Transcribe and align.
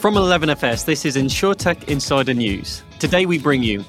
From 0.00 0.14
11FS, 0.14 0.86
this 0.86 1.04
is 1.04 1.14
InsurTech 1.14 1.90
Insider 1.90 2.32
News. 2.32 2.82
Today 2.98 3.26
we 3.26 3.38
bring 3.38 3.62
you 3.62 3.80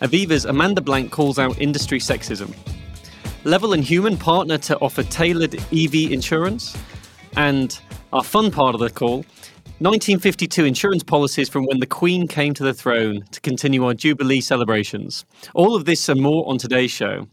Aviva's 0.00 0.46
Amanda 0.46 0.80
Blanc 0.80 1.12
calls 1.12 1.38
out 1.38 1.60
industry 1.60 2.00
sexism. 2.00 2.52
LEVL 3.44 3.74
and 3.74 3.84
Humn 3.84 4.16
partner 4.18 4.58
to 4.58 4.76
offer 4.80 5.04
tailored 5.04 5.54
EV 5.72 6.10
insurance. 6.10 6.76
And 7.36 7.78
our 8.12 8.24
fun 8.24 8.50
part 8.50 8.74
of 8.74 8.80
the 8.80 8.90
call 8.90 9.18
1952 9.78 10.64
insurance 10.64 11.04
policies 11.04 11.48
from 11.48 11.66
when 11.66 11.78
the 11.78 11.86
Queen 11.86 12.26
came 12.26 12.52
to 12.54 12.64
the 12.64 12.74
throne 12.74 13.24
to 13.30 13.40
continue 13.40 13.84
our 13.84 13.94
Jubilee 13.94 14.40
celebrations. 14.40 15.24
All 15.54 15.76
of 15.76 15.84
this 15.84 16.08
and 16.08 16.20
more 16.20 16.48
on 16.48 16.58
today's 16.58 16.90
show. 16.90 17.28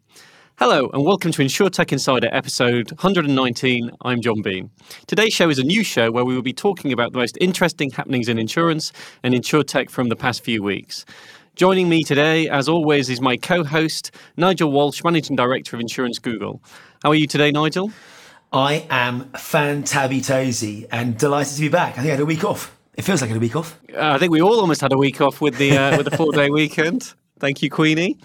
Hello, 0.58 0.90
and 0.94 1.04
welcome 1.04 1.32
to 1.32 1.42
InsurTech 1.42 1.92
Insider 1.92 2.30
episode 2.32 2.92
119. 2.92 3.90
I'm 4.02 4.22
John 4.22 4.42
Bean. 4.42 4.70
Today's 5.08 5.34
show 5.34 5.50
is 5.50 5.58
a 5.58 5.64
new 5.64 5.84
show 5.84 6.12
where 6.12 6.24
we 6.24 6.36
will 6.36 6.44
be 6.44 6.54
talking 6.54 6.94
about 6.94 7.14
the 7.14 7.18
most 7.18 7.38
interesting 7.42 7.90
happenings 7.90 8.30
in 8.30 8.38
insurance 8.38 8.92
and 9.24 9.34
InsurTech 9.34 9.90
from 9.90 10.10
the 10.10 10.16
past 10.16 10.44
few 10.44 10.62
weeks. 10.62 11.04
Joining 11.56 11.90
me 11.90 12.04
today, 12.04 12.48
as 12.48 12.70
always, 12.70 13.10
is 13.10 13.20
my 13.20 13.38
co 13.38 13.64
host, 13.64 14.12
Nigel 14.38 14.72
Walsh, 14.72 15.04
Managing 15.04 15.36
Director 15.36 15.76
of 15.76 15.80
Insurance 15.80 16.20
Google. 16.20 16.62
How 17.02 17.10
are 17.10 17.16
you 17.16 17.26
today, 17.28 17.52
Nigel? 17.52 17.92
I 18.54 18.86
am 18.90 19.32
fantabby 19.32 20.88
and 20.92 21.18
delighted 21.18 21.56
to 21.56 21.62
be 21.62 21.70
back. 21.70 21.94
I 21.94 22.02
think 22.02 22.08
I 22.08 22.12
had 22.12 22.20
a 22.20 22.26
week 22.26 22.44
off. 22.44 22.78
It 22.96 23.02
feels 23.04 23.22
like 23.22 23.30
I 23.30 23.34
had 23.34 23.38
a 23.38 23.40
week 23.40 23.56
off. 23.56 23.80
Uh, 23.94 24.12
I 24.12 24.18
think 24.20 24.32
we 24.32 24.42
all 24.42 24.60
almost 24.60 24.82
had 24.82 24.94
a 24.94 24.98
week 24.98 25.22
off 25.22 25.42
with 25.42 25.58
the 25.58 25.76
uh, 25.76 25.98
with 25.98 26.10
the 26.10 26.16
four 26.16 26.32
day 26.34 26.50
weekend. 26.52 27.14
Thank 27.40 27.64
you, 27.64 27.70
Queenie. 27.72 28.18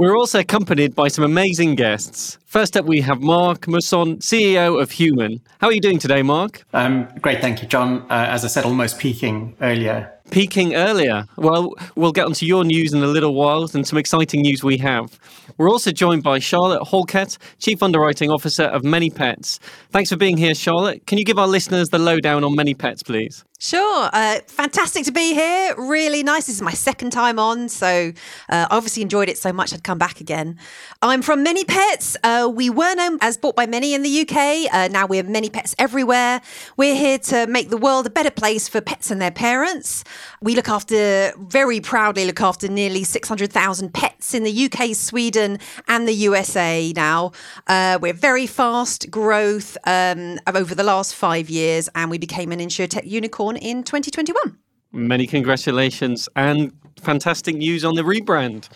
We're 0.00 0.16
also 0.16 0.38
accompanied 0.38 0.94
by 0.94 1.08
some 1.08 1.24
amazing 1.24 1.74
guests. 1.74 2.38
First 2.46 2.74
up, 2.74 2.86
we 2.86 3.02
have 3.02 3.20
Mark 3.20 3.68
Musson, 3.68 4.16
CEO 4.20 4.80
of 4.80 4.92
Humn. 4.92 5.42
How 5.60 5.66
are 5.66 5.74
you 5.74 5.80
doing 5.82 5.98
today, 5.98 6.22
Mark? 6.22 6.64
Um, 6.72 7.06
great, 7.20 7.42
thank 7.42 7.60
you, 7.60 7.68
John. 7.68 8.06
Uh, 8.08 8.26
as 8.30 8.42
I 8.42 8.48
said, 8.48 8.64
almost 8.64 8.98
peaking 8.98 9.54
earlier. 9.60 10.10
Peaking 10.30 10.74
earlier. 10.74 11.26
Well, 11.36 11.74
we'll 11.96 12.12
get 12.12 12.26
onto 12.26 12.46
your 12.46 12.64
news 12.64 12.92
in 12.92 13.02
a 13.02 13.06
little 13.06 13.34
while 13.34 13.68
and 13.74 13.86
some 13.86 13.98
exciting 13.98 14.42
news 14.42 14.62
we 14.62 14.78
have. 14.78 15.18
We're 15.58 15.68
also 15.68 15.90
joined 15.90 16.22
by 16.22 16.38
Charlotte 16.38 16.86
Halkett, 16.86 17.36
Chief 17.58 17.82
Underwriting 17.82 18.30
Officer 18.30 18.64
of 18.64 18.82
ManyPets. 18.82 19.58
Thanks 19.90 20.10
for 20.10 20.16
being 20.16 20.36
here, 20.36 20.54
Charlotte. 20.54 21.06
Can 21.06 21.18
you 21.18 21.24
give 21.24 21.38
our 21.38 21.48
listeners 21.48 21.88
the 21.88 21.98
lowdown 21.98 22.44
on 22.44 22.56
ManyPets, 22.56 23.04
please? 23.04 23.44
Sure. 23.62 24.08
Uh, 24.10 24.40
fantastic 24.46 25.04
to 25.04 25.12
be 25.12 25.34
here. 25.34 25.74
Really 25.76 26.22
nice. 26.22 26.46
This 26.46 26.56
is 26.56 26.62
my 26.62 26.72
second 26.72 27.10
time 27.10 27.38
on, 27.38 27.68
so 27.68 28.10
uh, 28.48 28.66
I 28.70 28.74
obviously 28.74 29.02
enjoyed 29.02 29.28
it 29.28 29.36
so 29.36 29.52
much 29.52 29.74
I'd 29.74 29.84
come 29.84 29.98
back 29.98 30.18
again. 30.18 30.58
I'm 31.02 31.20
from 31.20 31.44
ManyPets. 31.44 32.16
Uh, 32.24 32.48
we 32.48 32.70
were 32.70 32.94
known 32.94 33.18
as 33.20 33.36
bought 33.36 33.56
by 33.56 33.66
many 33.66 33.92
in 33.92 34.02
the 34.02 34.22
UK. 34.22 34.72
Uh, 34.72 34.88
now 34.88 35.06
we're 35.06 35.24
ManyPets 35.24 35.74
everywhere. 35.78 36.40
We're 36.78 36.94
here 36.94 37.18
to 37.18 37.46
make 37.48 37.68
the 37.68 37.76
world 37.76 38.06
a 38.06 38.10
better 38.10 38.30
place 38.30 38.66
for 38.66 38.80
pets 38.80 39.10
and 39.10 39.20
their 39.20 39.30
parents. 39.30 40.04
We 40.42 40.54
look 40.54 40.68
after, 40.68 41.32
very 41.38 41.80
proudly 41.80 42.24
look 42.24 42.40
after 42.40 42.68
nearly 42.68 43.04
600,000 43.04 43.92
pets 43.92 44.34
in 44.34 44.42
the 44.42 44.64
UK, 44.66 44.94
Sweden, 44.94 45.58
and 45.88 46.06
the 46.06 46.12
USA 46.12 46.92
now. 46.94 47.32
Uh, 47.66 47.98
we're 48.00 48.12
very 48.12 48.46
fast 48.46 49.10
growth 49.10 49.76
um, 49.86 50.38
over 50.46 50.74
the 50.74 50.84
last 50.84 51.14
five 51.14 51.50
years, 51.50 51.88
and 51.94 52.10
we 52.10 52.18
became 52.18 52.52
an 52.52 52.60
InsurTech 52.60 53.06
unicorn 53.06 53.56
in 53.56 53.82
2021. 53.82 54.58
Many 54.92 55.26
congratulations 55.26 56.28
and 56.34 56.72
fantastic 57.00 57.56
news 57.56 57.84
on 57.84 57.94
the 57.94 58.02
rebrand. 58.02 58.68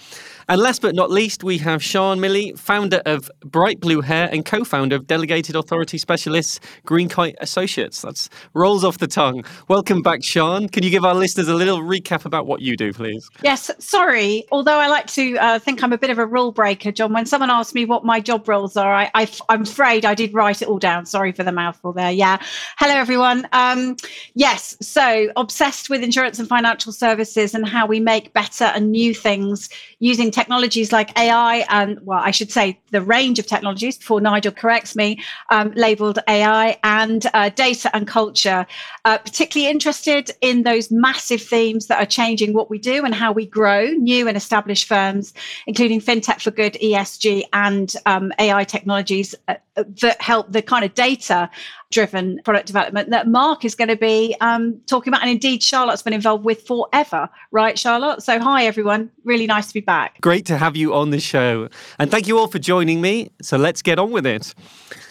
And 0.49 0.61
last 0.61 0.83
but 0.83 0.95
not 0.95 1.11
least, 1.11 1.43
we 1.43 1.57
have 1.59 1.81
Shân 1.81 2.19
Millie, 2.19 2.53
founder 2.53 3.01
of 3.07 3.31
Bright 3.45 3.81
Blue 3.81 4.03
Hare 4.03 4.29
and 4.31 4.45
co 4.45 4.63
founder 4.63 4.97
of 4.97 5.07
Delegated 5.07 5.57
Authority 5.57 5.97
Specialists 5.97 6.61
GreenKite 6.87 7.35
Associates. 7.41 8.03
That's 8.03 8.29
rolls 8.53 8.85
off 8.85 8.99
the 8.99 9.07
tongue. 9.07 9.43
Welcome 9.69 10.03
back, 10.03 10.23
Sean. 10.23 10.69
Can 10.69 10.83
you 10.83 10.91
give 10.91 11.05
our 11.05 11.15
listeners 11.15 11.49
a 11.49 11.55
little 11.55 11.79
recap 11.79 12.27
about 12.27 12.47
what 12.47 12.61
you 12.61 12.77
do, 12.77 12.93
please? 12.93 13.27
Yes, 13.43 13.71
sorry. 13.79 14.45
Although 14.53 14.79
I 14.79 14.89
like 14.89 15.07
to 15.09 15.39
uh, 15.39 15.59
think 15.59 15.83
I'm 15.83 15.95
a 15.95 15.99
bit 15.99 16.11
of 16.11 16.19
a 16.19 16.27
rule 16.27 16.53
breaker, 16.53 16.93
John, 16.93 17.15
when 17.15 17.25
someone 17.25 17.51
asks 17.51 17.73
me 17.73 17.87
what 17.87 18.05
my 18.05 18.21
job 18.21 18.47
roles 18.47 18.77
are, 18.77 18.95
I, 18.95 19.11
I, 19.15 19.29
am 19.49 19.63
afraid 19.63 20.05
I 20.05 20.15
did 20.15 20.35
write 20.35 20.61
it 20.61 20.69
all 20.69 20.79
down. 20.79 21.07
Sorry 21.07 21.33
for 21.33 21.43
the 21.43 21.53
mouthful 21.53 21.95
there. 21.95 22.11
Yeah. 22.13 22.39
Hello, 22.77 22.95
everyone. 22.95 23.49
Um, 23.53 23.97
yes, 24.35 24.77
so 24.83 25.31
obsessed 25.37 25.89
with 25.89 26.03
insurance 26.03 26.39
and 26.39 26.49
financial 26.49 26.93
services 26.93 27.55
and 27.55 27.67
how 27.67 27.87
we 27.87 27.99
make 27.99 28.35
better 28.35 28.65
and 28.65 28.93
new 28.93 29.15
things 29.15 29.71
using 30.01 30.31
technologies 30.35 30.93
like 30.93 31.17
AI 31.19 31.65
and, 31.71 31.99
well, 32.05 32.21
I 32.23 32.31
should 32.33 32.51
say 32.51 32.79
the 32.91 33.01
range 33.01 33.39
of 33.39 33.47
technologies 33.47 33.97
before 33.97 34.21
Nigel 34.21 34.53
corrects 34.53 34.95
me, 34.97 35.23
um, 35.51 35.71
labeled 35.73 36.19
AI 36.29 36.77
and 36.83 37.27
uh, 37.33 37.49
data 37.51 37.91
and 37.95 38.07
culture. 38.07 38.67
Uh, 39.05 39.19
particularly 39.19 39.71
interested 39.71 40.31
in 40.41 40.65
those 40.65 40.91
massive 40.91 41.41
themes 41.41 41.87
that 41.87 42.03
are 42.03 42.07
changing 42.07 42.53
what 42.53 42.69
we 42.69 42.79
do 42.79 43.05
and 43.05 43.15
how 43.15 43.33
we 43.33 43.47
grow 43.47 43.87
new 43.91 44.27
and 44.27 44.37
established 44.37 44.87
firms, 44.87 45.33
including 45.67 46.01
FinTech 46.01 46.41
for 46.43 46.51
Good, 46.51 46.75
ESG, 46.75 47.45
and 47.53 47.95
um, 48.07 48.33
AI 48.39 48.65
technologies 48.65 49.35
uh, 49.49 49.55
that 49.77 50.21
help 50.21 50.51
the 50.51 50.63
kind 50.63 50.85
of 50.85 50.95
data 50.95 51.51
driven 51.91 52.41
product 52.45 52.67
development 52.67 53.11
that 53.11 53.29
Mark 53.29 53.65
is 53.65 53.75
going 53.75 53.89
to 53.89 53.97
be 53.97 54.37
um, 54.41 54.81
talking 54.87 55.13
about. 55.13 55.23
And 55.23 55.31
indeed, 55.31 55.63
Charlotte's 55.63 56.03
been 56.03 56.13
involved 56.13 56.45
with 56.45 56.67
forever, 56.67 57.29
right, 57.53 57.79
Charlotte? 57.79 58.23
So, 58.23 58.39
hi, 58.39 58.67
everyone. 58.67 59.11
Really 59.25 59.47
nice 59.47 59.69
to 59.69 59.75
be 59.75 59.81
back. 59.81 60.21
Great 60.25 60.47
to 60.47 60.57
have 60.57 60.75
you 60.75 60.95
on 60.95 61.11
the 61.11 61.21
show. 61.21 61.69
And 61.99 62.11
thank 62.11 62.27
you 62.27 62.39
all 62.39 62.47
for 62.47 62.59
joining 62.59 63.03
me. 63.03 63.29
So, 63.43 63.59
let's 63.59 63.83
get 63.83 63.99
on 63.99 64.11
with 64.11 64.25
it. 64.25 64.55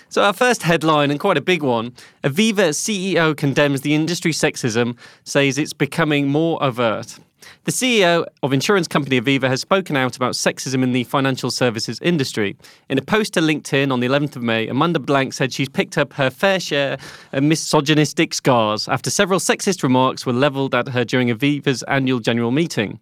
So, 0.10 0.24
our 0.24 0.34
first 0.34 0.64
headline, 0.64 1.12
and 1.12 1.20
quite 1.20 1.38
a 1.38 1.42
big 1.42 1.62
one 1.62 1.92
Aviva 2.24 2.70
CEO 2.74 3.38
condemns 3.38 3.82
the 3.82 3.94
industry 3.94 4.32
sexism, 4.32 4.98
says 5.24 5.60
it's 5.60 5.72
becoming 5.72 6.30
more 6.30 6.58
overt. 6.64 7.20
The 7.66 7.72
CEO 7.72 8.26
of 8.42 8.54
insurance 8.54 8.88
company 8.88 9.22
Aviva 9.22 9.44
has 9.44 9.62
spoken 9.62 9.96
out 9.96 10.16
about 10.16 10.34
sexism 10.34 10.82
in 10.82 10.94
the 10.94 11.04
financial 11.04 11.52
services 11.52 12.00
industry. 12.02 12.58
In 12.90 12.98
a 12.98 13.04
post 13.04 13.34
to 13.36 13.40
LinkedIn 13.40 13.92
on 13.92 14.00
the 14.00 14.08
11th 14.08 14.36
of 14.36 14.42
May, 14.42 14.68
Amanda 14.68 15.00
Blanc 15.00 15.32
said 15.34 15.54
she's 15.54 15.70
picked 15.70 15.96
up 15.96 16.14
her 16.14 16.32
fair 16.32 16.60
share 16.60 16.98
of 17.34 17.44
misogynistic 17.44 18.34
scars 18.34 18.88
after 18.88 19.12
several 19.12 19.40
sexist 19.40 19.84
remarks 19.84 20.26
were 20.26 20.34
levelled 20.34 20.74
at 20.74 20.88
her 20.88 21.06
during 21.06 21.28
Aviva's 21.28 21.84
annual 21.84 22.20
general 22.20 22.50
meeting. 22.50 23.00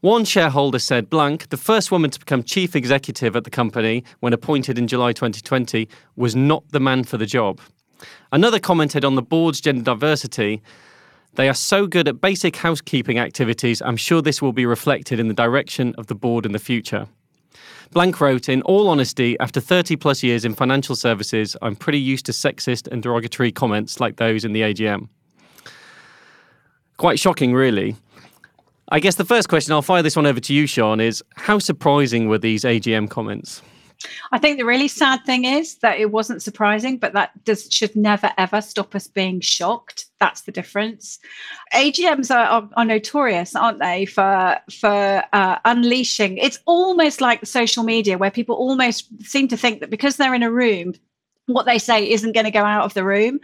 One 0.00 0.24
shareholder 0.24 0.78
said 0.78 1.08
Blanc, 1.10 1.48
the 1.48 1.56
first 1.56 1.90
woman 1.90 2.10
to 2.10 2.18
become 2.18 2.42
chief 2.42 2.76
executive 2.76 3.34
at 3.34 3.44
the 3.44 3.50
company 3.50 4.04
when 4.20 4.32
appointed 4.32 4.78
in 4.78 4.86
July 4.86 5.12
2020, 5.12 5.88
was 6.16 6.36
not 6.36 6.64
the 6.70 6.80
man 6.80 7.04
for 7.04 7.16
the 7.16 7.26
job. 7.26 7.60
Another 8.30 8.60
commented 8.60 9.04
on 9.04 9.14
the 9.14 9.22
board's 9.22 9.60
gender 9.60 9.82
diversity 9.82 10.62
they 11.36 11.50
are 11.50 11.54
so 11.54 11.86
good 11.86 12.08
at 12.08 12.22
basic 12.22 12.56
housekeeping 12.56 13.18
activities, 13.18 13.82
I'm 13.82 13.98
sure 13.98 14.22
this 14.22 14.40
will 14.40 14.54
be 14.54 14.64
reflected 14.64 15.20
in 15.20 15.28
the 15.28 15.34
direction 15.34 15.94
of 15.98 16.06
the 16.06 16.14
board 16.14 16.46
in 16.46 16.52
the 16.52 16.58
future. 16.58 17.08
Blanc 17.92 18.18
wrote, 18.22 18.48
In 18.48 18.62
all 18.62 18.88
honesty, 18.88 19.38
after 19.38 19.60
30 19.60 19.96
plus 19.96 20.22
years 20.22 20.46
in 20.46 20.54
financial 20.54 20.96
services, 20.96 21.54
I'm 21.60 21.76
pretty 21.76 22.00
used 22.00 22.24
to 22.26 22.32
sexist 22.32 22.88
and 22.90 23.02
derogatory 23.02 23.52
comments 23.52 24.00
like 24.00 24.16
those 24.16 24.46
in 24.46 24.54
the 24.54 24.62
AGM. 24.62 25.08
Quite 26.96 27.18
shocking, 27.18 27.52
really. 27.52 27.96
I 28.90 29.00
guess 29.00 29.16
the 29.16 29.24
first 29.24 29.48
question, 29.48 29.72
I'll 29.72 29.82
fire 29.82 30.02
this 30.02 30.16
one 30.16 30.26
over 30.26 30.40
to 30.40 30.54
you, 30.54 30.64
Shân, 30.64 31.02
is 31.02 31.22
how 31.34 31.58
surprising 31.58 32.28
were 32.28 32.38
these 32.38 32.62
AGM 32.64 33.10
comments? 33.10 33.62
I 34.30 34.38
think 34.38 34.58
the 34.58 34.64
really 34.64 34.88
sad 34.88 35.24
thing 35.24 35.44
is 35.44 35.76
that 35.76 35.98
it 35.98 36.12
wasn't 36.12 36.42
surprising, 36.42 36.98
but 36.98 37.14
that 37.14 37.44
does 37.44 37.68
should 37.70 37.96
never 37.96 38.30
ever 38.36 38.60
stop 38.60 38.94
us 38.94 39.08
being 39.08 39.40
shocked. 39.40 40.06
That's 40.20 40.42
the 40.42 40.52
difference. 40.52 41.18
AGMs 41.72 42.30
are, 42.30 42.46
are, 42.46 42.68
are 42.76 42.84
notorious, 42.84 43.56
aren't 43.56 43.78
they, 43.78 44.04
for 44.04 44.58
for 44.70 45.24
uh, 45.32 45.58
unleashing? 45.64 46.36
It's 46.36 46.58
almost 46.66 47.20
like 47.20 47.44
social 47.46 47.84
media, 47.84 48.18
where 48.18 48.30
people 48.30 48.56
almost 48.56 49.08
seem 49.24 49.48
to 49.48 49.56
think 49.56 49.80
that 49.80 49.90
because 49.90 50.16
they're 50.16 50.34
in 50.34 50.42
a 50.42 50.52
room, 50.52 50.92
what 51.46 51.64
they 51.64 51.78
say 51.78 52.08
isn't 52.08 52.32
going 52.32 52.44
to 52.44 52.50
go 52.50 52.64
out 52.64 52.84
of 52.84 52.94
the 52.94 53.04
room. 53.04 53.40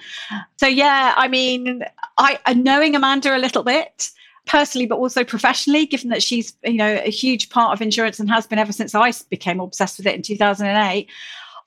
So 0.58 0.66
yeah, 0.66 1.14
I 1.16 1.28
mean, 1.28 1.82
I 2.18 2.38
knowing 2.54 2.94
Amanda 2.94 3.34
a 3.34 3.38
little 3.38 3.62
bit 3.62 4.10
personally 4.46 4.86
but 4.86 4.98
also 4.98 5.22
professionally 5.22 5.86
given 5.86 6.10
that 6.10 6.22
she's 6.22 6.54
you 6.64 6.74
know 6.74 7.00
a 7.04 7.10
huge 7.10 7.48
part 7.48 7.72
of 7.72 7.80
insurance 7.80 8.18
and 8.18 8.28
has 8.28 8.46
been 8.46 8.58
ever 8.58 8.72
since 8.72 8.94
i 8.94 9.12
became 9.30 9.60
obsessed 9.60 9.98
with 9.98 10.06
it 10.06 10.14
in 10.14 10.22
2008 10.22 11.08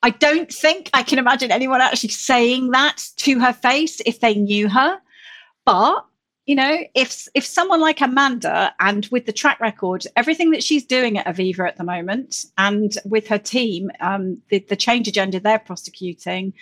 i 0.04 0.10
don't 0.10 0.51
think 0.51 0.89
i 0.94 1.01
can 1.01 1.18
imagine 1.18 1.51
anyone 1.51 1.81
actually 1.81 2.10
saying 2.10 2.72
that 2.72 3.04
to 3.16 3.39
her 3.39 3.54
face 3.54 4.01
if 4.06 4.19
they 4.19 4.36
knew 4.36 4.68
her. 4.69 5.00
But 5.66 6.06
you 6.45 6.56
know 6.56 6.77
if 6.94 7.27
if 7.33 7.45
someone 7.45 7.81
like 7.81 8.01
amanda 8.01 8.74
and 8.80 9.07
with 9.07 9.25
the 9.25 9.33
track 9.33 9.60
record 9.60 10.06
everything 10.16 10.51
that 10.51 10.63
she's 10.63 10.86
doing 10.86 11.18
at 11.18 11.25
aviva 11.25 11.68
at 11.68 11.77
the 11.77 11.83
moment 11.83 12.45
and 12.57 12.98
with 13.06 13.27
her 13.27 13.38
team 13.38 13.89
um, 14.00 14.42
the, 14.50 14.60
the 14.69 14.75
change 14.75 15.07
agenda 15.07 15.39
they're 15.39 15.60
prosecuting 15.60 16.54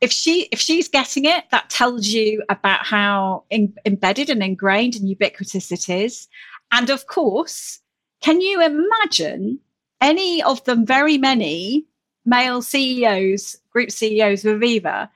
if 0.00 0.12
she 0.12 0.48
if 0.52 0.60
she's 0.60 0.88
getting 0.88 1.24
it 1.24 1.44
that 1.50 1.70
tells 1.70 2.08
you 2.08 2.42
about 2.48 2.84
how 2.84 3.44
in, 3.50 3.74
embedded 3.84 4.30
and 4.30 4.42
ingrained 4.42 4.94
and 4.96 5.08
ubiquitous 5.08 5.72
it 5.72 5.88
is 5.88 6.28
and 6.72 6.90
of 6.90 7.06
course 7.06 7.80
can 8.20 8.40
you 8.40 8.62
imagine 8.62 9.58
any 10.00 10.42
of 10.42 10.62
the 10.64 10.74
very 10.74 11.16
many 11.16 11.86
male 12.26 12.60
ceos 12.60 13.56
group 13.70 13.90
ceos 13.90 14.44
of 14.44 14.60
aviva 14.60 15.08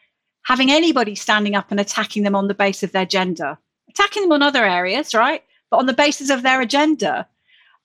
having 0.42 0.70
anybody 0.70 1.14
standing 1.14 1.54
up 1.54 1.70
and 1.70 1.80
attacking 1.80 2.22
them 2.22 2.34
on 2.34 2.48
the 2.48 2.54
base 2.54 2.82
of 2.82 2.92
their 2.92 3.06
gender 3.06 3.58
attacking 3.98 4.22
them 4.22 4.32
on 4.32 4.42
other 4.42 4.64
areas, 4.64 5.14
right? 5.14 5.42
But 5.70 5.78
on 5.78 5.86
the 5.86 5.92
basis 5.92 6.30
of 6.30 6.42
their 6.42 6.60
agenda. 6.60 7.26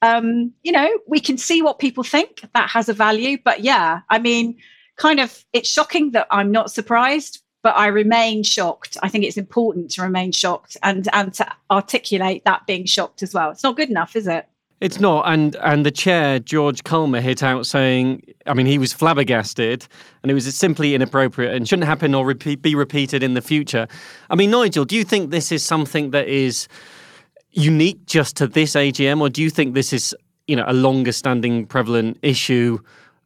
Um, 0.01 0.51
you 0.63 0.71
know, 0.71 0.89
we 1.07 1.19
can 1.19 1.37
see 1.37 1.61
what 1.61 1.79
people 1.79 2.03
think 2.03 2.45
that 2.53 2.69
has 2.69 2.89
a 2.89 2.93
value. 2.93 3.37
But 3.43 3.61
yeah, 3.61 4.01
I 4.09 4.19
mean, 4.19 4.57
kind 4.97 5.19
of, 5.19 5.43
it's 5.53 5.69
shocking 5.69 6.11
that 6.11 6.27
I'm 6.31 6.51
not 6.51 6.71
surprised, 6.71 7.43
but 7.63 7.75
I 7.77 7.87
remain 7.87 8.43
shocked. 8.43 8.97
I 9.01 9.09
think 9.09 9.23
it's 9.23 9.37
important 9.37 9.89
to 9.91 10.01
remain 10.01 10.31
shocked 10.31 10.77
and 10.83 11.07
and 11.13 11.33
to 11.35 11.47
articulate 11.71 12.43
that 12.45 12.67
being 12.67 12.85
shocked 12.85 13.23
as 13.23 13.33
well. 13.33 13.49
It's 13.49 13.63
not 13.63 13.77
good 13.77 13.89
enough, 13.89 14.15
is 14.15 14.27
it? 14.27 14.47
It's 14.81 14.99
not, 14.99 15.23
and 15.27 15.55
and 15.57 15.85
the 15.85 15.91
chair 15.91 16.39
George 16.39 16.83
Culmer 16.83 17.21
hit 17.21 17.41
out 17.41 17.65
saying, 17.65 18.21
I 18.45 18.53
mean, 18.53 18.65
he 18.65 18.77
was 18.77 18.91
flabbergasted, 18.91 19.87
and 20.21 20.29
it 20.29 20.33
was 20.33 20.53
simply 20.53 20.93
inappropriate 20.93 21.55
and 21.55 21.67
shouldn't 21.67 21.87
happen 21.87 22.13
or 22.13 22.25
repeat, 22.25 22.61
be 22.61 22.75
repeated 22.75 23.23
in 23.23 23.33
the 23.33 23.41
future. 23.41 23.87
I 24.29 24.35
mean, 24.35 24.51
Nigel, 24.51 24.83
do 24.83 24.97
you 24.97 25.05
think 25.05 25.31
this 25.31 25.53
is 25.53 25.63
something 25.63 26.11
that 26.11 26.27
is 26.27 26.67
unique 27.51 28.05
just 28.05 28.35
to 28.37 28.47
this 28.47 28.73
AGM, 28.73 29.21
or 29.21 29.29
do 29.29 29.41
you 29.41 29.49
think 29.49 29.73
this 29.73 29.93
is 29.93 30.13
you 30.47 30.57
know 30.57 30.65
a 30.67 30.73
longer 30.73 31.13
standing 31.13 31.65
prevalent 31.65 32.17
issue? 32.21 32.77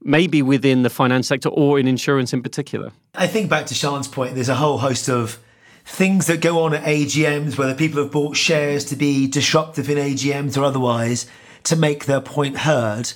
Maybe 0.07 0.41
within 0.41 0.83
the 0.83 0.89
finance 0.89 1.27
sector 1.27 1.49
or 1.49 1.77
in 1.77 1.85
insurance 1.85 2.31
in 2.31 2.41
particular? 2.41 2.93
I 3.13 3.27
think 3.27 3.49
back 3.49 3.65
to 3.65 3.73
Shân's 3.73 4.07
point, 4.07 4.35
there's 4.35 4.47
a 4.47 4.55
whole 4.55 4.77
host 4.77 5.09
of 5.09 5.37
things 5.83 6.27
that 6.27 6.39
go 6.39 6.63
on 6.63 6.73
at 6.73 6.83
AGMs, 6.85 7.57
whether 7.57 7.75
people 7.75 8.01
have 8.01 8.11
bought 8.11 8.37
shares 8.37 8.85
to 8.85 8.95
be 8.95 9.27
disruptive 9.27 9.89
in 9.89 9.97
AGMs 9.97 10.57
or 10.57 10.63
otherwise 10.63 11.27
to 11.63 11.75
make 11.75 12.05
their 12.05 12.21
point 12.21 12.59
heard. 12.59 13.11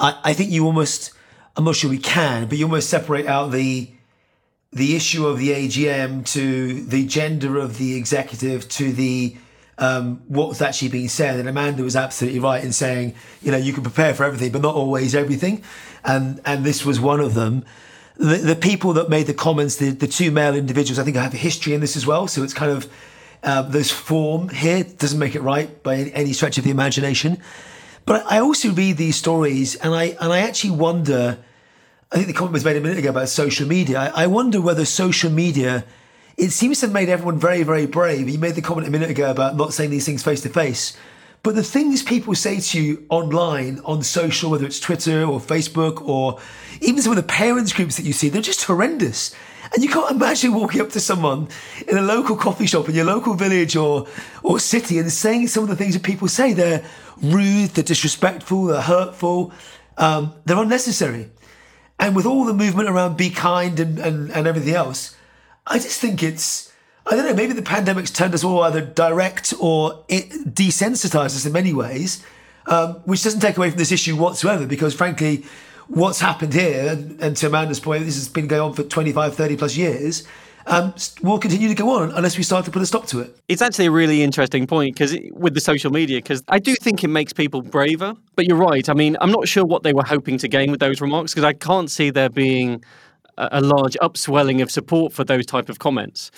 I, 0.00 0.18
I 0.24 0.32
think 0.32 0.50
you 0.50 0.66
almost, 0.66 1.12
I'm 1.56 1.62
not 1.62 1.76
sure 1.76 1.88
we 1.88 1.98
can, 1.98 2.48
but 2.48 2.58
you 2.58 2.64
almost 2.64 2.90
separate 2.90 3.26
out 3.26 3.52
the 3.52 3.90
the 4.72 4.96
issue 4.96 5.24
of 5.24 5.38
the 5.38 5.50
AGM 5.50 6.26
to 6.32 6.82
the 6.82 7.06
gender 7.06 7.58
of 7.58 7.78
the 7.78 7.94
executive 7.94 8.68
to 8.70 8.92
the 8.92 9.36
um, 9.78 10.22
what's 10.28 10.62
actually 10.62 10.88
being 10.88 11.08
said. 11.08 11.38
And 11.38 11.48
Amanda 11.48 11.82
was 11.82 11.96
absolutely 11.96 12.40
right 12.40 12.62
in 12.62 12.72
saying, 12.72 13.14
you 13.42 13.50
know, 13.50 13.56
you 13.56 13.72
can 13.72 13.82
prepare 13.82 14.14
for 14.14 14.24
everything, 14.24 14.52
but 14.52 14.62
not 14.62 14.74
always 14.74 15.14
everything. 15.14 15.62
And 16.04 16.40
and 16.44 16.64
this 16.64 16.84
was 16.84 17.00
one 17.00 17.20
of 17.20 17.34
them. 17.34 17.64
The, 18.16 18.36
the 18.36 18.56
people 18.56 18.92
that 18.92 19.08
made 19.08 19.26
the 19.26 19.34
comments, 19.34 19.76
the, 19.76 19.90
the 19.90 20.06
two 20.06 20.30
male 20.30 20.54
individuals, 20.54 21.00
I 21.00 21.02
think 21.02 21.16
I 21.16 21.22
have 21.22 21.34
a 21.34 21.38
history 21.38 21.74
in 21.74 21.80
this 21.80 21.96
as 21.96 22.06
well. 22.06 22.28
So 22.28 22.44
it's 22.44 22.54
kind 22.54 22.70
of 22.70 22.88
uh, 23.42 23.82
form 23.82 24.48
here 24.48 24.84
doesn't 24.84 25.18
make 25.18 25.34
it 25.34 25.42
right 25.42 25.82
by 25.82 25.96
any 25.96 26.32
stretch 26.32 26.56
of 26.58 26.64
the 26.64 26.70
imagination. 26.70 27.38
But 28.06 28.24
I 28.30 28.38
also 28.40 28.70
read 28.72 28.96
these 28.96 29.16
stories, 29.16 29.76
and 29.76 29.94
I 29.94 30.16
and 30.20 30.32
I 30.32 30.40
actually 30.40 30.72
wonder. 30.72 31.38
I 32.12 32.16
think 32.16 32.28
the 32.28 32.34
comment 32.34 32.52
was 32.52 32.64
made 32.64 32.76
a 32.76 32.80
minute 32.80 32.98
ago 32.98 33.10
about 33.10 33.28
social 33.28 33.66
media. 33.66 33.98
I, 33.98 34.24
I 34.24 34.26
wonder 34.28 34.60
whether 34.60 34.84
social 34.84 35.30
media 35.30 35.84
it 36.36 36.50
seems 36.50 36.80
to 36.80 36.86
have 36.86 36.92
made 36.92 37.08
everyone 37.08 37.38
very, 37.38 37.62
very 37.62 37.86
brave. 37.86 38.28
You 38.28 38.38
made 38.38 38.54
the 38.54 38.62
comment 38.62 38.88
a 38.88 38.90
minute 38.90 39.10
ago 39.10 39.30
about 39.30 39.56
not 39.56 39.72
saying 39.72 39.90
these 39.90 40.06
things 40.06 40.22
face 40.22 40.40
to 40.42 40.48
face. 40.48 40.96
But 41.44 41.54
the 41.54 41.62
things 41.62 42.02
people 42.02 42.34
say 42.34 42.58
to 42.58 42.82
you 42.82 43.06
online, 43.10 43.80
on 43.84 44.02
social, 44.02 44.50
whether 44.50 44.64
it's 44.64 44.80
Twitter 44.80 45.24
or 45.24 45.38
Facebook 45.38 46.00
or 46.00 46.40
even 46.80 47.02
some 47.02 47.12
of 47.12 47.16
the 47.16 47.22
parents 47.22 47.72
groups 47.72 47.96
that 47.96 48.06
you 48.06 48.14
see, 48.14 48.30
they're 48.30 48.40
just 48.40 48.64
horrendous. 48.64 49.34
And 49.72 49.82
you 49.82 49.90
can't 49.90 50.10
imagine 50.10 50.54
walking 50.54 50.80
up 50.80 50.90
to 50.90 51.00
someone 51.00 51.48
in 51.86 51.98
a 51.98 52.02
local 52.02 52.36
coffee 52.36 52.66
shop 52.66 52.88
in 52.88 52.94
your 52.94 53.04
local 53.04 53.34
village 53.34 53.76
or, 53.76 54.06
or 54.42 54.58
city 54.58 54.98
and 54.98 55.12
saying 55.12 55.48
some 55.48 55.64
of 55.64 55.68
the 55.68 55.76
things 55.76 55.94
that 55.94 56.02
people 56.02 56.28
say. 56.28 56.54
They're 56.54 56.84
rude, 57.20 57.70
they're 57.70 57.84
disrespectful, 57.84 58.64
they're 58.64 58.80
hurtful, 58.80 59.52
um, 59.98 60.32
they're 60.46 60.56
unnecessary. 60.56 61.30
And 61.98 62.16
with 62.16 62.24
all 62.24 62.44
the 62.44 62.54
movement 62.54 62.88
around 62.88 63.16
be 63.16 63.30
kind 63.30 63.78
and, 63.78 63.98
and, 63.98 64.30
and 64.30 64.46
everything 64.46 64.74
else, 64.74 65.13
I 65.66 65.78
just 65.78 66.00
think 66.00 66.22
it's. 66.22 66.72
I 67.06 67.16
don't 67.16 67.26
know. 67.26 67.34
Maybe 67.34 67.52
the 67.52 67.62
pandemic's 67.62 68.10
turned 68.10 68.34
us 68.34 68.42
all 68.42 68.62
either 68.62 68.80
direct 68.80 69.52
or 69.60 70.04
it 70.08 70.30
desensitized 70.54 71.36
us 71.36 71.44
in 71.44 71.52
many 71.52 71.74
ways, 71.74 72.24
um, 72.66 72.94
which 73.04 73.22
doesn't 73.22 73.40
take 73.40 73.58
away 73.58 73.68
from 73.68 73.78
this 73.78 73.92
issue 73.92 74.16
whatsoever. 74.16 74.66
Because 74.66 74.94
frankly, 74.94 75.44
what's 75.88 76.20
happened 76.20 76.54
here, 76.54 76.88
and, 76.88 77.20
and 77.20 77.36
to 77.36 77.46
Amanda's 77.46 77.80
point, 77.80 78.04
this 78.04 78.16
has 78.16 78.28
been 78.28 78.46
going 78.46 78.62
on 78.62 78.72
for 78.72 78.84
25, 78.84 79.34
30 79.34 79.56
plus 79.56 79.76
years. 79.76 80.26
Um, 80.66 80.94
will 81.20 81.38
continue 81.38 81.68
to 81.68 81.74
go 81.74 81.90
on 81.90 82.10
unless 82.12 82.38
we 82.38 82.42
start 82.42 82.64
to 82.64 82.70
put 82.70 82.80
a 82.80 82.86
stop 82.86 83.06
to 83.08 83.20
it. 83.20 83.36
It's 83.48 83.60
actually 83.60 83.84
a 83.84 83.90
really 83.90 84.22
interesting 84.22 84.66
point 84.66 84.94
because 84.94 85.14
with 85.32 85.52
the 85.52 85.60
social 85.60 85.90
media, 85.90 86.18
because 86.18 86.42
I 86.48 86.58
do 86.58 86.74
think 86.76 87.04
it 87.04 87.08
makes 87.08 87.34
people 87.34 87.60
braver. 87.60 88.14
But 88.34 88.46
you're 88.46 88.56
right. 88.56 88.88
I 88.88 88.94
mean, 88.94 89.18
I'm 89.20 89.30
not 89.30 89.46
sure 89.46 89.66
what 89.66 89.82
they 89.82 89.92
were 89.92 90.04
hoping 90.04 90.38
to 90.38 90.48
gain 90.48 90.70
with 90.70 90.80
those 90.80 91.02
remarks 91.02 91.34
because 91.34 91.44
I 91.44 91.52
can't 91.52 91.90
see 91.90 92.08
there 92.08 92.30
being 92.30 92.82
a 93.38 93.60
large 93.60 93.96
upswelling 94.00 94.60
of 94.62 94.70
support 94.70 95.12
for 95.12 95.24
those 95.24 95.46
type 95.46 95.68
of 95.68 95.78
comments. 95.78 96.30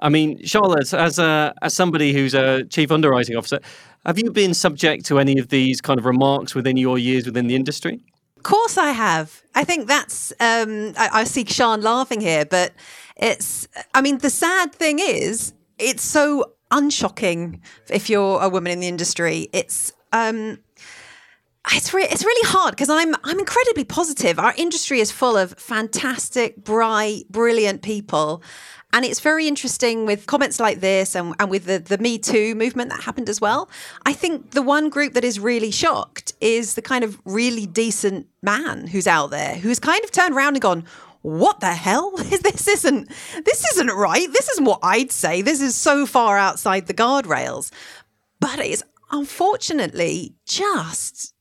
I 0.00 0.08
mean, 0.08 0.44
Charlotte, 0.44 0.92
as 0.94 1.18
a 1.18 1.54
as 1.62 1.74
somebody 1.74 2.12
who's 2.12 2.34
a 2.34 2.64
chief 2.64 2.90
underwriting 2.90 3.36
officer, 3.36 3.60
have 4.06 4.18
you 4.18 4.30
been 4.30 4.54
subject 4.54 5.04
to 5.06 5.18
any 5.18 5.38
of 5.38 5.48
these 5.48 5.80
kind 5.80 5.98
of 5.98 6.06
remarks 6.06 6.54
within 6.54 6.76
your 6.76 6.98
years 6.98 7.26
within 7.26 7.46
the 7.46 7.54
industry? 7.54 8.00
Of 8.36 8.44
course, 8.44 8.78
I 8.78 8.92
have. 8.92 9.42
I 9.54 9.64
think 9.64 9.86
that's. 9.86 10.32
Um, 10.40 10.94
I, 10.96 11.10
I 11.12 11.24
see 11.24 11.44
Shân 11.44 11.82
laughing 11.82 12.22
here, 12.22 12.46
but 12.46 12.72
it's. 13.16 13.68
I 13.92 14.00
mean, 14.00 14.18
the 14.18 14.30
sad 14.30 14.74
thing 14.74 14.98
is, 14.98 15.52
it's 15.78 16.02
so 16.02 16.54
unshocking 16.70 17.60
if 17.90 18.08
you're 18.08 18.40
a 18.40 18.48
woman 18.48 18.72
in 18.72 18.80
the 18.80 18.88
industry. 18.88 19.48
It's. 19.52 19.92
Um, 20.12 20.58
it's 21.72 21.92
re- 21.92 22.08
it's 22.10 22.24
really 22.24 22.48
hard 22.48 22.72
because 22.72 22.88
I'm 22.88 23.14
I'm 23.24 23.38
incredibly 23.38 23.84
positive. 23.84 24.38
Our 24.38 24.54
industry 24.56 25.00
is 25.00 25.10
full 25.10 25.36
of 25.36 25.52
fantastic, 25.58 26.56
bright, 26.64 27.24
brilliant 27.28 27.82
people. 27.82 28.42
And 28.92 29.04
it's 29.04 29.20
very 29.20 29.46
interesting 29.46 30.04
with 30.04 30.26
comments 30.26 30.58
like 30.58 30.80
this 30.80 31.14
and, 31.14 31.36
and 31.38 31.48
with 31.48 31.66
the, 31.66 31.78
the 31.78 31.98
Me 31.98 32.18
Too 32.18 32.56
movement 32.56 32.90
that 32.90 33.00
happened 33.02 33.28
as 33.28 33.40
well. 33.40 33.70
I 34.04 34.12
think 34.12 34.50
the 34.50 34.62
one 34.62 34.88
group 34.88 35.12
that 35.12 35.22
is 35.22 35.38
really 35.38 35.70
shocked 35.70 36.32
is 36.40 36.74
the 36.74 36.82
kind 36.82 37.04
of 37.04 37.20
really 37.24 37.66
decent 37.66 38.26
man 38.42 38.88
who's 38.88 39.06
out 39.06 39.30
there 39.30 39.54
who's 39.54 39.78
kind 39.78 40.02
of 40.02 40.10
turned 40.10 40.34
around 40.34 40.54
and 40.54 40.62
gone, 40.62 40.84
what 41.22 41.60
the 41.60 41.74
hell 41.74 42.10
this 42.16 42.66
isn't 42.66 43.08
this 43.44 43.64
isn't 43.72 43.90
right 43.90 44.32
this 44.32 44.48
isn't 44.48 44.64
what 44.64 44.80
i'd 44.82 45.12
say 45.12 45.42
this 45.42 45.60
is 45.60 45.76
so 45.76 46.06
far 46.06 46.38
outside 46.38 46.86
the 46.86 46.94
guardrails 46.94 47.70
but 48.40 48.58
it's 48.58 48.82
unfortunately 49.10 50.34
just 50.46 51.34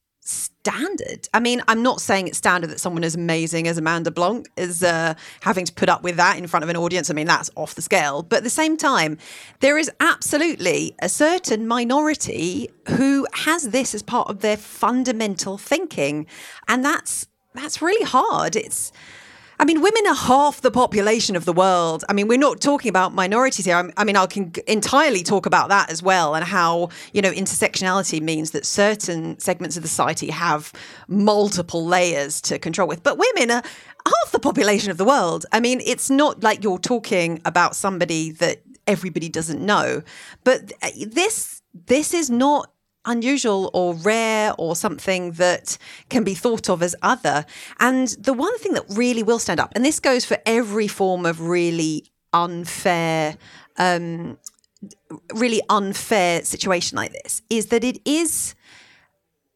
standard. 0.69 1.27
I 1.33 1.39
mean, 1.39 1.61
I'm 1.67 1.81
not 1.83 2.01
saying 2.01 2.27
it's 2.27 2.37
standard 2.37 2.69
that 2.69 2.79
someone 2.79 3.03
as 3.03 3.15
amazing 3.15 3.67
as 3.67 3.77
Amanda 3.77 4.11
Blanc 4.11 4.49
is 4.57 4.83
uh, 4.83 5.13
having 5.41 5.65
to 5.65 5.73
put 5.73 5.89
up 5.89 6.03
with 6.03 6.17
that 6.17 6.37
in 6.37 6.47
front 6.47 6.63
of 6.63 6.69
an 6.69 6.77
audience. 6.77 7.09
I 7.09 7.13
mean, 7.13 7.27
that's 7.27 7.49
off 7.55 7.75
the 7.75 7.81
scale. 7.81 8.23
But 8.23 8.37
at 8.37 8.43
the 8.43 8.49
same 8.49 8.77
time, 8.77 9.17
there 9.59 9.77
is 9.77 9.89
absolutely 9.99 10.95
a 11.01 11.09
certain 11.09 11.67
minority 11.67 12.69
who 12.89 13.27
has 13.33 13.69
this 13.69 13.93
as 13.95 14.03
part 14.03 14.29
of 14.29 14.41
their 14.41 14.57
fundamental 14.57 15.57
thinking, 15.57 16.27
and 16.67 16.83
that's 16.83 17.27
that's 17.53 17.81
really 17.81 18.05
hard. 18.05 18.55
It's 18.55 18.91
I 19.61 19.65
mean, 19.65 19.81
women 19.81 20.07
are 20.07 20.15
half 20.15 20.61
the 20.61 20.71
population 20.71 21.35
of 21.35 21.43
the 21.43 21.51
world. 21.51 22.05
I 22.07 22.13
mean, 22.13 22.29
we're 22.29 22.37
not 22.37 22.61
talking 22.61 22.87
about 22.87 23.13
minorities 23.13 23.65
here. 23.65 23.91
I 23.97 24.03
mean, 24.05 24.15
I 24.15 24.25
can 24.25 24.53
entirely 24.67 25.21
talk 25.21 25.45
about 25.45 25.67
that 25.67 25.91
as 25.91 26.01
well 26.01 26.33
and 26.33 26.45
how, 26.45 26.89
you 27.11 27.21
know, 27.21 27.31
intersectionality 27.31 28.21
means 28.21 28.51
that 28.51 28.65
certain 28.65 29.37
segments 29.37 29.75
of 29.75 29.83
the 29.83 29.89
society 29.89 30.31
have 30.31 30.71
multiple 31.09 31.85
layers 31.85 32.39
to 32.41 32.57
control 32.57 32.87
with. 32.87 33.03
But 33.03 33.17
women 33.17 33.51
are 33.51 33.63
half 34.05 34.31
the 34.31 34.39
population 34.39 34.91
of 34.91 34.97
the 34.97 35.05
world. 35.05 35.45
I 35.51 35.59
mean, 35.59 35.81
it's 35.85 36.09
not 36.09 36.41
like 36.41 36.63
you're 36.63 36.79
talking 36.79 37.41
about 37.43 37.75
somebody 37.75 38.31
that 38.31 38.61
everybody 38.87 39.27
doesn't 39.27 39.61
know. 39.61 40.03
But 40.45 40.71
uh, 40.81 40.89
this 41.05 41.61
this 41.73 42.13
is 42.13 42.29
not 42.29 42.71
unusual 43.09 43.69
or 43.73 43.93
rare 43.95 44.53
or 44.57 44.75
something 44.75 45.31
that 45.33 45.77
can 46.09 46.23
be 46.23 46.33
thought 46.33 46.69
of 46.69 46.81
as 46.81 46.95
other. 47.01 47.45
And 47.79 48.09
the 48.19 48.33
one 48.33 48.57
thing 48.59 48.73
that 48.73 48.85
really 48.89 49.23
will 49.23 49.39
stand 49.39 49.59
up, 49.59 49.71
and 49.75 49.83
this 49.83 49.99
goes 49.99 50.25
for 50.25 50.37
every 50.45 50.87
form 50.87 51.25
of 51.25 51.41
really 51.41 52.05
unfair, 52.31 53.37
um, 53.77 54.37
really 55.33 55.61
unfair 55.69 56.43
situation 56.43 56.95
like 56.95 57.11
this, 57.11 57.41
is 57.49 57.67
that 57.67 57.83
it 57.83 57.99
is 58.05 58.55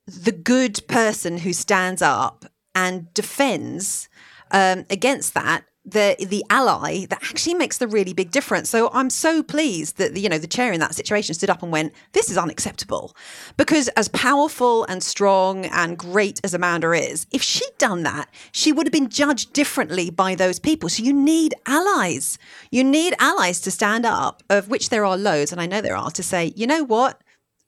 the 0.05 0.31
good 0.31 0.81
person 0.87 1.37
who 1.37 1.53
stands 1.53 2.01
up 2.01 2.45
and 2.75 3.13
defends 3.13 4.09
um, 4.51 4.85
against 4.89 5.33
that 5.33 5.63
the 5.85 6.15
the 6.19 6.43
ally 6.49 7.05
that 7.07 7.21
actually 7.23 7.53
makes 7.53 7.77
the 7.77 7.87
really 7.87 8.13
big 8.13 8.31
difference. 8.31 8.69
So 8.69 8.89
I'm 8.93 9.09
so 9.09 9.43
pleased 9.43 9.97
that 9.97 10.13
the, 10.13 10.21
you 10.21 10.29
know 10.29 10.37
the 10.37 10.47
chair 10.47 10.71
in 10.71 10.79
that 10.79 10.95
situation 10.95 11.35
stood 11.35 11.49
up 11.49 11.61
and 11.61 11.71
went, 11.71 11.93
"This 12.13 12.29
is 12.29 12.37
unacceptable," 12.37 13.15
because 13.57 13.89
as 13.89 14.07
powerful 14.07 14.85
and 14.85 15.03
strong 15.03 15.65
and 15.65 15.97
great 15.97 16.39
as 16.43 16.53
Amanda 16.53 16.91
is, 16.91 17.27
if 17.31 17.41
she'd 17.41 17.77
done 17.77 18.03
that, 18.03 18.29
she 18.51 18.71
would 18.71 18.87
have 18.87 18.93
been 18.93 19.09
judged 19.09 19.51
differently 19.53 20.09
by 20.09 20.35
those 20.35 20.59
people. 20.59 20.89
So 20.89 21.03
you 21.03 21.13
need 21.13 21.53
allies. 21.65 22.37
You 22.71 22.83
need 22.83 23.13
allies 23.19 23.59
to 23.61 23.71
stand 23.71 24.05
up, 24.05 24.41
of 24.49 24.69
which 24.69 24.89
there 24.89 25.05
are 25.05 25.17
loads, 25.17 25.51
and 25.51 25.59
I 25.59 25.65
know 25.65 25.81
there 25.81 25.97
are, 25.97 26.11
to 26.11 26.23
say, 26.23 26.53
you 26.55 26.67
know 26.67 26.83
what. 26.83 27.19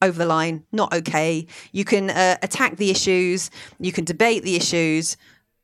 Over 0.02 0.20
the 0.20 0.26
line, 0.26 0.66
not 0.74 0.94
okay. 0.94 1.48
You 1.72 1.86
can 1.86 2.10
uh, 2.10 2.38
attack 2.44 2.76
the 2.76 2.92
issues, 2.92 3.50
you 3.80 3.94
can 3.94 4.04
debate 4.04 4.44
the 4.44 4.58
issues, 4.58 5.16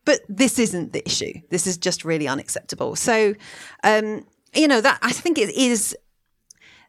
but 0.06 0.22
this 0.28 0.60
isn't 0.60 0.94
the 0.94 1.06
issue. 1.06 1.34
This 1.50 1.68
is 1.68 1.78
just 1.78 2.04
really 2.04 2.28
unacceptable. 2.28 2.96
So, 2.96 3.36
um, 3.84 4.26
you 4.54 4.68
know, 4.68 4.82
that 4.82 5.00
I 5.02 5.12
think 5.12 5.38
it 5.38 5.50
is 5.56 5.96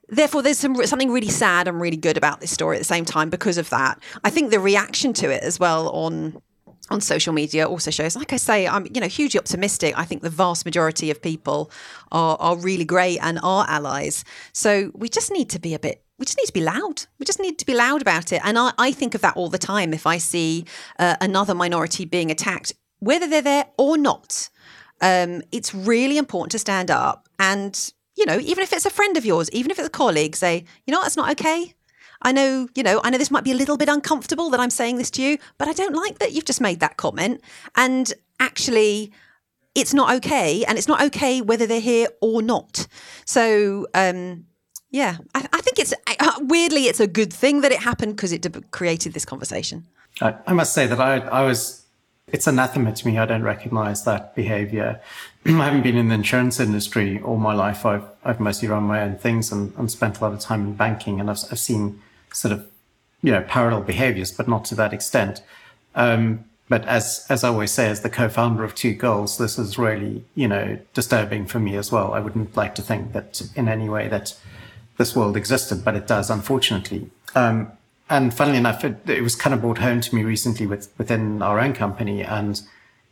therefore, 0.09 0.43
there's 0.43 0.59
some 0.59 0.75
something 0.87 1.11
really 1.11 1.29
sad 1.29 1.69
and 1.69 1.81
really 1.81 1.97
good 1.97 2.17
about 2.17 2.41
this 2.41 2.51
story 2.51 2.77
at 2.77 2.81
the 2.81 2.85
same 2.85 3.05
time 3.05 3.31
because 3.31 3.59
of 3.59 3.71
that. 3.71 4.01
I 4.25 4.31
think 4.31 4.51
the 4.51 4.61
reaction 4.61 5.13
to 5.15 5.31
it 5.31 5.43
as 5.43 5.59
well 5.59 5.89
on 5.91 6.41
on 6.91 7.01
social 7.01 7.33
media 7.33 7.67
also 7.67 7.93
shows 7.93 8.17
like 8.17 8.33
i 8.33 8.37
say 8.37 8.67
i'm 8.67 8.87
you 8.93 9.01
know 9.01 9.07
hugely 9.07 9.39
optimistic 9.39 9.97
i 9.97 10.05
think 10.05 10.21
the 10.21 10.29
vast 10.29 10.65
majority 10.65 11.13
of 11.13 11.23
people 11.23 11.71
are 12.11 12.37
are 12.41 12.57
really 12.57 12.85
great 12.85 13.21
and 13.23 13.39
are 13.43 13.65
allies 13.69 14.25
so 14.53 14.91
we 14.93 15.09
just 15.09 15.31
need 15.31 15.49
to 15.49 15.61
be 15.61 15.75
a 15.75 15.79
bit 15.79 16.05
we 16.23 16.27
just 16.27 16.39
need 16.39 16.47
to 16.47 16.53
be 16.53 16.61
loud. 16.61 17.07
We 17.19 17.27
just 17.27 17.41
need 17.41 17.59
to 17.59 17.67
be 17.67 17.75
loud 17.75 18.01
about 18.01 18.33
it. 18.33 18.41
And 18.45 18.57
I, 18.57 18.73
I 18.79 18.93
think 18.93 19.17
of 19.17 19.23
that 19.23 19.37
all 19.37 19.49
the 19.49 19.59
time 19.59 19.93
if 19.93 20.07
I 20.07 20.19
see 20.19 20.65
uh, 21.01 21.17
another 21.21 21.53
minority 21.53 22.05
being 22.05 22.31
attacked, 22.31 22.73
whether 23.03 23.27
they're 23.27 23.43
there 23.43 23.67
or 23.77 23.99
not. 23.99 24.49
Um, 25.01 25.43
it's 25.51 25.75
really 25.75 26.17
important 26.17 26.53
to 26.53 26.59
stand 26.61 26.91
up 26.91 27.29
and, 27.39 27.93
you 28.15 28.25
know, 28.25 28.39
even 28.39 28.63
if 28.63 28.73
it's 28.73 28.87
a 28.87 28.91
friend 28.91 29.17
of 29.17 29.25
yours, 29.25 29.51
even 29.51 29.73
if 29.73 29.79
it's 29.79 29.89
a 29.89 29.91
colleague, 29.91 30.37
say, 30.37 30.65
you 30.87 30.93
know, 30.93 31.03
that's 31.03 31.17
not 31.17 31.31
okay. 31.33 31.75
I 32.23 32.31
know, 32.31 32.69
you 32.77 32.85
know, 32.85 33.01
I 33.03 33.11
know 33.11 33.19
this 33.19 33.33
might 33.33 33.43
be 33.43 33.51
a 33.51 33.57
little 33.57 33.77
bit 33.77 33.89
uncomfortable 33.89 34.51
that 34.51 34.61
I'm 34.61 34.71
saying 34.71 34.99
this 34.99 35.11
to 35.13 35.23
you, 35.23 35.39
but 35.59 35.67
I 35.67 35.73
don't 35.73 35.97
like 35.97 36.21
that 36.21 36.31
you've 36.31 36.45
just 36.45 36.61
made 36.61 36.79
that 36.79 36.97
comment. 36.97 37.41
And 37.75 38.13
actually, 38.39 39.11
it's 39.75 39.93
not 39.93 40.15
okay. 40.17 40.65
And 40.65 40.79
it's 40.79 40.87
not 40.87 41.03
okay 41.03 41.41
whether 41.41 41.67
they're 41.67 41.81
here 41.81 42.07
or 42.21 42.41
not. 42.41 42.87
So, 43.25 43.89
um, 43.95 44.47
yeah, 44.91 45.17
I, 45.35 45.49
I 45.53 45.61
think 45.61 45.81
it's 45.81 45.93
uh, 46.21 46.33
weirdly 46.43 46.83
it's 46.83 47.01
a 47.01 47.09
good 47.09 47.33
thing 47.33 47.63
that 47.63 47.73
it 47.73 47.81
happened 47.81 48.15
because 48.15 48.33
it 48.33 48.43
de- 48.43 48.61
created 48.71 49.15
this 49.15 49.25
conversation. 49.25 49.87
I, 50.21 50.37
I, 50.47 50.53
must 50.53 50.75
say 50.75 50.87
that 50.87 51.01
I, 51.01 51.19
I 51.19 51.43
was. 51.43 51.82
It's 52.33 52.47
anathema 52.47 52.93
to 52.93 53.07
me. 53.07 53.19
I 53.19 53.27
don't 53.27 53.43
recognize 53.43 54.05
that 54.05 54.35
behavior. 54.35 55.01
I 55.47 55.51
haven't 55.51 55.83
been 55.83 55.97
in 55.97 56.09
the 56.09 56.15
insurance 56.15 56.59
industry 56.59 57.21
all 57.21 57.37
my 57.37 57.55
life. 57.55 57.85
I've 57.85 58.05
I've 58.25 58.41
mostly 58.41 58.69
run 58.69 58.85
my 58.85 59.03
own 59.03 59.17
things 59.17 59.53
and, 59.53 59.73
and 59.77 59.91
spent 59.91 60.19
a 60.19 60.25
lot 60.25 60.33
of 60.33 60.41
time 60.41 60.63
in 60.63 60.75
banking, 60.75 61.21
and 61.21 61.31
I've, 61.31 61.39
I've 61.51 61.59
seen 61.59 62.01
sort 62.33 62.53
of 62.53 62.67
you 63.23 63.33
know 63.33 63.43
parallel 63.43 63.83
behaviors, 63.83 64.33
but 64.33 64.49
not 64.49 64.65
to 64.67 64.75
that 64.77 64.93
extent. 64.93 65.43
Um, 65.95 66.47
but 66.71 66.87
as 66.87 67.27
as 67.29 67.45
I 67.45 67.49
always 67.49 67.71
say, 67.71 67.91
as 67.91 68.01
the 68.01 68.09
co-founder 68.09 68.65
of 68.65 68.75
Two 68.75 68.95
Girls, 68.95 69.37
this 69.37 69.59
is 69.59 69.79
really 69.79 70.25
you 70.35 70.49
know 70.49 70.79
disturbing 70.95 71.45
for 71.45 71.61
me 71.61 71.77
as 71.77 71.93
well. 71.93 72.15
I 72.15 72.21
wouldn't 72.21 72.57
like 72.57 72.75
to 72.77 72.83
think 72.83 73.13
that 73.13 73.43
in 73.55 73.69
any 73.69 73.91
way 73.91 74.09
that 74.09 74.35
this 74.97 75.15
world 75.15 75.37
existed, 75.37 75.85
but 75.85 75.95
it 75.95 76.07
does, 76.07 76.31
unfortunately. 76.31 77.11
Um, 77.35 77.73
and 78.11 78.35
funnily 78.35 78.59
enough, 78.59 78.85
it, 78.85 79.09
it, 79.09 79.23
was 79.23 79.35
kind 79.35 79.55
of 79.55 79.61
brought 79.61 79.79
home 79.79 80.01
to 80.01 80.15
me 80.15 80.23
recently 80.23 80.67
with, 80.67 80.93
within 80.99 81.41
our 81.43 81.59
own 81.59 81.73
company. 81.73 82.23
And, 82.23 82.61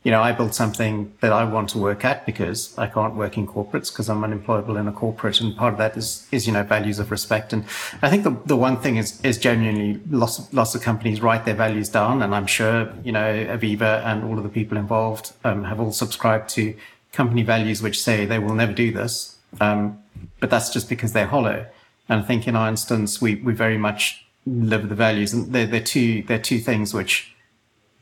you 0.03 0.11
know, 0.11 0.21
I 0.21 0.33
built 0.33 0.55
something 0.55 1.13
that 1.21 1.33
I 1.33 1.45
want 1.45 1.71
to 1.71 1.79
work 1.79 2.05
at 2.05 2.27
because 2.27 2.77
I 2.77 2.87
can't 2.87 3.15
work 3.15 3.39
in 3.39 3.47
corporates 3.47 3.91
because 3.91 4.09
I'm 4.11 4.23
unemployable 4.25 4.77
in 4.77 4.89
a 4.89 4.93
corporate. 4.93 5.41
And 5.41 5.57
part 5.57 5.73
of 5.73 5.79
that 5.79 5.97
is, 5.97 6.29
is, 6.33 6.47
you 6.47 6.53
know, 6.53 6.65
values 6.65 6.99
of 6.99 7.11
respect. 7.11 7.53
And 7.53 7.65
I 8.03 8.11
think 8.11 8.25
the, 8.25 8.37
the 8.47 8.57
one 8.57 8.77
thing 8.79 8.97
is, 8.97 9.21
is 9.23 9.39
genuinely 9.39 10.01
lots 10.11 10.39
of, 10.39 10.53
lots 10.53 10.75
of 10.75 10.83
companies 10.83 11.23
write 11.23 11.45
their 11.45 11.55
values 11.55 11.89
down. 11.89 12.23
And 12.23 12.35
I'm 12.35 12.47
sure, 12.47 12.93
you 13.05 13.13
know, 13.13 13.21
Aviva 13.21 14.05
and 14.05 14.25
all 14.25 14.37
of 14.37 14.43
the 14.43 14.51
people 14.51 14.77
involved 14.77 15.33
um, 15.45 15.65
have 15.65 15.81
all 15.81 15.93
subscribed 15.93 16.51
to 16.51 16.75
company 17.13 17.43
values 17.43 17.83
which 17.83 18.01
say 18.01 18.27
they 18.27 18.39
will 18.39 18.55
never 18.55 18.73
do 18.73 18.93
this. 18.93 19.37
Um, 19.61 20.03
but 20.41 20.51
that's 20.51 20.71
just 20.71 20.89
because 20.89 21.13
they're 21.13 21.27
hollow. 21.27 21.67
And 22.09 22.23
I 22.23 22.27
think 22.27 22.47
in 22.49 22.57
our 22.57 22.69
instance, 22.69 23.23
we, 23.23 23.37
we 23.37 23.55
very 23.55 23.79
much 23.79 24.27
live 24.47 24.89
the 24.89 24.95
values, 24.95 25.33
and 25.33 25.53
they're, 25.53 25.67
they're 25.67 25.81
two 25.81 26.23
they're 26.23 26.39
two 26.39 26.59
things 26.59 26.95
which 26.95 27.35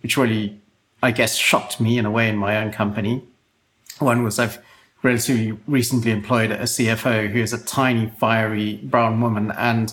which 0.00 0.16
really, 0.16 0.60
I 1.02 1.10
guess, 1.10 1.36
shocked 1.36 1.80
me 1.80 1.98
in 1.98 2.06
a 2.06 2.10
way 2.10 2.28
in 2.28 2.36
my 2.36 2.56
own 2.56 2.72
company. 2.72 3.22
One 3.98 4.22
was 4.22 4.38
I've 4.38 4.58
relatively 5.02 5.58
recently 5.66 6.10
employed 6.10 6.50
a 6.50 6.64
CFO 6.64 7.30
who 7.30 7.40
is 7.40 7.52
a 7.52 7.64
tiny, 7.64 8.10
fiery 8.18 8.76
brown 8.76 9.20
woman, 9.20 9.52
and 9.52 9.92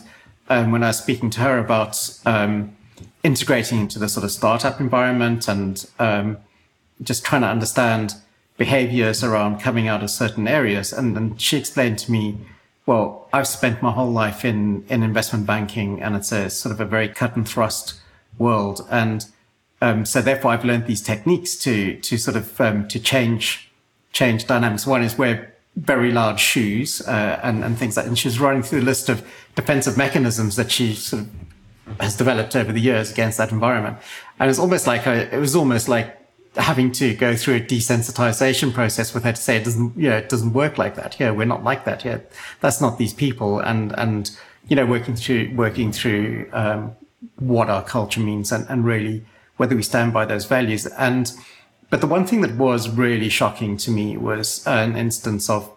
um, 0.49 0.71
when 0.71 0.83
I 0.83 0.87
was 0.87 0.97
speaking 0.97 1.29
to 1.31 1.39
her 1.41 1.57
about 1.57 2.19
um, 2.25 2.75
integrating 3.23 3.79
into 3.79 3.99
the 3.99 4.07
sort 4.07 4.23
of 4.23 4.31
startup 4.31 4.79
environment 4.79 5.47
and 5.47 5.85
um, 5.99 6.37
just 7.01 7.25
trying 7.25 7.41
to 7.41 7.47
understand 7.47 8.15
behaviors 8.57 9.23
around 9.23 9.59
coming 9.59 9.87
out 9.87 10.03
of 10.03 10.09
certain 10.09 10.47
areas. 10.47 10.93
And, 10.93 11.17
and 11.17 11.41
she 11.41 11.57
explained 11.57 11.99
to 11.99 12.11
me, 12.11 12.37
well, 12.85 13.27
I've 13.33 13.47
spent 13.47 13.81
my 13.81 13.91
whole 13.91 14.11
life 14.11 14.45
in, 14.45 14.85
in 14.89 15.03
investment 15.03 15.45
banking 15.45 16.01
and 16.01 16.15
it's 16.15 16.31
a 16.31 16.49
sort 16.49 16.73
of 16.73 16.79
a 16.79 16.85
very 16.85 17.09
cut 17.09 17.35
and 17.35 17.47
thrust 17.47 17.99
world. 18.37 18.85
And, 18.91 19.25
um, 19.81 20.05
so 20.05 20.21
therefore 20.21 20.51
I've 20.51 20.65
learned 20.65 20.85
these 20.85 21.01
techniques 21.01 21.55
to, 21.57 21.99
to 21.99 22.17
sort 22.17 22.37
of, 22.37 22.61
um, 22.61 22.87
to 22.89 22.99
change, 22.99 23.71
change 24.13 24.45
dynamics. 24.47 24.85
One 24.85 25.03
is 25.03 25.17
wear 25.17 25.55
very 25.75 26.11
large 26.11 26.39
shoes, 26.39 27.01
uh, 27.01 27.39
and, 27.43 27.63
and 27.63 27.77
things 27.77 27.97
like, 27.97 28.05
that. 28.05 28.09
and 28.09 28.17
she's 28.17 28.39
running 28.39 28.63
through 28.63 28.79
a 28.79 28.81
list 28.81 29.09
of 29.09 29.27
defensive 29.55 29.97
mechanisms 29.97 30.55
that 30.55 30.71
she 30.71 30.93
sort 30.93 31.23
of 31.23 31.29
has 31.99 32.15
developed 32.15 32.55
over 32.55 32.71
the 32.71 32.79
years 32.79 33.11
against 33.11 33.37
that 33.37 33.51
environment. 33.51 33.97
And 34.39 34.49
it's 34.49 34.59
almost 34.59 34.87
like 34.87 35.05
a, 35.05 35.33
it 35.35 35.37
was 35.37 35.55
almost 35.55 35.89
like 35.89 36.17
having 36.57 36.91
to 36.93 37.13
go 37.13 37.35
through 37.35 37.55
a 37.55 37.59
desensitization 37.59 38.73
process 38.73 39.13
with 39.13 39.23
her 39.23 39.33
to 39.33 39.41
say 39.41 39.57
it 39.57 39.63
doesn't, 39.63 39.97
you 39.97 40.09
know, 40.09 40.17
it 40.17 40.29
doesn't 40.29 40.53
work 40.53 40.77
like 40.77 40.95
that. 40.95 41.19
Yeah, 41.19 41.31
we're 41.31 41.45
not 41.45 41.63
like 41.63 41.85
that. 41.85 42.05
Yeah, 42.05 42.19
that's 42.61 42.81
not 42.81 42.97
these 42.97 43.13
people. 43.13 43.59
And 43.59 43.93
and 43.97 44.31
you 44.67 44.75
know, 44.75 44.85
working 44.85 45.15
through 45.15 45.53
working 45.55 45.91
through 45.91 46.49
um, 46.53 46.95
what 47.37 47.69
our 47.69 47.83
culture 47.83 48.19
means 48.19 48.51
and, 48.51 48.65
and 48.69 48.85
really 48.85 49.25
whether 49.57 49.75
we 49.75 49.83
stand 49.83 50.13
by 50.13 50.25
those 50.25 50.45
values. 50.45 50.85
And 50.87 51.31
but 51.89 52.01
the 52.01 52.07
one 52.07 52.25
thing 52.25 52.41
that 52.41 52.55
was 52.55 52.89
really 52.89 53.29
shocking 53.29 53.77
to 53.77 53.91
me 53.91 54.17
was 54.17 54.65
an 54.65 54.95
instance 54.95 55.49
of 55.49 55.71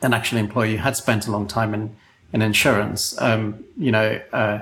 an 0.00 0.14
actual 0.14 0.38
employee 0.38 0.72
who 0.72 0.82
had 0.82 0.96
spent 0.96 1.26
a 1.26 1.30
long 1.30 1.46
time 1.46 1.74
in 1.74 1.96
in 2.32 2.42
insurance. 2.42 3.20
Um, 3.20 3.64
you 3.76 3.92
know, 3.92 4.20
uh, 4.32 4.60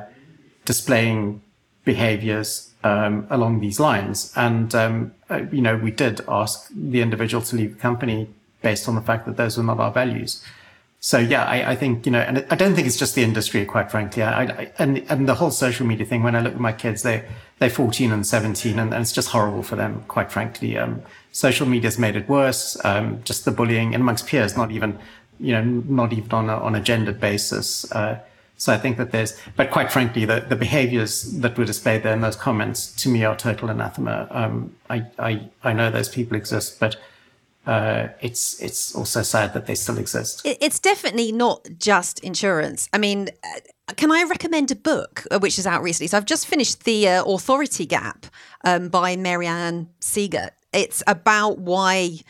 displaying 0.65 1.43
behaviors 1.85 2.73
um, 2.87 3.27
along 3.31 3.61
these 3.61 3.81
lines. 3.81 4.33
And, 4.37 4.75
um, 4.75 5.13
uh, 5.29 5.43
you 5.51 5.61
know, 5.61 5.77
we 5.77 5.91
did 5.91 6.21
ask 6.29 6.69
the 6.71 7.01
individual 7.03 7.43
to 7.45 7.57
leave 7.57 7.75
the 7.75 7.81
company 7.81 8.29
based 8.63 8.89
on 8.89 8.95
the 8.95 9.01
fact 9.01 9.27
that 9.27 9.37
those 9.37 9.57
were 9.57 9.65
not 9.65 9.81
our 9.81 9.91
values. 9.91 10.45
So 11.01 11.19
yeah, 11.19 11.45
I, 11.45 11.73
I 11.73 11.77
think, 11.77 12.07
you 12.07 12.13
know, 12.13 12.21
and 12.21 12.47
I 12.51 12.55
don't 12.55 12.75
think 12.75 12.87
it's 12.87 12.97
just 12.97 13.15
the 13.15 13.23
industry, 13.23 13.65
quite 13.65 13.91
frankly. 13.91 14.23
I, 14.23 14.45
I, 14.45 14.73
and, 14.79 14.99
and 15.11 15.29
the 15.29 15.35
whole 15.35 15.51
social 15.51 15.87
media 15.87 16.07
thing, 16.07 16.23
when 16.23 16.35
I 16.37 16.41
look 16.41 16.55
at 16.55 16.61
my 16.61 16.73
kids, 16.73 17.03
they, 17.03 17.25
they're 17.59 17.71
14 17.71 18.13
and 18.13 18.27
17 18.27 18.79
and, 18.79 18.93
and 18.93 19.03
it's 19.03 19.13
just 19.13 19.29
horrible 19.29 19.63
for 19.63 19.77
them, 19.77 20.05
quite 20.09 20.31
frankly. 20.31 20.79
Um, 20.79 21.03
social 21.33 21.67
media's 21.67 21.99
made 21.99 22.17
it 22.17 22.29
worse. 22.29 22.77
Um, 22.85 23.23
just 23.25 23.45
the 23.45 23.51
bullying 23.51 23.95
and 23.95 24.03
amongst 24.03 24.27
peers, 24.27 24.57
not 24.57 24.71
even, 24.71 24.99
you 25.39 25.53
know, 25.53 25.65
not 25.65 26.13
even 26.13 26.31
on 26.33 26.51
a, 26.51 26.57
on 26.57 26.75
a 26.75 26.81
gendered 26.81 27.21
basis. 27.21 27.91
Uh, 27.93 28.21
so 28.57 28.73
I 28.73 28.79
think 28.79 28.97
that 28.97 29.11
there's, 29.13 29.39
but 29.55 29.71
quite 29.71 29.93
frankly, 29.93 30.25
the, 30.25 30.41
the 30.41 30.57
behaviors 30.57 31.31
that 31.41 31.59
were 31.59 31.65
displayed 31.65 32.03
there 32.03 32.15
in 32.15 32.23
those 32.23 32.37
comments 32.37 32.93
to 33.03 33.09
me 33.09 33.25
are 33.25 33.37
total 33.37 33.69
anathema. 33.69 34.29
Um, 34.31 34.75
I, 34.89 35.05
I, 35.19 35.49
I 35.63 35.73
know 35.75 35.91
those 35.91 36.09
people 36.09 36.37
exist, 36.37 36.81
but 36.81 36.97
uh, 37.67 38.09
it's 38.21 38.63
it's 38.63 38.95
also 38.95 39.23
sad 39.23 39.53
that 39.53 39.67
they 39.67 39.75
still 39.75 39.99
exist. 39.99 40.43
It's 40.45 40.79
definitely 40.79 41.33
not 41.33 41.67
just 41.79 42.21
insurance. 42.21 42.89
I 42.93 42.99
mean, 42.99 43.29
uh, 43.43 43.93
can 43.97 44.13
I 44.13 44.23
recommend 44.23 44.71
a 44.71 44.77
book 44.77 45.27
uh, 45.31 45.41
which 45.41 45.59
is 45.59 45.67
out 45.67 45.83
recently? 45.83 46.07
So 46.07 46.17
I've 46.17 46.27
just 46.27 46.47
finished 46.47 46.85
the 46.85 47.09
uh, 47.09 47.25
Authority 47.25 47.85
Gap 47.85 48.27
um, 48.65 48.89
by 48.89 49.17
Marianne 49.17 49.89
Segar. 50.01 50.51
It's 50.73 51.03
about 51.09 51.59
why 51.59 52.21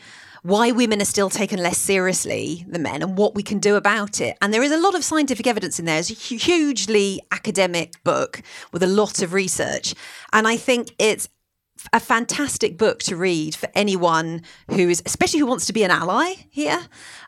why 0.47 0.71
women 0.71 1.01
are 1.01 1.05
still 1.05 1.29
taken 1.29 1.61
less 1.61 1.77
seriously 1.77 2.65
than 2.69 2.81
men 2.81 3.01
and 3.01 3.17
what 3.17 3.35
we 3.35 3.43
can 3.43 3.59
do 3.59 3.75
about 3.75 4.21
it. 4.21 4.37
And 4.41 4.53
there 4.53 4.63
is 4.63 4.71
a 4.71 4.79
lot 4.79 4.95
of 4.95 5.03
scientific 5.03 5.45
evidence 5.45 5.77
in 5.77 5.83
there. 5.83 5.99
It's 5.99 6.09
a 6.09 6.13
hugely 6.13 7.21
academic 7.31 8.01
book 8.05 8.41
with 8.71 8.81
a 8.81 8.87
lot 8.87 9.21
of 9.21 9.33
research. 9.33 9.93
And 10.31 10.47
I 10.47 10.55
think 10.55 10.95
it's 10.99 11.27
a 11.91 11.99
fantastic 11.99 12.77
book 12.77 12.99
to 12.99 13.17
read 13.17 13.55
for 13.55 13.67
anyone 13.75 14.41
who 14.69 14.87
is, 14.89 15.03
especially 15.05 15.41
who 15.41 15.45
wants 15.45 15.65
to 15.65 15.73
be 15.73 15.83
an 15.83 15.91
ally 15.91 16.33
here. 16.49 16.79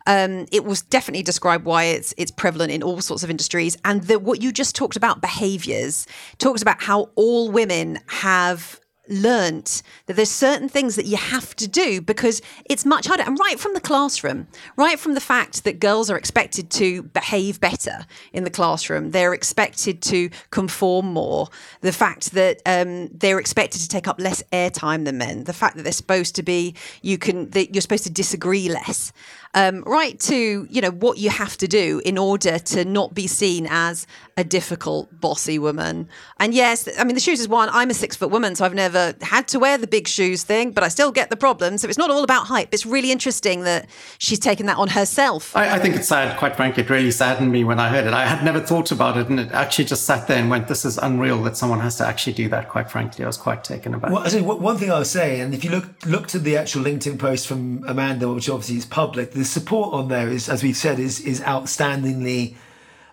Um, 0.08 0.46
it 0.54 0.64
will 0.64 0.78
definitely 0.90 1.24
describe 1.24 1.66
why 1.66 1.84
it's 1.86 2.14
it's 2.18 2.32
prevalent 2.32 2.72
in 2.72 2.82
all 2.82 3.02
sorts 3.02 3.24
of 3.24 3.30
industries, 3.30 3.78
and 3.86 4.04
the, 4.04 4.18
what 4.18 4.42
you 4.42 4.52
just 4.52 4.76
talked 4.76 4.96
about 4.96 5.22
behaviours 5.22 6.08
talks 6.40 6.62
about 6.62 6.82
how 6.82 7.12
all 7.16 7.52
women 7.52 8.00
have 8.08 8.80
learnt 9.10 9.82
that 10.06 10.16
there's 10.16 10.30
certain 10.30 10.70
things 10.70 10.96
that 10.96 11.06
you 11.06 11.18
have 11.18 11.56
to 11.58 11.68
do 11.68 12.02
because 12.02 12.42
it's 12.66 12.86
much 12.86 13.08
harder. 13.08 13.24
And 13.24 13.38
right 13.40 13.60
from 13.60 13.74
the 13.74 13.82
classroom, 13.82 14.48
right 14.76 15.00
from 15.00 15.14
the 15.14 15.22
fact 15.22 15.64
that 15.64 15.80
girls 15.80 16.10
are 16.10 16.18
expected 16.18 16.70
to 16.72 17.04
behave 17.04 17.60
better 17.60 18.06
in 18.34 18.44
the 18.44 18.50
classroom, 18.50 19.12
they're 19.12 19.34
expected 19.34 20.02
to 20.04 20.30
conform 20.52 21.14
more, 21.14 21.50
the 21.82 21.92
fact 21.92 22.32
that 22.32 22.62
um, 22.66 23.08
they're 23.08 23.40
expected 23.40 23.82
to 23.82 23.88
take 23.88 24.08
up 24.08 24.20
less 24.20 24.44
airtime 24.52 25.06
than 25.06 25.18
men, 25.18 25.46
the 25.46 25.54
fact 25.54 25.76
that 25.76 25.84
they're 25.84 25.92
supposed 25.92 26.36
to 26.36 26.44
be, 26.44 26.76
you 27.02 27.18
can, 27.18 27.50
that 27.52 27.74
you're 27.74 27.82
supposed 27.82 28.04
to 28.04 28.10
disagree 28.10 28.70
less 28.70 29.12
um, 29.54 29.84
right 29.86 30.20
to 30.20 30.68
you 30.70 30.82
know 30.82 30.92
what 30.92 31.18
you 31.18 31.30
have 31.30 31.58
to 31.58 31.68
do 31.68 32.02
in 32.06 32.18
order 32.18 32.60
to 32.60 32.86
not 32.86 33.14
be 33.14 33.28
seen 33.28 33.68
as 33.70 34.06
a 34.38 34.44
difficult 34.44 35.10
bossy 35.20 35.60
woman 35.60 36.08
and 36.40 36.54
yes 36.54 36.88
i 36.98 37.04
mean 37.04 37.16
the 37.16 37.22
shoes 37.22 37.40
is 37.40 37.48
one 37.48 37.70
i'm 37.72 37.90
a 37.90 37.94
six 37.94 38.16
foot 38.16 38.30
woman 38.30 38.56
so 38.56 38.64
i've 38.64 38.74
never 38.74 38.90
never 38.90 39.18
had 39.22 39.48
to 39.50 39.60
wear 39.60 39.78
the 39.78 39.88
big 39.88 40.08
shoes 40.08 40.44
thing, 40.44 40.72
but 40.72 40.84
I 40.84 40.88
still 40.88 41.12
get 41.12 41.30
the 41.30 41.38
problem. 41.38 41.78
So 41.78 41.88
it's 41.88 41.98
not 41.98 42.10
all 42.10 42.24
about 42.24 42.48
hype. 42.48 42.74
It's 42.74 42.86
really 42.86 43.12
interesting 43.12 43.64
that 43.64 43.90
she's 44.18 44.40
taken 44.40 44.66
that 44.66 44.78
on 44.78 44.90
herself. 44.90 45.56
I, 45.56 45.76
I 45.76 45.80
think 45.80 45.96
it's 45.96 46.08
sad, 46.08 46.38
quite 46.38 46.56
frankly. 46.56 46.84
It 46.84 46.90
really 46.90 47.12
saddened 47.12 47.52
me 47.52 47.64
when 47.64 47.80
I 47.80 47.90
heard 47.90 48.06
it. 48.06 48.14
I 48.14 48.26
had 48.26 48.44
never 48.44 48.60
thought 48.60 48.92
about 48.92 49.18
it, 49.18 49.30
and 49.30 49.40
it 49.40 49.52
actually 49.52 49.86
just 49.86 50.06
sat 50.06 50.28
there 50.28 50.40
and 50.40 50.50
went, 50.50 50.68
This 50.68 50.86
is 50.86 50.98
unreal 50.98 51.42
that 51.44 51.58
someone 51.58 51.80
has 51.80 51.98
to 51.98 52.08
actually 52.08 52.34
do 52.34 52.50
that, 52.50 52.70
quite 52.70 52.90
frankly. 52.90 53.24
I 53.24 53.28
was 53.28 53.38
quite 53.38 53.64
taken 53.64 53.94
aback. 53.94 54.12
Well, 54.12 54.24
I 54.24 54.30
think 54.30 54.46
one 54.46 54.78
thing 54.78 54.92
I'll 54.92 55.06
say, 55.06 55.40
and 55.40 55.54
if 55.54 55.64
you 55.64 55.72
look 55.72 55.86
look 56.06 56.28
to 56.28 56.40
the 56.40 56.58
actual 56.58 56.84
LinkedIn 56.84 57.20
post 57.20 57.48
from 57.48 57.84
Amanda, 57.88 58.32
which 58.32 58.50
obviously 58.50 58.78
is 58.78 58.86
public, 58.86 59.32
the 59.40 59.46
support 59.46 59.94
on 59.94 60.10
there 60.10 60.28
is, 60.28 60.50
as 60.50 60.62
we've 60.62 60.78
said, 60.78 61.00
is 61.00 61.20
is 61.22 61.40
outstandingly 61.42 62.56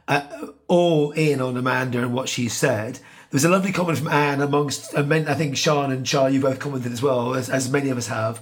uh, 0.09 0.49
all 0.69 1.13
in 1.13 1.41
on 1.41 1.57
Amanda 1.57 1.99
and 1.99 2.13
what 2.13 2.29
she 2.29 2.49
said. 2.49 2.95
There 2.95 3.39
was 3.39 3.45
a 3.45 3.49
lovely 3.49 3.73
comment 3.73 3.99
from 3.99 4.09
Anne 4.09 4.41
amongst, 4.41 4.95
uh, 4.95 5.01
I 5.01 5.35
think 5.35 5.55
Shân 5.57 5.93
and 5.93 6.07
Charlie, 6.07 6.35
you 6.35 6.41
both 6.41 6.61
commented 6.61 6.93
as 6.93 7.03
well, 7.03 7.35
as, 7.35 7.51
as 7.51 7.71
many 7.71 7.91
of 7.91 7.99
us 7.99 8.07
have. 8.07 8.41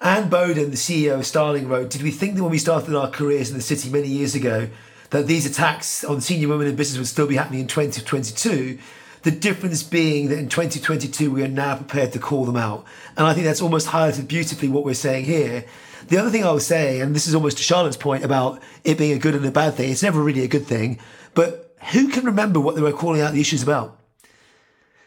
Anne 0.00 0.28
Boden, 0.28 0.70
the 0.70 0.76
CEO 0.76 1.18
of 1.18 1.26
Starling, 1.26 1.68
wrote, 1.68 1.90
Did 1.90 2.02
we 2.02 2.10
think 2.10 2.34
that 2.34 2.42
when 2.42 2.52
we 2.52 2.58
started 2.58 2.94
our 2.94 3.10
careers 3.10 3.50
in 3.50 3.56
the 3.56 3.62
city 3.62 3.88
many 3.88 4.08
years 4.08 4.34
ago, 4.34 4.68
that 5.10 5.26
these 5.26 5.46
attacks 5.46 6.04
on 6.04 6.20
senior 6.20 6.48
women 6.48 6.66
in 6.66 6.76
business 6.76 6.98
would 6.98 7.06
still 7.06 7.26
be 7.26 7.36
happening 7.36 7.60
in 7.60 7.66
2022? 7.66 8.78
The 9.22 9.30
difference 9.30 9.82
being 9.82 10.28
that 10.28 10.38
in 10.38 10.48
2022, 10.48 11.30
we 11.30 11.42
are 11.42 11.48
now 11.48 11.76
prepared 11.76 12.12
to 12.12 12.18
call 12.18 12.44
them 12.44 12.56
out. 12.56 12.84
And 13.16 13.26
I 13.26 13.32
think 13.32 13.46
that's 13.46 13.62
almost 13.62 13.88
highlighted 13.88 14.28
beautifully 14.28 14.68
what 14.68 14.84
we're 14.84 14.94
saying 14.94 15.24
here. 15.24 15.64
The 16.08 16.18
other 16.18 16.30
thing 16.30 16.44
I 16.44 16.52
was 16.52 16.66
saying, 16.66 17.02
and 17.02 17.14
this 17.14 17.26
is 17.26 17.34
almost 17.34 17.56
to 17.56 17.62
Charlotte's 17.62 17.96
point 17.96 18.24
about 18.24 18.62
it 18.84 18.96
being 18.96 19.12
a 19.12 19.18
good 19.18 19.34
and 19.34 19.44
a 19.44 19.50
bad 19.50 19.74
thing, 19.74 19.90
it's 19.90 20.02
never 20.02 20.22
really 20.22 20.42
a 20.42 20.48
good 20.48 20.66
thing, 20.66 20.98
but 21.34 21.76
who 21.92 22.08
can 22.08 22.24
remember 22.24 22.60
what 22.60 22.74
they 22.74 22.80
were 22.80 22.92
calling 22.92 23.20
out 23.20 23.32
the 23.32 23.40
issues 23.40 23.62
about? 23.62 24.00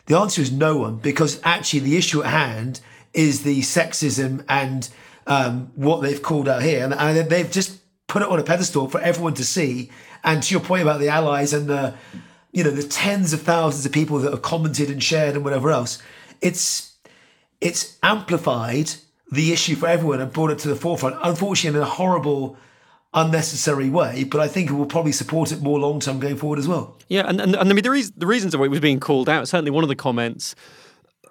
The 0.06 0.18
answer 0.18 0.42
is 0.42 0.52
no 0.52 0.78
one, 0.78 0.98
because 0.98 1.40
actually 1.44 1.82
the 1.82 1.98
issue 1.98 2.24
at 2.24 2.32
hand 2.32 2.82
is 3.14 3.44
the 3.44 3.62
sexism 3.62 4.44
and 4.50 4.90
um, 5.28 5.72
what 5.76 6.02
they've 6.02 6.22
called 6.22 6.48
out 6.48 6.64
here. 6.64 6.84
And, 6.84 6.94
and 6.94 7.30
they've 7.30 7.50
just 7.50 7.80
put 8.08 8.22
it 8.22 8.28
on 8.28 8.40
a 8.40 8.44
pedestal 8.44 8.90
for 8.90 9.00
everyone 9.02 9.36
to 9.36 9.46
see. 9.46 9.92
And 10.24 10.42
to 10.44 10.54
your 10.54 10.62
point 10.62 10.82
about 10.82 11.00
the 11.00 11.10
allies 11.10 11.54
and 11.54 11.68
the, 11.68 11.96
you 12.52 12.64
know, 12.64 12.72
the 12.72 12.84
tens 12.84 13.34
of 13.34 13.42
thousands 13.42 13.86
of 13.86 13.92
people 13.92 14.20
that 14.20 14.32
have 14.32 14.42
commented 14.42 14.90
and 14.90 15.02
shared 15.02 15.36
and 15.36 15.44
whatever 15.44 15.70
else, 15.70 16.02
it's 16.42 16.96
it's 17.62 17.98
amplified 18.02 18.92
the 19.32 19.52
issue 19.52 19.76
for 19.76 19.88
everyone 19.88 20.22
and 20.22 20.32
brought 20.32 20.52
it 20.52 20.60
to 20.60 20.68
the 20.68 20.76
forefront. 20.76 21.18
Unfortunately, 21.22 21.78
in 21.78 21.84
a 21.84 21.90
horrible, 21.90 22.58
unnecessary 23.14 23.90
way, 23.90 24.24
but 24.24 24.40
I 24.40 24.48
think 24.48 24.70
it 24.70 24.74
will 24.74 24.86
probably 24.86 25.12
support 25.12 25.52
it 25.52 25.62
more 25.62 25.80
long 25.80 26.00
term 26.00 26.20
going 26.20 26.38
forward 26.38 26.60
as 26.60 26.68
well. 26.68 26.98
Yeah, 27.08 27.24
and, 27.28 27.42
and, 27.42 27.56
and 27.56 27.70
I 27.70 27.74
mean 27.74 27.84
the, 27.84 27.92
reason, 27.92 28.14
the 28.18 28.28
reasons 28.28 28.56
why 28.56 28.66
it 28.66 28.70
was 28.70 28.80
being 28.80 29.00
called 29.00 29.30
out. 29.30 29.48
Certainly, 29.48 29.72
one 29.72 29.84
of 29.84 29.88
the 29.88 29.96
comments 29.96 30.56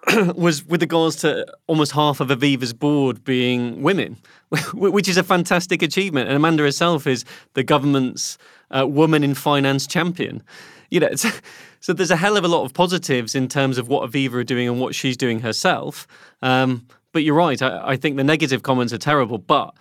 was 0.35 0.64
with 0.64 0.83
regards 0.83 1.17
to 1.17 1.47
almost 1.67 1.93
half 1.93 2.21
of 2.21 2.28
Aviva's 2.28 2.73
board 2.73 3.25
being 3.25 3.83
women, 3.83 4.17
which 4.75 5.09
is 5.09 5.17
a 5.17 5.23
fantastic 5.23 5.83
achievement. 5.83 6.28
And 6.28 6.37
Amanda 6.37 6.62
herself 6.62 7.07
is 7.07 7.25
the 7.55 7.62
government's 7.62 8.38
uh, 8.71 8.87
woman 8.87 9.23
in 9.23 9.35
finance 9.35 9.87
champion. 9.87 10.43
You 10.90 11.00
know, 11.00 11.11
so 11.81 11.93
there's 11.93 12.11
a 12.11 12.17
hell 12.17 12.37
of 12.37 12.45
a 12.45 12.49
lot 12.49 12.64
of 12.64 12.75
positives 12.75 13.35
in 13.35 13.49
terms 13.49 13.78
of 13.78 13.88
what 13.88 14.09
Aviva 14.11 14.35
are 14.35 14.45
doing 14.45 14.69
and 14.69 14.81
what 14.81 14.95
she's 14.95 15.17
doing 15.17 15.40
herself. 15.40 16.07
Um, 16.43 16.87
but 17.12 17.23
you're 17.23 17.35
right. 17.35 17.61
I, 17.61 17.91
I, 17.93 17.97
think 17.97 18.17
the 18.17 18.25
negative 18.25 18.62
comments 18.62 18.93
are 18.93 18.99
terrible, 18.99 19.38
but 19.38 19.75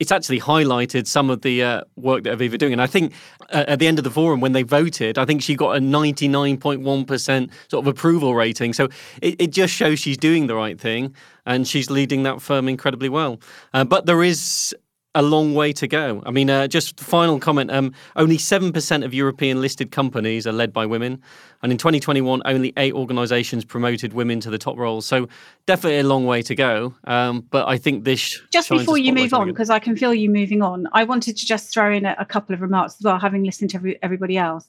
it's 0.00 0.10
actually 0.10 0.40
highlighted 0.40 1.06
some 1.06 1.28
of 1.28 1.42
the 1.42 1.62
uh, 1.62 1.82
work 1.96 2.24
that 2.24 2.36
Aviva 2.36 2.56
doing. 2.58 2.72
And 2.72 2.80
I 2.80 2.86
think 2.86 3.12
uh, 3.50 3.64
at 3.68 3.78
the 3.78 3.86
end 3.86 3.98
of 3.98 4.04
the 4.04 4.10
forum, 4.10 4.40
when 4.40 4.52
they 4.52 4.62
voted, 4.62 5.18
I 5.18 5.26
think 5.26 5.42
she 5.42 5.54
got 5.54 5.76
a 5.76 5.78
99.1% 5.78 7.50
sort 7.68 7.84
of 7.84 7.86
approval 7.86 8.34
rating. 8.34 8.72
So 8.72 8.88
it, 9.20 9.36
it, 9.38 9.50
just 9.52 9.74
shows 9.74 9.98
she's 9.98 10.16
doing 10.16 10.46
the 10.46 10.54
right 10.54 10.80
thing 10.80 11.14
and 11.44 11.68
she's 11.68 11.90
leading 11.90 12.22
that 12.22 12.40
firm 12.40 12.66
incredibly 12.66 13.10
well. 13.10 13.40
Uh, 13.74 13.84
but 13.84 14.06
there 14.06 14.22
is 14.22 14.74
a 15.14 15.22
long 15.22 15.54
way 15.54 15.72
to 15.72 15.88
go. 15.88 16.22
I 16.24 16.30
mean, 16.30 16.48
uh, 16.48 16.68
just 16.68 17.00
final 17.00 17.40
comment 17.40 17.70
um, 17.70 17.92
only 18.14 18.36
7% 18.36 19.04
of 19.04 19.12
European 19.12 19.60
listed 19.60 19.90
companies 19.90 20.46
are 20.46 20.52
led 20.52 20.72
by 20.72 20.86
women. 20.86 21.20
And 21.62 21.72
in 21.72 21.78
2021, 21.78 22.42
only 22.44 22.72
eight 22.76 22.94
organizations 22.94 23.64
promoted 23.64 24.12
women 24.12 24.38
to 24.40 24.50
the 24.50 24.58
top 24.58 24.76
roles. 24.76 25.06
So 25.06 25.28
definitely 25.66 25.98
a 25.98 26.04
long 26.04 26.26
way 26.26 26.42
to 26.42 26.54
go. 26.54 26.94
Um, 27.04 27.46
but 27.50 27.68
I 27.68 27.76
think 27.76 28.04
this. 28.04 28.40
Just 28.52 28.68
before 28.68 28.98
you 28.98 29.12
move 29.12 29.34
on, 29.34 29.48
because 29.48 29.68
I 29.68 29.80
can 29.80 29.96
feel 29.96 30.14
you 30.14 30.30
moving 30.30 30.62
on, 30.62 30.86
I 30.92 31.04
wanted 31.04 31.36
to 31.36 31.46
just 31.46 31.72
throw 31.72 31.92
in 31.92 32.06
a, 32.06 32.14
a 32.18 32.24
couple 32.24 32.54
of 32.54 32.62
remarks 32.62 32.96
as 32.98 33.04
well, 33.04 33.18
having 33.18 33.42
listened 33.42 33.70
to 33.70 33.76
every, 33.78 33.98
everybody 34.02 34.38
else. 34.38 34.68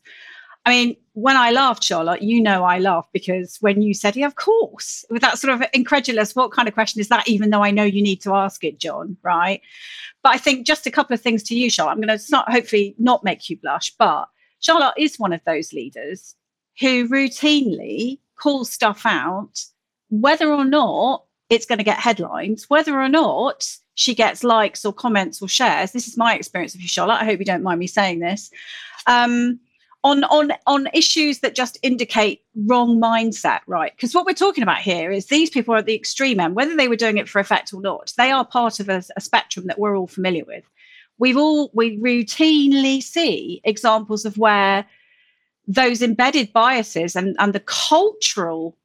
I 0.65 0.69
mean, 0.69 0.95
when 1.13 1.35
I 1.35 1.51
laughed, 1.51 1.83
Charlotte, 1.83 2.21
you 2.21 2.41
know 2.41 2.63
I 2.63 2.77
laughed 2.79 3.11
because 3.13 3.57
when 3.61 3.81
you 3.81 3.93
said, 3.93 4.15
yeah, 4.15 4.27
of 4.27 4.35
course, 4.35 5.03
with 5.09 5.21
that 5.21 5.39
sort 5.39 5.53
of 5.53 5.67
incredulous, 5.73 6.35
what 6.35 6.51
kind 6.51 6.67
of 6.67 6.73
question 6.73 7.01
is 7.01 7.09
that, 7.09 7.27
even 7.27 7.49
though 7.49 7.63
I 7.63 7.71
know 7.71 7.83
you 7.83 8.01
need 8.01 8.21
to 8.21 8.35
ask 8.35 8.63
it, 8.63 8.79
John, 8.79 9.17
right? 9.23 9.61
But 10.23 10.35
I 10.35 10.37
think 10.37 10.67
just 10.67 10.85
a 10.85 10.91
couple 10.91 11.13
of 11.13 11.21
things 11.21 11.41
to 11.43 11.55
you, 11.55 11.69
Charlotte. 11.69 11.93
I'm 11.93 12.01
going 12.01 12.17
to 12.17 12.43
hopefully 12.47 12.95
not 12.99 13.23
make 13.23 13.49
you 13.49 13.57
blush, 13.57 13.91
but 13.97 14.29
Charlotte 14.59 14.93
is 14.97 15.17
one 15.19 15.33
of 15.33 15.41
those 15.45 15.73
leaders 15.73 16.35
who 16.79 17.09
routinely 17.09 18.19
calls 18.39 18.71
stuff 18.71 19.01
out, 19.05 19.65
whether 20.09 20.51
or 20.51 20.65
not 20.65 21.25
it's 21.49 21.65
going 21.65 21.79
to 21.79 21.83
get 21.83 21.97
headlines, 21.97 22.69
whether 22.69 22.99
or 22.99 23.09
not 23.09 23.67
she 23.95 24.15
gets 24.15 24.43
likes 24.43 24.85
or 24.85 24.93
comments 24.93 25.41
or 25.41 25.47
shares. 25.47 25.91
This 25.91 26.07
is 26.07 26.17
my 26.17 26.35
experience 26.35 26.75
of 26.75 26.81
you, 26.81 26.87
Charlotte. 26.87 27.21
I 27.21 27.25
hope 27.25 27.39
you 27.39 27.45
don't 27.45 27.63
mind 27.63 27.79
me 27.79 27.87
saying 27.87 28.19
this. 28.19 28.51
Um, 29.07 29.59
on 30.03 30.23
on 30.25 30.51
on 30.67 30.87
issues 30.93 31.39
that 31.39 31.55
just 31.55 31.77
indicate 31.83 32.41
wrong 32.65 32.99
mindset 32.99 33.59
right? 33.67 33.91
Because 33.95 34.13
what 34.15 34.25
we're 34.25 34.33
talking 34.33 34.63
about 34.63 34.79
here 34.79 35.11
is 35.11 35.27
these 35.27 35.49
people 35.49 35.73
are 35.73 35.79
at 35.79 35.85
the 35.85 35.95
extreme 35.95 36.39
end 36.39 36.55
whether 36.55 36.75
they 36.75 36.87
were 36.87 36.95
doing 36.95 37.17
it 37.17 37.29
for 37.29 37.39
effect 37.39 37.73
or 37.73 37.81
not. 37.81 38.13
They 38.17 38.31
are 38.31 38.45
part 38.45 38.79
of 38.79 38.89
a, 38.89 39.03
a 39.15 39.21
spectrum 39.21 39.67
that 39.67 39.79
we're 39.79 39.97
all 39.97 40.07
familiar 40.07 40.45
with. 40.45 40.63
We've 41.17 41.37
all 41.37 41.69
we 41.73 41.97
routinely 41.99 43.01
see 43.03 43.61
examples 43.63 44.25
of 44.25 44.37
where 44.37 44.85
those 45.67 46.01
embedded 46.01 46.51
biases 46.51 47.15
and 47.15 47.35
and 47.39 47.53
the 47.53 47.59
cultural 47.61 48.77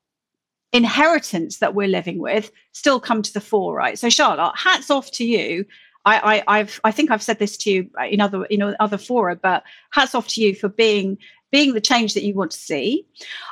inheritance 0.72 1.58
that 1.58 1.74
we're 1.74 1.88
living 1.88 2.18
with 2.18 2.50
still 2.72 3.00
come 3.00 3.22
to 3.22 3.32
the 3.32 3.40
fore 3.40 3.74
right? 3.74 3.98
So 3.98 4.10
charlotte 4.10 4.52
hats 4.56 4.90
off 4.90 5.10
to 5.12 5.24
you 5.24 5.64
I, 6.06 6.44
I, 6.46 6.58
have 6.58 6.80
I 6.84 6.92
think 6.92 7.10
I've 7.10 7.22
said 7.22 7.40
this 7.40 7.56
to 7.58 7.70
you 7.70 7.90
in 8.08 8.20
other 8.20 8.44
in 8.44 8.62
other 8.78 8.96
fora, 8.96 9.34
but 9.34 9.64
hats 9.90 10.14
off 10.14 10.28
to 10.28 10.40
you 10.40 10.54
for 10.54 10.68
being 10.68 11.18
being 11.50 11.74
the 11.74 11.80
change 11.80 12.14
that 12.14 12.22
you 12.22 12.34
want 12.34 12.52
to 12.52 12.58
see. 12.58 13.04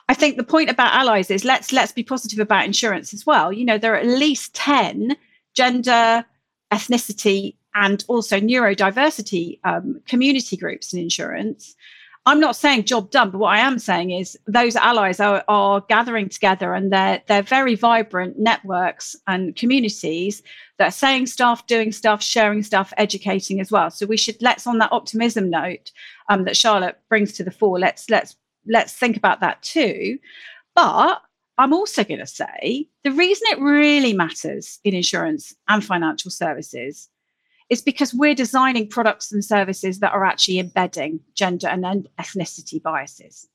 I 0.09 0.14
think 0.14 0.37
the 0.37 0.45
point 0.45 0.71
about 0.71 0.95
allies 0.95 1.31
is 1.31 1.45
let's 1.45 1.73
let's 1.73 1.93
be 1.93 2.05
positive 2.05 2.38
about 2.38 2.64
insurance 2.64 3.12
as 3.12 3.27
well. 3.27 3.53
You 3.53 3.64
know, 3.64 3.77
there 3.77 3.95
are 3.95 3.99
at 3.99 4.07
least 4.07 4.55
ten 4.55 5.17
gender, 5.55 6.25
ethnicity, 6.73 7.57
and 7.75 8.05
also 8.09 8.38
neurodiversity 8.38 9.59
um, 9.64 10.01
community 10.07 10.57
groups 10.57 10.93
in 10.93 11.01
insurance. 11.01 11.75
I'm 12.26 12.40
not 12.40 12.56
saying 12.56 12.84
job 12.84 13.10
done, 13.10 13.30
but 13.30 13.38
what 13.38 13.52
I 13.52 13.58
am 13.58 13.78
saying 13.78 14.10
is 14.10 14.38
those 14.46 14.76
allies 14.76 15.20
are, 15.20 15.44
are 15.46 15.82
gathering 15.88 16.30
together 16.30 16.72
and 16.72 16.90
they're 16.90 17.22
they're 17.26 17.42
very 17.42 17.74
vibrant 17.74 18.38
networks 18.38 19.14
and 19.26 19.54
communities 19.56 20.42
that 20.78 20.88
are 20.88 20.92
saying 20.92 21.26
stuff, 21.26 21.66
doing 21.66 21.92
stuff, 21.92 22.22
sharing 22.22 22.62
stuff, 22.62 22.94
educating 22.96 23.60
as 23.60 23.70
well. 23.70 23.90
So 23.90 24.06
we 24.06 24.16
should 24.16 24.40
let's 24.40 24.66
on 24.66 24.78
that 24.78 24.92
optimism 24.92 25.50
note 25.50 25.92
um, 26.30 26.44
that 26.44 26.56
Charlotte 26.56 26.98
brings 27.10 27.32
to 27.34 27.44
the 27.44 27.50
fore. 27.50 27.78
Let's 27.78 28.08
let's 28.08 28.37
let's 28.66 28.94
think 28.94 29.18
about 29.18 29.40
that 29.40 29.62
too. 29.62 30.18
But 30.74 31.20
I'm 31.58 31.74
also 31.74 32.04
going 32.04 32.20
to 32.20 32.26
say 32.26 32.88
the 33.04 33.12
reason 33.12 33.46
it 33.50 33.60
really 33.60 34.14
matters 34.14 34.80
in 34.82 34.94
insurance 34.94 35.54
and 35.68 35.84
financial 35.84 36.30
services 36.30 37.10
is 37.70 37.83
because 37.83 38.14
we're 38.14 38.35
designing 38.35 38.88
products 38.88 39.33
and 39.33 39.44
services 39.44 40.00
that 40.00 40.12
are 40.12 40.24
actually 40.24 40.59
embedding 40.59 41.20
gender 41.35 41.68
and 41.68 42.09
ethnicity 42.18 42.83
biases. 42.83 43.48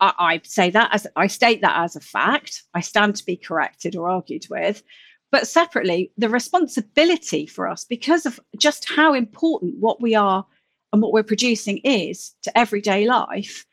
I, 0.00 0.12
I 0.18 0.40
say 0.42 0.70
that 0.70 0.90
as 0.92 1.06
I 1.16 1.26
state 1.26 1.60
that 1.62 1.82
as 1.82 1.96
a 1.96 2.00
fact. 2.00 2.62
I 2.74 2.80
stand 2.80 3.16
to 3.16 3.26
be 3.26 3.36
corrected 3.36 3.94
or 3.96 4.10
argued 4.10 4.46
with. 4.50 4.82
But 5.30 5.48
separately, 5.48 6.12
the 6.16 6.28
responsibility 6.28 7.46
for 7.46 7.68
us, 7.68 7.84
because 7.84 8.24
of 8.24 8.38
just 8.56 8.88
how 8.88 9.14
important 9.14 9.78
what 9.78 10.00
we 10.00 10.14
are 10.14 10.46
and 10.92 11.02
what 11.02 11.12
we're 11.12 11.24
producing 11.24 11.78
is 11.78 12.34
to 12.42 12.56
everyday 12.56 13.06
life, 13.06 13.66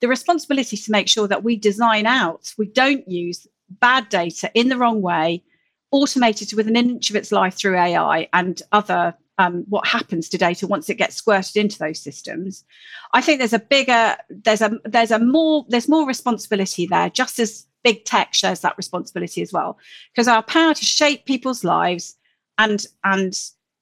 the 0.00 0.08
responsibility 0.08 0.76
to 0.76 0.90
make 0.90 1.08
sure 1.08 1.28
that 1.28 1.44
we 1.44 1.56
design 1.56 2.06
out, 2.06 2.52
we 2.58 2.66
don't 2.66 3.08
use 3.08 3.46
bad 3.70 4.08
data 4.08 4.50
in 4.54 4.68
the 4.68 4.76
wrong 4.76 5.00
way, 5.00 5.42
automated 5.90 6.52
within 6.54 6.76
an 6.76 6.90
inch 6.90 7.10
of 7.10 7.16
its 7.16 7.32
life 7.32 7.54
through 7.54 7.76
AI 7.76 8.28
and 8.32 8.62
other 8.72 9.14
um, 9.38 9.64
what 9.68 9.86
happens 9.86 10.28
to 10.30 10.38
data 10.38 10.66
once 10.66 10.88
it 10.88 10.96
gets 10.96 11.16
squirted 11.16 11.56
into 11.56 11.78
those 11.78 12.00
systems. 12.00 12.64
I 13.12 13.20
think 13.20 13.38
there's 13.38 13.52
a 13.52 13.58
bigger, 13.58 14.16
there's 14.30 14.62
a 14.62 14.78
there's 14.84 15.10
a 15.10 15.18
more 15.18 15.66
there's 15.68 15.88
more 15.88 16.06
responsibility 16.06 16.86
there, 16.86 17.10
just 17.10 17.38
as 17.38 17.66
big 17.84 18.04
tech 18.04 18.32
shares 18.34 18.60
that 18.60 18.76
responsibility 18.76 19.42
as 19.42 19.52
well, 19.52 19.78
because 20.12 20.26
our 20.26 20.42
power 20.42 20.74
to 20.74 20.84
shape 20.84 21.26
people's 21.26 21.64
lives 21.64 22.16
and 22.58 22.86
and 23.04 23.38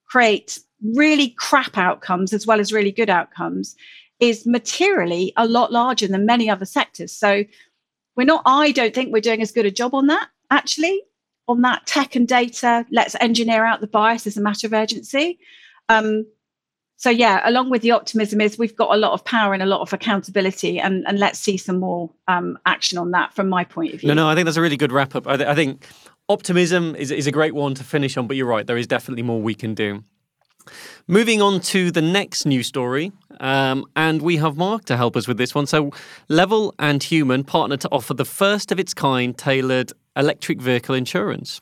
create 0.07 0.59
really 0.95 1.31
crap 1.39 1.79
outcomes 1.79 2.33
as 2.33 2.47
well 2.47 2.61
as 2.61 2.73
really 2.73 2.93
good 2.93 3.09
outcomes 3.09 3.77
is 4.21 4.47
materially 4.47 5.33
a 5.37 5.47
lot 5.47 5.73
larger 5.73 6.09
than 6.09 6.27
many 6.27 6.51
other 6.51 6.65
sectors. 6.65 7.13
So 7.13 7.45
we're 8.17 8.25
not 8.25 8.43
i 8.45 8.71
don't 8.71 8.95
think 8.95 9.13
we're 9.13 9.21
doing 9.21 9.43
as 9.43 9.53
good 9.53 9.67
a 9.67 9.71
job 9.71 9.95
on 9.95 10.07
that 10.07 10.29
actually 10.51 11.03
on 11.49 11.63
that 11.63 11.87
tech 11.87 12.17
and 12.17 12.27
data. 12.27 12.87
Let's 12.91 13.17
engineer 13.21 13.65
out 13.65 13.81
the 13.81 13.87
bias 13.87 14.27
as 14.27 14.37
a 14.37 14.41
matter 14.41 14.67
of 14.67 14.73
urgency. 14.73 15.39
Um, 15.89 16.27
so 16.97 17.11
yeah, 17.11 17.43
along 17.45 17.71
with 17.71 17.83
the 17.83 17.91
optimism 17.91 18.41
is 18.41 18.57
we've 18.57 18.77
got 18.77 18.95
a 18.95 18.97
lot 18.97 19.13
of 19.13 19.25
power 19.25 19.53
and 19.53 19.63
a 19.63 19.67
lot 19.67 19.81
of 19.81 19.93
accountability, 19.93 20.79
and 20.79 21.05
and 21.07 21.19
let's 21.19 21.39
see 21.39 21.57
some 21.57 21.79
more 21.81 22.11
um, 22.29 22.59
action 22.67 22.99
on 22.99 23.11
that 23.11 23.35
from 23.35 23.49
my 23.49 23.65
point 23.65 23.95
of 23.95 24.01
view. 24.01 24.09
No, 24.09 24.15
no, 24.15 24.29
I 24.29 24.35
think 24.35 24.47
that's 24.47 24.57
a 24.57 24.63
really 24.63 24.77
good 24.77 24.93
wrap 24.93 25.15
up. 25.15 25.27
I, 25.27 25.37
th- 25.37 25.49
I 25.49 25.55
think 25.55 25.87
optimism 26.29 26.95
is 26.97 27.11
is 27.11 27.27
a 27.27 27.33
great 27.33 27.55
one 27.55 27.75
to 27.75 27.85
finish 27.85 28.17
on, 28.17 28.27
but 28.27 28.37
you're 28.37 28.47
right, 28.47 28.67
there 28.67 28.77
is 28.77 28.87
definitely 28.87 29.23
more 29.23 29.43
we 29.43 29.55
can 29.55 29.75
do. 29.75 30.03
Moving 31.07 31.43
on 31.43 31.61
to 31.61 31.91
the 31.91 32.01
next 32.01 32.47
news 32.47 32.69
story, 32.69 33.13
um, 33.39 33.85
and 33.95 34.23
we 34.23 34.39
have 34.39 34.57
Mark 34.57 34.87
to 34.87 34.97
help 34.97 35.17
us 35.17 35.29
with 35.29 35.37
this 35.37 35.55
one. 35.55 35.67
So, 35.67 35.93
LEVL 36.31 36.73
and 36.79 37.05
Humn 37.05 37.45
partner 37.45 37.77
to 37.77 37.89
offer 37.93 38.15
the 38.15 38.25
first 38.25 38.73
of 38.73 38.81
its 38.81 38.95
kind 38.95 39.37
tailored 39.37 39.93
electric 40.17 40.61
vehicle 40.61 40.95
insurance. 40.95 41.61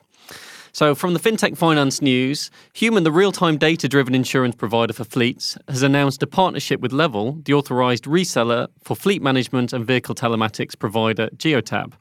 So, 0.75 0.95
from 0.95 1.13
the 1.13 1.21
FinTech 1.21 1.59
Finance 1.59 2.01
News, 2.01 2.51
Humn, 2.81 3.05
the 3.05 3.13
real 3.13 3.31
time 3.31 3.59
data 3.59 3.89
driven 3.89 4.15
insurance 4.15 4.55
provider 4.55 4.95
for 4.95 5.05
fleets, 5.05 5.59
has 5.69 5.83
announced 5.83 6.23
a 6.23 6.27
partnership 6.27 6.81
with 6.81 6.93
LEVL, 6.93 7.45
the 7.45 7.53
authorised 7.53 8.05
reseller 8.05 8.69
for 8.83 8.97
fleet 8.97 9.21
management 9.21 9.75
and 9.75 9.87
vehicle 9.87 10.15
telematics 10.15 10.79
provider 10.79 11.29
Geotab. 11.37 11.93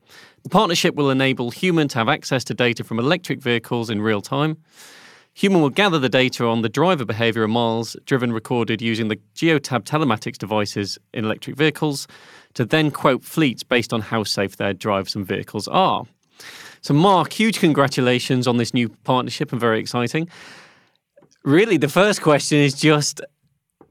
The 0.43 0.49
partnership 0.49 0.95
will 0.95 1.09
enable 1.09 1.51
Humn 1.51 1.89
to 1.89 1.97
have 1.97 2.07
access 2.07 2.45
to 2.45 2.53
data 2.53 2.85
from 2.85 2.97
electric 2.97 3.41
vehicles 3.41 3.89
in 3.89 4.01
real 4.01 4.21
time. 4.21 4.55
Humn 5.35 5.61
will 5.61 5.69
gather 5.69 5.99
the 5.99 6.07
data 6.07 6.45
on 6.45 6.61
the 6.61 6.69
driver 6.69 7.03
behaviour 7.03 7.43
and 7.43 7.51
miles 7.51 7.97
driven 8.05 8.31
recorded 8.31 8.81
using 8.81 9.09
the 9.09 9.19
Geotab 9.35 9.83
telematics 9.83 10.37
devices 10.37 10.97
in 11.13 11.25
electric 11.25 11.57
vehicles 11.57 12.07
to 12.53 12.63
then 12.63 12.89
quote 12.89 13.25
fleets 13.25 13.63
based 13.63 13.91
on 13.91 13.99
how 13.99 14.23
safe 14.23 14.55
their 14.55 14.73
drives 14.73 15.13
and 15.13 15.25
vehicles 15.25 15.67
are. 15.67 16.05
So, 16.81 16.93
Mark, 16.95 17.31
huge 17.31 17.59
congratulations 17.59 18.47
on 18.47 18.57
this 18.57 18.73
new 18.73 18.89
partnership 18.89 19.51
and 19.51 19.61
very 19.61 19.79
exciting. 19.79 20.27
Really, 21.43 21.77
the 21.77 21.89
first 21.89 22.21
question 22.21 22.57
is 22.57 22.73
just 22.73 23.21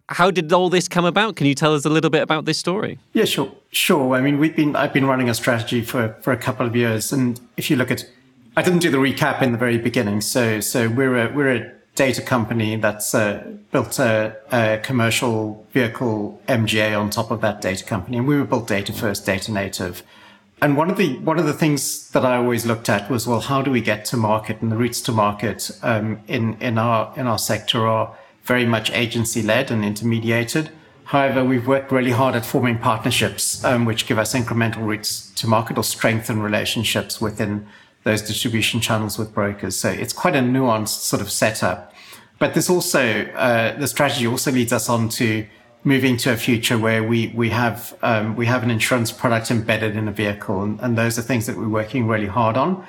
how 0.08 0.30
did 0.30 0.52
all 0.52 0.68
this 0.68 0.88
come 0.88 1.04
about? 1.04 1.36
Can 1.36 1.46
you 1.46 1.54
tell 1.54 1.72
us 1.72 1.84
a 1.84 1.88
little 1.88 2.10
bit 2.10 2.22
about 2.22 2.44
this 2.44 2.58
story? 2.58 2.98
Yeah, 3.12 3.24
sure. 3.24 3.52
Sure. 3.70 4.14
I 4.14 4.20
mean, 4.20 4.38
we've 4.38 4.54
been 4.54 4.74
I've 4.74 4.92
been 4.92 5.06
running 5.06 5.28
a 5.28 5.34
strategy 5.34 5.82
for 5.82 6.16
for 6.20 6.32
a 6.32 6.36
couple 6.36 6.66
of 6.66 6.74
years, 6.74 7.12
and 7.12 7.40
if 7.56 7.70
you 7.70 7.76
look 7.76 7.90
at, 7.92 8.04
I 8.56 8.62
didn't 8.62 8.80
do 8.80 8.90
the 8.90 8.98
recap 8.98 9.40
in 9.40 9.52
the 9.52 9.58
very 9.58 9.78
beginning. 9.78 10.20
So 10.20 10.58
so 10.60 10.88
we're 10.88 11.16
a 11.16 11.32
we're 11.32 11.54
a 11.54 11.72
data 11.94 12.22
company 12.22 12.76
that's 12.76 13.14
uh, 13.14 13.52
built 13.72 13.98
a, 13.98 14.36
a, 14.52 14.78
commercial 14.78 15.66
vehicle 15.72 16.40
MGA 16.48 16.98
on 16.98 17.10
top 17.10 17.30
of 17.30 17.40
that 17.42 17.60
data 17.60 17.84
company, 17.84 18.16
and 18.16 18.26
we 18.26 18.36
were 18.36 18.44
built 18.44 18.66
data 18.66 18.92
first, 18.92 19.26
data 19.26 19.52
native. 19.52 20.02
And 20.62 20.76
one 20.76 20.90
of 20.90 20.98
the 20.98 21.16
one 21.18 21.38
of 21.38 21.46
the 21.46 21.54
things 21.54 22.10
that 22.10 22.24
I 22.24 22.36
always 22.36 22.66
looked 22.66 22.88
at 22.88 23.10
was, 23.10 23.26
well, 23.26 23.40
how 23.40 23.62
do 23.62 23.70
we 23.70 23.80
get 23.80 24.04
to 24.06 24.16
market? 24.16 24.60
And 24.60 24.70
the 24.70 24.76
routes 24.76 25.00
to 25.02 25.12
market 25.12 25.70
um, 25.82 26.20
in 26.28 26.56
in 26.60 26.76
our 26.76 27.12
in 27.16 27.26
our 27.26 27.38
sector 27.38 27.86
are 27.86 28.14
very 28.44 28.66
much 28.66 28.90
agency 28.90 29.42
led 29.42 29.70
and 29.70 29.84
intermediated. 29.84 30.70
However, 31.04 31.42
we've 31.42 31.66
worked 31.66 31.90
really 31.90 32.12
hard 32.12 32.36
at 32.36 32.46
forming 32.46 32.78
partnerships, 32.78 33.64
um, 33.64 33.84
which 33.84 34.06
give 34.06 34.18
us 34.18 34.32
incremental 34.34 34.86
routes 34.86 35.30
to 35.32 35.48
market 35.48 35.76
or 35.76 35.82
strengthen 35.82 36.40
relationships 36.40 37.20
within 37.20 37.66
those 38.04 38.22
distribution 38.22 38.80
channels 38.80 39.18
with 39.18 39.34
brokers. 39.34 39.76
So 39.76 39.90
it's 39.90 40.12
quite 40.12 40.36
a 40.36 40.40
nuanced 40.40 41.00
sort 41.00 41.20
of 41.20 41.30
setup. 41.30 41.92
But 42.38 42.54
this 42.54 42.70
also, 42.70 43.24
uh, 43.34 43.76
the 43.76 43.88
strategy 43.88 44.26
also 44.26 44.52
leads 44.52 44.72
us 44.72 44.88
on 44.88 45.08
to 45.10 45.46
moving 45.84 46.16
to 46.18 46.32
a 46.32 46.36
future 46.36 46.78
where 46.78 47.02
we 47.02 47.28
we 47.28 47.50
have 47.50 47.96
um, 48.02 48.36
we 48.36 48.46
have 48.46 48.62
an 48.62 48.70
insurance 48.70 49.12
product 49.12 49.50
embedded 49.50 49.96
in 49.96 50.08
a 50.08 50.12
vehicle, 50.12 50.62
and, 50.62 50.80
and, 50.80 50.98
those 50.98 51.18
are 51.18 51.22
things 51.22 51.46
that 51.46 51.56
we're 51.56 51.68
working 51.68 52.06
really 52.06 52.26
hard 52.26 52.56
on. 52.56 52.84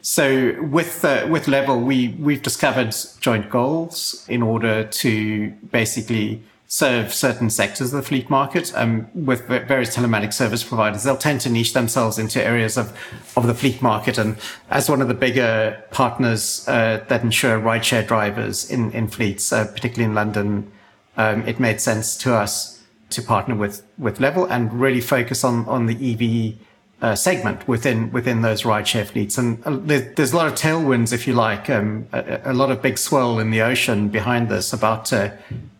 So 0.00 0.60
with 0.62 1.04
uh, 1.04 1.26
with 1.28 1.46
LEVL, 1.46 1.84
we 1.84 2.08
we've 2.20 2.42
discovered 2.42 2.94
joint 3.20 3.50
goals 3.50 4.24
in 4.28 4.42
order 4.42 4.84
to 4.84 5.50
basically 5.50 6.42
serve 6.68 7.14
certain 7.14 7.48
sectors 7.48 7.92
of 7.92 8.02
the 8.02 8.06
fleet 8.06 8.28
market. 8.28 8.72
Um, 8.74 9.08
with 9.14 9.46
various 9.46 9.96
telematic 9.96 10.32
service 10.32 10.64
providers, 10.64 11.04
they'll 11.04 11.16
tend 11.16 11.40
to 11.42 11.50
niche 11.50 11.72
themselves 11.74 12.18
into 12.18 12.44
areas 12.44 12.76
of, 12.76 12.96
of 13.36 13.46
the 13.46 13.54
fleet 13.54 13.80
market. 13.80 14.18
And 14.18 14.36
as 14.68 14.90
one 14.90 15.00
of 15.00 15.08
the 15.08 15.14
bigger 15.14 15.82
partners 15.92 16.66
uh, 16.66 17.04
that 17.08 17.22
insure 17.22 17.60
rideshare 17.60 18.06
drivers 18.06 18.68
in, 18.68 18.90
in 18.92 19.06
fleets, 19.06 19.52
uh, 19.52 19.66
particularly 19.66 20.06
in 20.06 20.14
London, 20.14 20.72
um, 21.16 21.46
it 21.46 21.58
made 21.58 21.80
sense 21.80 22.16
to 22.18 22.34
us 22.34 22.82
to 23.10 23.22
partner 23.22 23.54
with 23.54 23.82
with 23.98 24.18
LEVL 24.18 24.50
and 24.50 24.80
really 24.80 25.00
focus 25.00 25.44
on 25.44 25.66
on 25.66 25.86
the 25.86 25.94
EV 26.12 26.58
uh, 27.02 27.14
segment 27.14 27.66
within 27.68 28.10
within 28.12 28.42
those 28.42 28.62
rideshare 28.62 29.06
fleets. 29.06 29.38
And 29.38 29.62
uh, 29.64 29.76
there, 29.76 30.12
there's 30.16 30.32
a 30.32 30.36
lot 30.36 30.46
of 30.46 30.54
tailwinds, 30.54 31.12
if 31.12 31.26
you 31.26 31.34
like, 31.34 31.68
um, 31.68 32.06
a, 32.12 32.40
a, 32.44 32.54
lot 32.54 32.70
of 32.70 32.80
big 32.80 32.98
swirl 32.98 33.38
in 33.38 33.50
the 33.50 33.60
ocean 33.60 34.08
behind 34.08 34.48
this. 34.48 34.72
About 34.72 35.04
to, 35.06 35.36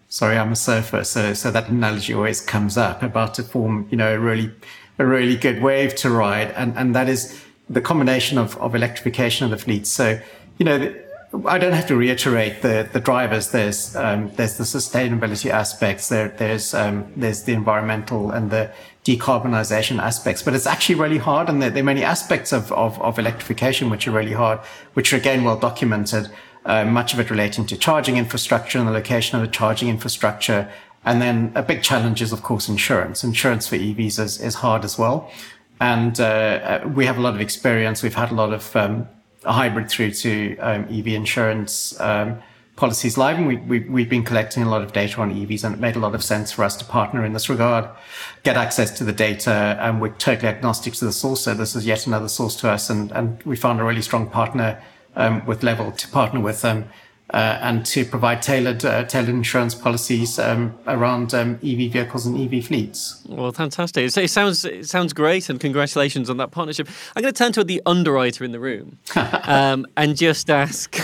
sorry, 0.09 0.37
I'm 0.37 0.53
a 0.53 0.57
surfer, 0.57 1.05
so 1.05 1.33
so 1.35 1.51
that 1.51 1.69
analogy 1.69 2.13
always 2.15 2.41
comes 2.41 2.77
up. 2.77 3.03
About 3.03 3.35
to 3.35 3.43
form, 3.43 3.89
you 3.91 3.97
know, 3.97 4.15
a 4.15 4.19
really 4.19 4.51
a 4.99 5.07
really 5.07 5.37
good 5.37 5.63
wave 5.63 5.95
to 5.97 6.11
ride, 6.11 6.51
and 6.53 6.77
and 6.77 6.95
that 6.95 7.09
is 7.09 7.43
the 7.69 7.81
combination 7.81 8.39
of 8.39 8.57
of 8.59 8.75
electrification 8.75 9.45
of 9.45 9.51
the 9.51 9.59
fleet. 9.59 9.87
So 9.87 10.21
you 10.59 10.65
know. 10.65 10.95
I 11.47 11.59
don't 11.59 11.73
have 11.73 11.87
to 11.89 11.97
reiterate 11.97 12.63
the, 12.63 12.89
the 12.93 13.01
drivers. 13.01 13.51
There's 13.51 13.95
um, 13.97 14.31
there's 14.37 14.57
the 14.57 14.65
sustainability 14.65 15.51
aspects. 15.51 16.09
There 16.09 16.29
there's 16.29 16.75
um, 16.75 17.13
there's 17.17 17.43
the 17.43 17.53
environmental 17.53 18.31
and 18.31 18.51
the 18.51 18.71
decarbonization 19.07 20.03
aspects. 20.03 20.43
But 20.43 20.55
it's 20.55 20.67
actually 20.67 20.97
really 20.97 21.19
hard, 21.19 21.49
and 21.49 21.63
there, 21.63 21.71
there 21.71 21.83
are 21.83 21.93
many 21.95 22.03
aspects 22.03 22.53
of, 22.53 22.73
of, 22.73 23.01
of 23.01 23.19
electrification 23.19 23.89
which 23.89 24.09
are 24.09 24.11
really 24.11 24.33
hard, 24.33 24.59
which 24.95 25.13
are 25.13 25.17
again 25.17 25.45
well 25.45 25.59
documented. 25.59 26.29
Uh, 26.65 26.85
much 26.85 27.15
of 27.15 27.21
it 27.21 27.31
relating 27.31 27.65
to 27.65 27.77
charging 27.77 28.17
infrastructure 28.17 28.77
and 28.77 28.89
the 28.89 28.93
location 28.93 29.39
of 29.39 29.47
the 29.47 29.53
charging 29.53 29.89
infrastructure. 29.89 30.69
And 31.05 31.23
then 31.23 31.53
a 31.55 31.63
big 31.63 31.85
challenge 31.85 32.21
is, 32.21 32.33
of 32.33 32.43
course, 32.43 32.69
insurance. 32.69 33.23
Insurance 33.23 33.69
for 33.69 33.77
EVs 33.77 34.19
is, 34.19 34.41
is 34.41 34.57
hard 34.57 34.85
as 34.85 34.99
well. 34.99 35.31
And 35.81 36.19
uh, 36.19 36.81
we 36.93 37.07
have 37.07 37.19
a 37.19 37.21
lot 37.21 37.35
of 37.35 37.41
experience. 37.41 38.03
We've 38.03 38.17
had 38.17 38.33
a 38.33 38.35
lot 38.35 38.53
of 38.53 38.75
um, 38.75 39.07
a 39.47 39.53
hybrid 39.53 39.89
through 39.89 40.11
to 40.11 40.57
um, 40.59 40.87
EV 40.91 41.09
insurance 41.09 41.99
um, 42.01 42.43
policies 42.77 43.17
live. 43.17 43.39
And 43.39 43.47
we, 43.47 43.57
we, 43.57 43.79
we've 43.81 44.11
been 44.11 44.25
collecting 44.25 44.63
a 44.63 44.69
lot 44.69 44.83
of 44.83 44.93
data 44.93 45.21
on 45.21 45.33
EVs 45.33 45.65
and 45.65 45.75
it 45.75 45.81
made 45.81 45.97
a 45.97 45.99
lot 45.99 46.15
of 46.15 46.23
sense 46.23 46.53
for 46.53 46.63
us 46.65 46.77
to 46.77 46.85
partner 46.85 47.25
in 47.25 47.33
this 47.33 47.49
regard, 47.49 47.89
get 48.43 48.57
access 48.57 48.91
to 48.99 49.05
the 49.05 49.13
data. 49.13 49.79
And 49.81 50.01
we're 50.01 50.11
totally 50.11 50.49
agnostic 50.49 50.95
to 50.95 51.07
the 51.07 51.13
source. 51.13 51.41
So 51.43 51.55
this 51.55 51.75
is 51.75 51.87
yet 51.87 52.07
another 52.07 52.29
source 52.29 52.57
to 52.57 52.71
us. 52.71 52.91
And, 52.91 53.11
and 53.13 53.43
we 53.45 53.57
found 53.57 53.81
a 53.81 53.85
really 53.85 54.03
strong 54.03 54.29
partner 54.29 54.83
um, 55.17 55.45
with 55.47 55.63
LEVL 55.63 55.97
to 55.97 56.09
partner 56.09 56.41
with 56.41 56.61
them. 56.63 56.91
Uh, 57.31 57.59
and 57.61 57.85
to 57.85 58.05
provide 58.05 58.41
tailored 58.41 58.85
uh, 58.85 59.03
tailored 59.03 59.31
insurance 59.31 59.75
policies 59.75 60.39
um, 60.39 60.79
around 60.87 61.35
um, 61.35 61.55
EV 61.55 61.91
vehicles 61.91 62.25
and 62.25 62.39
EV 62.39 62.65
fleets. 62.65 63.21
Well, 63.29 63.51
fantastic! 63.51 64.11
So 64.11 64.21
it 64.21 64.31
sounds 64.31 64.65
it 64.65 64.87
sounds 64.89 65.13
great, 65.13 65.49
and 65.49 65.59
congratulations 65.59 66.31
on 66.31 66.37
that 66.37 66.53
partnership. 66.53 66.89
I'm 67.17 67.23
going 67.23 67.35
to 67.35 67.39
turn 67.39 67.53
to 67.55 67.65
the 67.65 67.83
underwriter 67.85 68.45
in 68.45 68.53
the 68.53 68.61
room 68.61 69.01
um, 69.17 69.87
and 69.97 70.17
just 70.17 70.49
ask, 70.51 70.97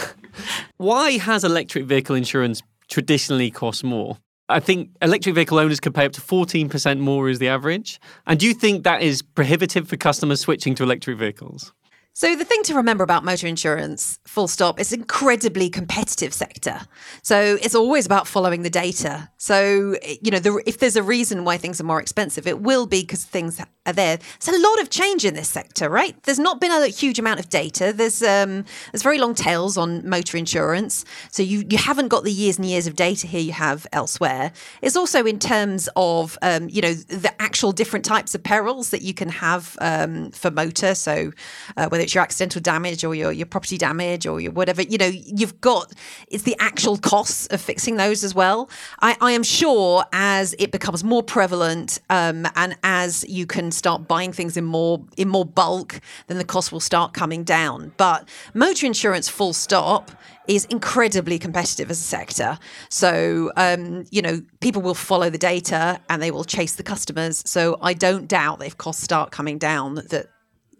why 0.77 1.19
has 1.19 1.43
electric 1.43 1.87
vehicle 1.87 2.15
insurance 2.15 2.63
traditionally 2.89 3.51
cost 3.51 3.83
more? 3.83 4.19
I 4.49 4.61
think 4.61 4.91
electric 5.01 5.35
vehicle 5.35 5.59
owners 5.59 5.81
could 5.81 5.95
pay 5.95 6.05
up 6.05 6.13
to 6.13 6.21
14% 6.21 6.99
more 6.99 7.29
as 7.29 7.39
the 7.39 7.49
average. 7.49 8.01
And 8.27 8.39
do 8.39 8.47
you 8.47 8.55
think 8.55 8.85
that 8.85 9.03
is 9.03 9.23
prohibitive 9.23 9.89
for 9.89 9.97
customers 9.97 10.41
switching 10.41 10.75
to 10.77 10.83
electric 10.83 11.19
vehicles? 11.19 11.73
So 12.15 12.37
the 12.37 12.45
thing 12.45 12.63
to 12.65 12.75
remember 12.75 13.03
about 13.03 13.25
motor 13.25 13.47
insurance, 13.47 14.19
full 14.27 14.47
stop, 14.47 14.79
it's 14.79 14.93
an 14.93 15.01
incredibly 15.01 15.71
competitive 15.71 16.35
sector. 16.35 16.81
So 17.23 17.57
it's 17.63 17.75
always 17.75 18.05
about 18.05 18.27
following 18.29 18.63
the 18.63 18.71
data. 18.71 19.31
So 19.39 19.97
you 20.21 20.31
know, 20.31 20.39
the, 20.39 20.63
if 20.67 20.79
there's 20.79 20.97
a 20.97 21.03
reason 21.03 21.45
why 21.45 21.57
things 21.57 21.81
are 21.81 21.85
more 21.85 22.01
expensive, 22.01 22.47
it 22.47 22.61
will 22.61 22.87
be 22.87 23.01
because 23.01 23.25
things 23.25 23.59
are 23.87 23.93
there. 23.95 24.19
There's 24.41 24.59
a 24.59 24.63
lot 24.63 24.81
of 24.83 24.91
change 24.91 25.25
in 25.25 25.33
this 25.33 25.49
sector, 25.49 25.89
right? 25.89 26.15
There's 26.25 26.39
not 26.39 26.61
been 26.61 26.71
a 26.71 26.87
huge 26.89 27.19
amount 27.19 27.41
of 27.41 27.49
data. 27.49 27.95
There's 27.95 28.23
um, 28.23 28.67
there's 28.93 29.03
very 29.03 29.19
long 29.19 29.35
tails 29.35 29.79
on 29.79 30.07
motor 30.07 30.37
insurance. 30.37 31.07
So 31.31 31.43
you 31.43 31.65
you 31.71 31.79
haven't 31.79 32.09
got 32.09 32.25
the 32.25 32.33
years 32.33 32.59
and 32.59 32.67
years 32.67 32.87
of 32.87 32.95
data 32.95 33.27
here 33.27 33.41
you 33.41 33.53
have 33.53 33.87
elsewhere. 33.91 34.53
It's 34.83 34.97
also 34.97 35.25
in 35.25 35.39
terms 35.39 35.89
of 35.97 36.37
um, 36.43 36.69
you 36.69 36.83
know 36.83 36.93
the 36.93 37.33
actual 37.41 37.73
different 37.73 38.05
types 38.05 38.35
of 38.35 38.43
perils 38.43 38.91
that 38.91 39.01
you 39.01 39.15
can 39.15 39.31
have 39.31 39.79
um, 39.81 40.31
for 40.33 40.51
motor. 40.51 40.95
So 40.95 41.33
uh, 41.79 41.89
whether 41.89 42.02
it's 42.03 42.15
your 42.15 42.23
accidental 42.23 42.61
damage 42.61 43.05
or 43.05 43.15
your, 43.15 43.33
your 43.33 43.47
property 43.47 43.79
damage 43.79 44.27
or 44.27 44.41
your 44.41 44.53
whatever, 44.53 44.83
you 44.83 44.99
know, 44.99 45.07
you've 45.07 45.61
got 45.61 45.93
it's 46.29 46.45
the 46.45 46.57
actual 46.59 46.99
costs 46.99 47.47
of 47.49 47.61
fixing 47.61 47.97
those 47.97 48.25
as 48.25 48.35
well. 48.35 48.69
I, 49.01 49.17
I 49.21 49.33
am 49.33 49.43
sure 49.43 50.05
as 50.13 50.55
it 50.59 50.73
becomes 50.73 51.05
more 51.05 51.23
prevalent 51.23 52.01
um, 52.11 52.47
and 52.57 52.77
as 52.83 53.25
you 53.29 53.47
can 53.47 53.71
start 53.71 54.07
buying 54.09 54.33
things 54.33 54.57
in 54.57 54.65
more 54.65 55.05
in 55.17 55.29
more 55.29 55.45
bulk, 55.45 56.01
then 56.27 56.39
the 56.39 56.45
cost 56.45 56.73
will 56.73 56.81
start 56.81 57.13
coming 57.13 57.45
down. 57.45 57.93
But 57.97 58.29
motor 58.55 58.87
insurance, 58.87 59.29
full 59.29 59.53
stop, 59.53 60.11
is 60.49 60.65
incredibly 60.67 61.39
competitive 61.39 61.91
as 61.91 62.01
a 62.01 62.03
sector. 62.03 62.59
So, 62.89 63.53
um, 63.57 64.05
you 64.11 64.23
know, 64.23 64.43
people 64.61 64.83
will 64.83 64.95
follow 64.95 65.31
the 65.31 65.39
data 65.39 66.01
and 66.09 66.21
they 66.21 66.31
will 66.31 66.45
chase 66.45 66.75
the 66.75 66.83
customers. 66.83 67.43
So 67.47 67.79
I 67.81 67.95
don't 67.95 68.27
doubt 68.27 68.59
that 68.59 68.67
if 68.67 68.77
costs 68.77 69.03
start 69.03 69.31
coming 69.31 69.59
down, 69.59 69.95
that 69.95 70.29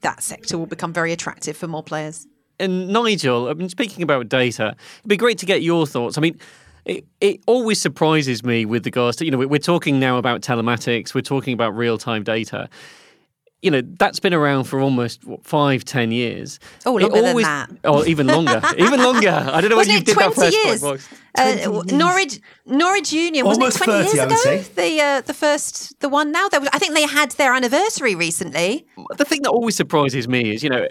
that 0.03 0.23
sector 0.23 0.59
will 0.59 0.67
become 0.67 0.93
very 0.93 1.13
attractive 1.13 1.57
for 1.57 1.67
more 1.67 1.83
players. 1.83 2.27
And 2.61 2.89
Nigel, 2.89 3.49
I 3.49 3.55
mean, 3.55 3.69
speaking 3.69 4.03
about 4.03 4.29
data, 4.29 4.77
it'd 4.99 5.09
be 5.09 5.17
great 5.17 5.39
to 5.39 5.47
get 5.47 5.63
your 5.63 5.87
thoughts. 5.87 6.19
I 6.19 6.21
mean, 6.21 6.39
it, 6.85 7.05
it 7.21 7.41
always 7.47 7.81
surprises 7.81 8.45
me 8.45 8.65
with 8.65 8.85
regards 8.85 9.17
to, 9.19 9.25
you 9.25 9.31
know, 9.31 9.39
we're 9.39 9.59
talking 9.59 9.99
now 9.99 10.19
about 10.19 10.43
telematics, 10.43 11.15
we're 11.15 11.23
talking 11.23 11.55
about 11.55 11.77
real 11.77 11.99
time 11.99 12.23
data. 12.23 12.69
You 13.63 13.71
know, 13.71 13.81
that's 13.99 14.19
been 14.19 14.35
around 14.35 14.65
for 14.65 14.81
almost 14.81 15.25
what, 15.25 15.45
five, 15.45 15.85
ten 15.85 16.11
years. 16.11 16.59
Oh, 16.85 16.95
longer 16.95 17.17
it 17.17 17.25
always, 17.25 17.47
than 17.47 17.69
that. 17.71 17.71
Oh, 17.85 18.05
even 18.05 18.27
longer. 18.27 18.61
even 18.77 19.01
longer. 19.01 19.31
I 19.31 19.61
don't 19.61 19.71
know 19.71 19.77
when 19.77 19.87
Wasn't 19.89 19.95
you 19.95 19.99
it 19.99 20.07
did 20.07 20.17
that 20.17 20.35
first 20.35 20.57
years? 20.57 20.81
point 20.81 21.01
box. 21.01 21.09
Uh, 21.39 21.83
Norwich 21.97 22.41
Norwich 22.67 23.13
Union 23.13 23.47
wasn't 23.47 23.63
Almost 23.63 23.81
it 23.81 23.85
20 23.85 24.03
30, 24.05 24.05
years 24.05 24.19
I 24.19 24.25
would 24.25 24.33
ago? 24.33 24.63
say. 24.65 24.97
The 24.97 25.01
uh, 25.03 25.21
the 25.21 25.35
first 25.35 26.01
the 26.01 26.09
one 26.09 26.33
now. 26.33 26.49
There 26.49 26.59
was, 26.61 26.69
I 26.73 26.79
think 26.79 26.95
they 26.95 27.07
had 27.07 27.31
their 27.33 27.55
anniversary 27.55 28.15
recently. 28.17 28.85
the 29.17 29.25
thing 29.25 29.43
that 29.43 29.51
always 29.51 29.77
surprises 29.77 30.27
me 30.27 30.53
is, 30.55 30.65
you 30.65 30.69
know, 30.69 30.89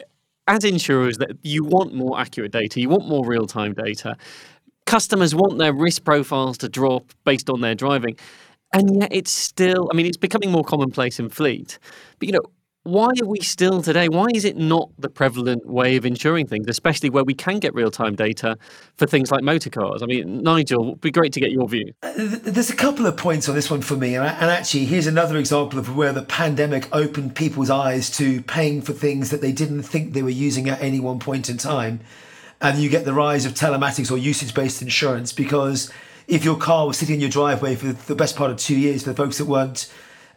as 0.47 0.63
insurers, 0.63 1.17
that 1.17 1.31
you 1.43 1.65
want 1.65 1.93
more 1.93 2.17
accurate 2.19 2.53
data, 2.53 2.79
you 2.79 2.87
want 2.89 3.05
more 3.07 3.25
real 3.27 3.45
time 3.47 3.73
data. 3.73 4.15
Customers 4.85 5.35
want 5.35 5.57
their 5.59 5.73
risk 5.73 6.03
profiles 6.05 6.57
to 6.59 6.69
drop 6.69 7.11
based 7.25 7.49
on 7.49 7.61
their 7.61 7.75
driving, 7.75 8.15
and 8.73 9.01
yet 9.01 9.09
it's 9.11 9.31
still. 9.31 9.89
I 9.91 9.95
mean, 9.95 10.05
it's 10.05 10.17
becoming 10.17 10.51
more 10.51 10.63
commonplace 10.63 11.19
in 11.19 11.29
fleet. 11.29 11.77
But 12.17 12.27
you 12.27 12.33
know, 12.33 12.41
why 12.83 13.09
are 13.21 13.27
we 13.27 13.39
still 13.41 13.83
today? 13.83 14.09
Why 14.09 14.27
is 14.33 14.43
it 14.43 14.57
not 14.57 14.89
the 14.97 15.09
prevalent 15.09 15.67
way 15.67 15.97
of 15.97 16.05
insuring 16.05 16.47
things, 16.47 16.67
especially 16.67 17.11
where 17.11 17.23
we 17.23 17.35
can 17.35 17.59
get 17.59 17.75
real 17.75 17.91
time 17.91 18.15
data 18.15 18.57
for 18.95 19.05
things 19.05 19.31
like 19.31 19.43
motor 19.43 19.69
cars? 19.69 20.01
I 20.01 20.07
mean, 20.07 20.41
Nigel, 20.41 20.89
it'd 20.89 21.01
be 21.01 21.11
great 21.11 21.31
to 21.33 21.39
get 21.39 21.51
your 21.51 21.67
view. 21.67 21.93
Uh, 22.01 22.11
there's 22.17 22.71
a 22.71 22.75
couple 22.75 23.05
of 23.05 23.17
points 23.17 23.47
on 23.47 23.53
this 23.53 23.69
one 23.69 23.81
for 23.81 23.95
me, 23.95 24.15
and 24.15 24.25
and 24.25 24.49
actually, 24.49 24.85
here's 24.85 25.05
another 25.05 25.37
example 25.37 25.77
of 25.77 25.95
where 25.95 26.11
the 26.11 26.23
pandemic 26.23 26.87
opened 26.91 27.35
people's 27.35 27.69
eyes 27.69 28.09
to 28.17 28.41
paying 28.43 28.81
for 28.81 28.93
things 28.93 29.29
that 29.29 29.41
they 29.41 29.51
didn't 29.51 29.83
think 29.83 30.13
they 30.13 30.23
were 30.23 30.29
using 30.29 30.67
at 30.67 30.81
any 30.81 30.99
one 30.99 31.19
point 31.19 31.49
in 31.49 31.57
time. 31.57 31.99
And 32.61 32.79
you 32.79 32.89
get 32.89 33.05
the 33.05 33.13
rise 33.13 33.45
of 33.45 33.53
telematics 33.53 34.11
or 34.11 34.17
usage 34.17 34.53
based 34.53 34.81
insurance 34.81 35.33
because 35.33 35.91
if 36.27 36.43
your 36.43 36.57
car 36.57 36.87
was 36.87 36.97
sitting 36.97 37.15
in 37.15 37.21
your 37.21 37.29
driveway 37.29 37.75
for 37.75 37.87
the 37.87 38.15
best 38.15 38.35
part 38.35 38.51
of 38.51 38.57
two 38.57 38.77
years 38.77 39.03
for 39.03 39.09
the 39.11 39.15
folks 39.15 39.37
that 39.39 39.45
weren't 39.45 39.91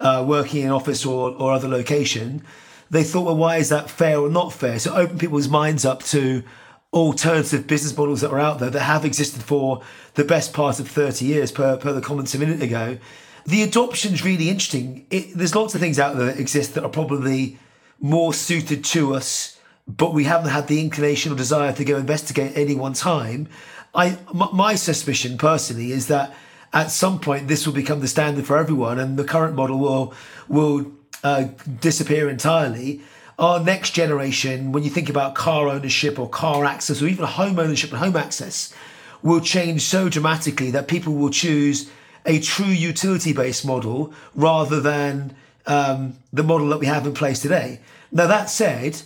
uh, 0.04 0.22
working 0.26 0.62
in 0.62 0.70
office 0.70 1.04
or, 1.04 1.30
or 1.30 1.52
other 1.52 1.66
location, 1.66 2.44
they 2.90 3.02
thought, 3.02 3.22
well, 3.22 3.36
why 3.36 3.56
is 3.56 3.70
that 3.70 3.90
fair 3.90 4.18
or 4.18 4.28
not 4.28 4.52
fair? 4.52 4.78
So 4.78 4.94
open 4.94 5.18
people's 5.18 5.48
minds 5.48 5.84
up 5.84 6.02
to 6.04 6.44
alternative 6.92 7.66
business 7.66 7.96
models 7.96 8.20
that 8.20 8.30
are 8.30 8.38
out 8.38 8.60
there 8.60 8.70
that 8.70 8.82
have 8.82 9.04
existed 9.04 9.42
for 9.42 9.82
the 10.14 10.22
best 10.24 10.52
part 10.52 10.78
of 10.78 10.88
30 10.88 11.24
years, 11.24 11.50
per, 11.50 11.76
per 11.76 11.92
the 11.92 12.00
comments 12.00 12.34
a 12.34 12.38
minute 12.38 12.62
ago. 12.62 12.98
The 13.46 13.62
adoption's 13.62 14.24
really 14.24 14.48
interesting. 14.48 15.06
It, 15.10 15.36
there's 15.36 15.56
lots 15.56 15.74
of 15.74 15.80
things 15.80 15.98
out 15.98 16.16
there 16.16 16.26
that 16.26 16.38
exist 16.38 16.74
that 16.74 16.84
are 16.84 16.90
probably 16.90 17.58
more 17.98 18.32
suited 18.32 18.84
to 18.84 19.14
us, 19.14 19.58
but 19.88 20.14
we 20.14 20.24
haven't 20.24 20.50
had 20.50 20.68
the 20.68 20.80
inclination 20.80 21.32
or 21.32 21.36
desire 21.36 21.72
to 21.72 21.84
go 21.84 21.96
investigate 21.96 22.52
at 22.52 22.58
any 22.58 22.74
one 22.74 22.92
time. 22.92 23.48
I, 23.94 24.18
m- 24.32 24.48
my 24.52 24.76
suspicion 24.76 25.36
personally 25.36 25.92
is 25.92 26.06
that 26.08 26.34
at 26.74 26.90
some 26.90 27.20
point 27.20 27.48
this 27.48 27.66
will 27.66 27.72
become 27.72 28.00
the 28.00 28.08
standard 28.08 28.44
for 28.46 28.58
everyone, 28.58 28.98
and 28.98 29.16
the 29.16 29.24
current 29.24 29.54
model 29.54 29.78
will 29.78 30.12
will 30.48 30.92
uh, 31.22 31.44
disappear 31.80 32.28
entirely. 32.28 33.00
Our 33.38 33.58
next 33.60 33.90
generation, 33.90 34.72
when 34.72 34.84
you 34.84 34.90
think 34.90 35.08
about 35.08 35.34
car 35.34 35.68
ownership 35.68 36.18
or 36.18 36.28
car 36.28 36.64
access, 36.64 37.00
or 37.00 37.06
even 37.06 37.24
home 37.24 37.58
ownership 37.58 37.90
and 37.90 37.98
home 37.98 38.16
access, 38.16 38.74
will 39.22 39.40
change 39.40 39.82
so 39.82 40.08
dramatically 40.08 40.70
that 40.72 40.86
people 40.86 41.14
will 41.14 41.30
choose 41.30 41.90
a 42.26 42.40
true 42.40 42.66
utility 42.66 43.32
based 43.32 43.64
model 43.64 44.12
rather 44.34 44.80
than 44.80 45.34
um, 45.66 46.14
the 46.32 46.42
model 46.42 46.68
that 46.68 46.78
we 46.78 46.86
have 46.86 47.06
in 47.06 47.14
place 47.14 47.40
today. 47.40 47.80
Now, 48.12 48.26
that 48.26 48.50
said, 48.50 49.02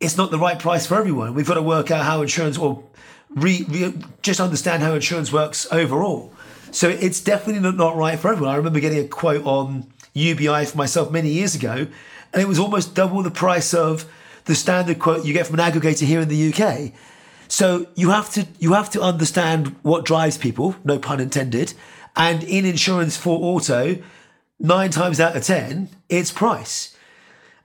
it's 0.00 0.16
not 0.16 0.30
the 0.30 0.38
right 0.38 0.58
price 0.58 0.86
for 0.86 0.96
everyone. 0.96 1.34
We've 1.34 1.46
got 1.46 1.54
to 1.54 1.62
work 1.62 1.90
out 1.90 2.04
how 2.04 2.22
insurance 2.22 2.58
or 2.58 2.84
re, 3.30 3.64
re, 3.68 3.94
just 4.22 4.40
understand 4.40 4.82
how 4.82 4.94
insurance 4.94 5.32
works 5.32 5.66
overall. 5.72 6.32
So 6.72 6.88
it's 6.88 7.20
definitely 7.20 7.70
not, 7.70 7.96
right 7.96 8.18
for 8.18 8.32
everyone. 8.32 8.54
I 8.54 8.56
remember 8.56 8.80
getting 8.80 9.04
a 9.04 9.08
quote 9.08 9.44
on 9.44 9.92
UBI 10.14 10.66
for 10.66 10.76
myself 10.76 11.10
many 11.10 11.30
years 11.30 11.54
ago, 11.54 11.86
and 12.32 12.42
it 12.42 12.48
was 12.48 12.58
almost 12.58 12.94
double 12.94 13.22
the 13.22 13.30
price 13.30 13.74
of 13.74 14.10
the 14.44 14.54
standard 14.54 14.98
quote 14.98 15.24
you 15.24 15.32
get 15.32 15.46
from 15.46 15.58
an 15.58 15.72
aggregator 15.72 16.06
here 16.06 16.20
in 16.20 16.28
the 16.28 16.52
UK. 16.52 16.92
So 17.48 17.86
you 17.96 18.10
have 18.10 18.30
to 18.34 18.46
you 18.58 18.74
have 18.74 18.90
to 18.90 19.02
understand 19.02 19.76
what 19.82 20.04
drives 20.04 20.38
people, 20.38 20.76
no 20.84 20.98
pun 20.98 21.20
intended. 21.20 21.74
And 22.16 22.42
in 22.44 22.64
insurance 22.64 23.16
for 23.16 23.38
auto, 23.38 23.98
nine 24.58 24.90
times 24.90 25.20
out 25.20 25.36
of 25.36 25.44
ten, 25.44 25.88
it's 26.08 26.30
price. 26.30 26.96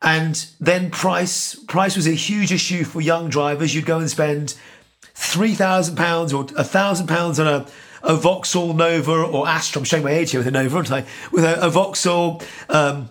And 0.01 0.45
then 0.59 0.91
price 0.91 1.55
price 1.55 1.95
was 1.95 2.07
a 2.07 2.11
huge 2.11 2.51
issue 2.51 2.83
for 2.83 3.01
young 3.01 3.29
drivers. 3.29 3.75
You'd 3.75 3.85
go 3.85 3.99
and 3.99 4.09
spend 4.09 4.55
three 5.13 5.53
thousand 5.53 5.95
pounds 5.95 6.33
or 6.33 6.47
a 6.57 6.63
thousand 6.63 7.07
pounds 7.07 7.39
on 7.39 7.47
a, 7.47 7.67
a 8.05 8.15
Vauxhall 8.15 8.73
Nova 8.73 9.11
or 9.11 9.47
Astra. 9.47 9.79
I'm 9.79 9.85
showing 9.85 10.03
my 10.03 10.11
age 10.11 10.31
here 10.31 10.39
with 10.39 10.47
a 10.47 10.51
Nova, 10.51 10.77
aren't 10.77 10.91
I? 10.91 11.05
With 11.31 11.43
a, 11.43 11.65
a 11.65 11.69
Vauxhall 11.69 12.41
um, 12.69 13.09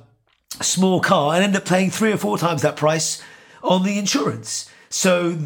small 0.63 1.01
car 1.01 1.35
and 1.35 1.43
end 1.43 1.57
up 1.57 1.67
paying 1.67 1.91
three 1.91 2.13
or 2.13 2.17
four 2.17 2.39
times 2.39 2.63
that 2.63 2.77
price 2.77 3.21
on 3.63 3.83
the 3.83 3.99
insurance. 3.99 4.71
So 4.89 5.39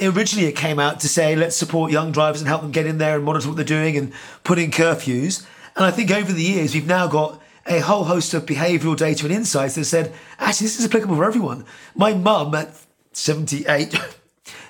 originally 0.00 0.46
it 0.46 0.54
came 0.56 0.78
out 0.78 1.00
to 1.00 1.08
say 1.08 1.34
let's 1.34 1.56
support 1.56 1.90
young 1.90 2.12
drivers 2.12 2.40
and 2.40 2.46
help 2.46 2.62
them 2.62 2.70
get 2.70 2.86
in 2.86 2.98
there 2.98 3.16
and 3.16 3.24
monitor 3.24 3.48
what 3.48 3.56
they're 3.56 3.64
doing 3.64 3.96
and 3.96 4.12
put 4.44 4.58
in 4.58 4.70
curfews. 4.70 5.44
And 5.74 5.84
I 5.84 5.90
think 5.90 6.12
over 6.12 6.32
the 6.32 6.42
years 6.42 6.74
we've 6.74 6.86
now 6.86 7.08
got 7.08 7.42
a 7.66 7.80
whole 7.80 8.04
host 8.04 8.34
of 8.34 8.46
behavioural 8.46 8.96
data 8.96 9.24
and 9.24 9.34
insights 9.34 9.74
that 9.74 9.86
said 9.86 10.12
actually 10.38 10.66
this 10.66 10.78
is 10.78 10.86
applicable 10.86 11.16
for 11.16 11.24
everyone. 11.24 11.64
My 11.96 12.14
mum 12.14 12.54
at 12.54 12.76
78 13.12 13.98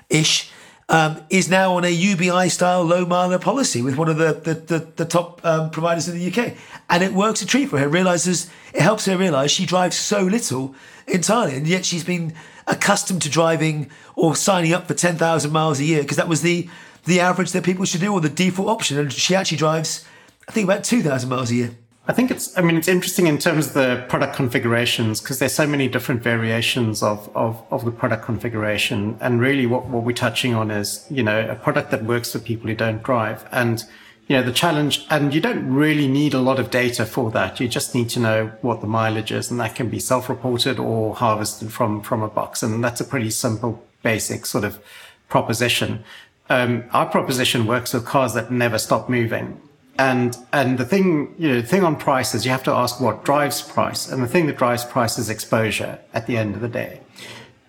ish 0.09 0.51
um, 0.89 1.23
is 1.29 1.49
now 1.49 1.73
on 1.77 1.83
a 1.83 1.89
UBI 1.89 2.49
style 2.49 2.83
low 2.83 3.05
miler 3.05 3.39
policy 3.39 3.81
with 3.81 3.97
one 3.97 4.07
of 4.09 4.17
the 4.17 4.33
the, 4.33 4.53
the, 4.53 4.87
the 4.97 5.05
top 5.05 5.43
um, 5.45 5.69
providers 5.71 6.07
in 6.07 6.17
the 6.17 6.27
UK, 6.27 6.55
and 6.89 7.03
it 7.03 7.13
works 7.13 7.41
a 7.41 7.45
treat 7.45 7.69
for 7.69 7.79
her. 7.79 7.87
Realizes 7.87 8.49
it 8.73 8.81
helps 8.81 9.05
her 9.05 9.17
realize 9.17 9.51
she 9.51 9.65
drives 9.65 9.97
so 9.97 10.21
little 10.21 10.75
entirely, 11.07 11.55
and 11.55 11.67
yet 11.67 11.85
she's 11.85 12.03
been 12.03 12.33
accustomed 12.67 13.21
to 13.23 13.29
driving 13.29 13.89
or 14.15 14.35
signing 14.35 14.73
up 14.73 14.87
for 14.87 14.93
ten 14.93 15.15
thousand 15.15 15.51
miles 15.51 15.79
a 15.79 15.83
year 15.83 16.01
because 16.01 16.17
that 16.17 16.27
was 16.27 16.41
the 16.41 16.69
the 17.05 17.19
average 17.19 17.51
that 17.51 17.63
people 17.63 17.85
should 17.85 18.01
do 18.01 18.13
or 18.13 18.21
the 18.21 18.29
default 18.29 18.69
option, 18.69 18.99
and 18.99 19.11
she 19.11 19.35
actually 19.35 19.57
drives 19.57 20.05
I 20.47 20.51
think 20.51 20.65
about 20.65 20.83
two 20.83 21.01
thousand 21.01 21.29
miles 21.29 21.49
a 21.49 21.55
year. 21.55 21.71
I 22.07 22.13
think 22.13 22.29
it's, 22.29 22.55
I 22.55 22.61
mean, 22.61 22.77
it's 22.77 22.87
interesting 22.87 23.25
in 23.25 23.39
terms 23.39 23.67
of 23.67 23.73
the 23.73 24.05
product 24.07 24.35
configurations 24.35 25.21
because 25.21 25.39
there's 25.39 25.53
so 25.53 25.65
many 25.65 25.87
different 25.87 26.21
variations 26.21 27.01
of, 27.01 27.35
of, 27.35 27.63
of 27.71 27.83
the 27.83 27.91
product 27.91 28.23
configuration. 28.23 29.17
And 29.21 29.41
really 29.41 29.65
what, 29.65 29.87
what 29.87 30.03
we're 30.03 30.15
touching 30.15 30.53
on 30.53 30.69
is, 30.69 31.05
you 31.09 31.23
know, 31.23 31.49
a 31.49 31.55
product 31.55 31.89
that 31.89 32.03
works 32.03 32.31
for 32.31 32.39
people 32.39 32.67
who 32.67 32.75
don't 32.75 33.01
drive. 33.01 33.47
And, 33.51 33.83
you 34.27 34.37
know, 34.37 34.43
the 34.43 34.51
challenge, 34.51 35.03
and 35.09 35.33
you 35.33 35.41
don't 35.41 35.67
really 35.73 36.07
need 36.07 36.35
a 36.35 36.39
lot 36.39 36.59
of 36.59 36.69
data 36.69 37.07
for 37.07 37.31
that. 37.31 37.59
You 37.59 37.67
just 37.67 37.95
need 37.95 38.09
to 38.09 38.19
know 38.19 38.51
what 38.61 38.81
the 38.81 38.87
mileage 38.87 39.31
is 39.31 39.49
and 39.49 39.59
that 39.59 39.73
can 39.73 39.89
be 39.89 39.99
self-reported 39.99 40.77
or 40.77 41.15
harvested 41.15 41.73
from, 41.73 42.03
from 42.03 42.21
a 42.21 42.27
box. 42.27 42.61
And 42.61 42.83
that's 42.83 43.01
a 43.01 43.05
pretty 43.05 43.31
simple, 43.31 43.83
basic 44.03 44.45
sort 44.45 44.63
of 44.63 44.79
proposition. 45.27 46.03
Um, 46.49 46.83
our 46.91 47.07
proposition 47.07 47.65
works 47.65 47.95
with 47.95 48.05
cars 48.05 48.35
that 48.35 48.51
never 48.51 48.77
stop 48.77 49.09
moving. 49.09 49.59
And 49.97 50.37
and 50.51 50.77
the 50.77 50.85
thing, 50.85 51.33
you 51.37 51.49
know, 51.49 51.61
the 51.61 51.67
thing 51.67 51.83
on 51.83 51.95
price 51.95 52.35
is 52.35 52.45
you 52.45 52.51
have 52.51 52.63
to 52.63 52.71
ask 52.71 52.99
what 52.99 53.23
drives 53.23 53.61
price. 53.61 54.11
And 54.11 54.21
the 54.21 54.27
thing 54.27 54.45
that 54.47 54.57
drives 54.57 54.83
price 54.83 55.17
is 55.17 55.29
exposure 55.29 55.99
at 56.13 56.27
the 56.27 56.37
end 56.37 56.55
of 56.55 56.61
the 56.61 56.67
day. 56.67 57.01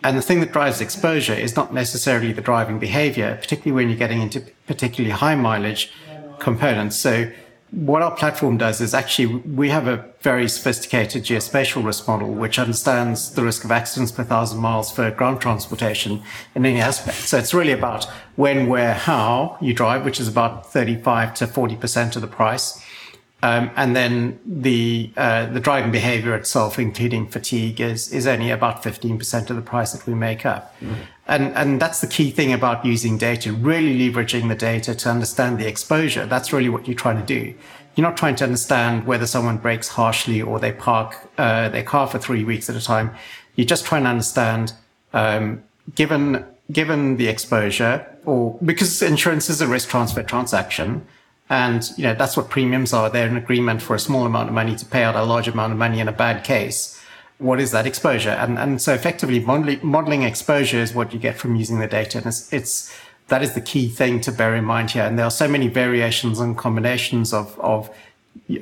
And 0.02 0.16
the 0.16 0.22
thing 0.22 0.40
that 0.40 0.52
drives 0.52 0.80
exposure 0.80 1.34
is 1.34 1.56
not 1.56 1.72
necessarily 1.72 2.32
the 2.32 2.42
driving 2.42 2.78
behavior, 2.78 3.36
particularly 3.40 3.72
when 3.72 3.88
you're 3.88 3.98
getting 3.98 4.22
into 4.22 4.40
particularly 4.66 5.10
high 5.10 5.34
mileage 5.34 5.92
components. 6.38 6.96
So 6.96 7.30
what 7.70 8.00
our 8.00 8.14
platform 8.14 8.56
does 8.56 8.80
is 8.80 8.94
actually 8.94 9.26
we 9.26 9.70
have 9.70 9.88
a 9.88 10.04
very 10.20 10.48
sophisticated 10.48 11.24
geospatial 11.24 11.84
risk 11.84 12.06
model 12.06 12.32
which 12.32 12.58
understands 12.58 13.34
the 13.34 13.42
risk 13.42 13.64
of 13.64 13.72
accidents 13.72 14.12
per 14.12 14.22
thousand 14.22 14.60
miles 14.60 14.90
for 14.90 15.10
ground 15.10 15.40
transportation 15.40 16.22
in 16.54 16.64
any 16.64 16.80
aspect. 16.80 17.16
So 17.16 17.38
it's 17.38 17.52
really 17.52 17.72
about 17.72 18.04
when, 18.36 18.68
where, 18.68 18.94
how 18.94 19.58
you 19.60 19.74
drive, 19.74 20.04
which 20.04 20.20
is 20.20 20.28
about 20.28 20.72
35 20.72 21.34
to 21.34 21.46
40% 21.46 22.16
of 22.16 22.22
the 22.22 22.28
price. 22.28 22.80
Um, 23.46 23.70
and 23.76 23.94
then 23.94 24.40
the 24.44 25.12
uh, 25.16 25.46
the 25.46 25.60
driving 25.60 25.92
behavior 25.92 26.34
itself, 26.34 26.80
including 26.80 27.28
fatigue, 27.28 27.80
is 27.80 28.12
is 28.12 28.26
only 28.26 28.50
about 28.50 28.82
15% 28.82 29.50
of 29.50 29.56
the 29.56 29.62
price 29.62 29.92
that 29.92 30.04
we 30.04 30.14
make 30.14 30.44
up. 30.44 30.74
Mm. 30.80 30.96
And 31.28 31.44
and 31.54 31.80
that's 31.80 32.00
the 32.00 32.08
key 32.08 32.30
thing 32.32 32.52
about 32.52 32.84
using 32.84 33.18
data, 33.18 33.52
really 33.52 33.94
leveraging 34.02 34.48
the 34.48 34.56
data 34.56 34.96
to 34.96 35.10
understand 35.10 35.58
the 35.58 35.68
exposure. 35.68 36.26
That's 36.26 36.52
really 36.52 36.68
what 36.68 36.88
you're 36.88 37.02
trying 37.06 37.20
to 37.24 37.26
do. 37.40 37.54
You're 37.94 38.08
not 38.10 38.16
trying 38.16 38.36
to 38.36 38.44
understand 38.44 39.06
whether 39.06 39.26
someone 39.26 39.58
brakes 39.58 39.88
harshly 39.88 40.42
or 40.42 40.58
they 40.58 40.72
park 40.72 41.14
uh, 41.38 41.68
their 41.68 41.84
car 41.84 42.08
for 42.08 42.18
three 42.18 42.42
weeks 42.42 42.68
at 42.68 42.74
a 42.74 42.84
time. 42.84 43.14
You're 43.54 43.72
just 43.74 43.84
trying 43.86 44.02
to 44.02 44.10
understand, 44.10 44.72
um, 45.12 45.62
given 45.94 46.44
given 46.72 47.16
the 47.16 47.28
exposure, 47.28 47.94
or 48.24 48.58
because 48.64 49.02
insurance 49.02 49.48
is 49.48 49.60
a 49.60 49.68
risk 49.68 49.88
transfer 49.88 50.24
transaction, 50.24 51.06
and 51.48 51.90
you 51.96 52.04
know 52.04 52.14
that's 52.14 52.36
what 52.36 52.50
premiums 52.50 52.92
are. 52.92 53.08
They're 53.08 53.28
an 53.28 53.36
agreement 53.36 53.82
for 53.82 53.94
a 53.94 53.98
small 53.98 54.26
amount 54.26 54.48
of 54.48 54.54
money 54.54 54.74
to 54.76 54.84
pay 54.84 55.02
out 55.04 55.14
a 55.14 55.22
large 55.22 55.48
amount 55.48 55.72
of 55.72 55.78
money 55.78 56.00
in 56.00 56.08
a 56.08 56.12
bad 56.12 56.44
case. 56.44 57.00
what 57.38 57.60
is 57.60 57.70
that 57.70 57.86
exposure? 57.86 58.30
And, 58.30 58.58
and 58.58 58.80
so 58.80 58.94
effectively 58.94 59.40
modeling, 59.40 60.22
exposure 60.22 60.78
is 60.78 60.94
what 60.94 61.12
you 61.12 61.18
get 61.18 61.36
from 61.36 61.54
using 61.54 61.78
the 61.78 61.86
data. 61.86 62.18
And 62.18 62.26
it's, 62.26 62.52
it's, 62.52 62.96
that 63.28 63.42
is 63.42 63.54
the 63.54 63.60
key 63.60 63.88
thing 63.88 64.20
to 64.22 64.32
bear 64.32 64.54
in 64.54 64.64
mind 64.64 64.92
here. 64.92 65.04
And 65.04 65.18
there 65.18 65.26
are 65.26 65.30
so 65.30 65.48
many 65.48 65.68
variations 65.68 66.40
and 66.40 66.56
combinations 66.56 67.32
of, 67.32 67.58
of, 67.60 67.90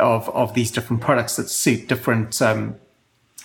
of, 0.01 0.29
of 0.31 0.55
these 0.55 0.71
different 0.71 1.03
products 1.03 1.37
that 1.37 1.49
suit 1.49 1.87
different, 1.87 2.41
um, 2.43 2.77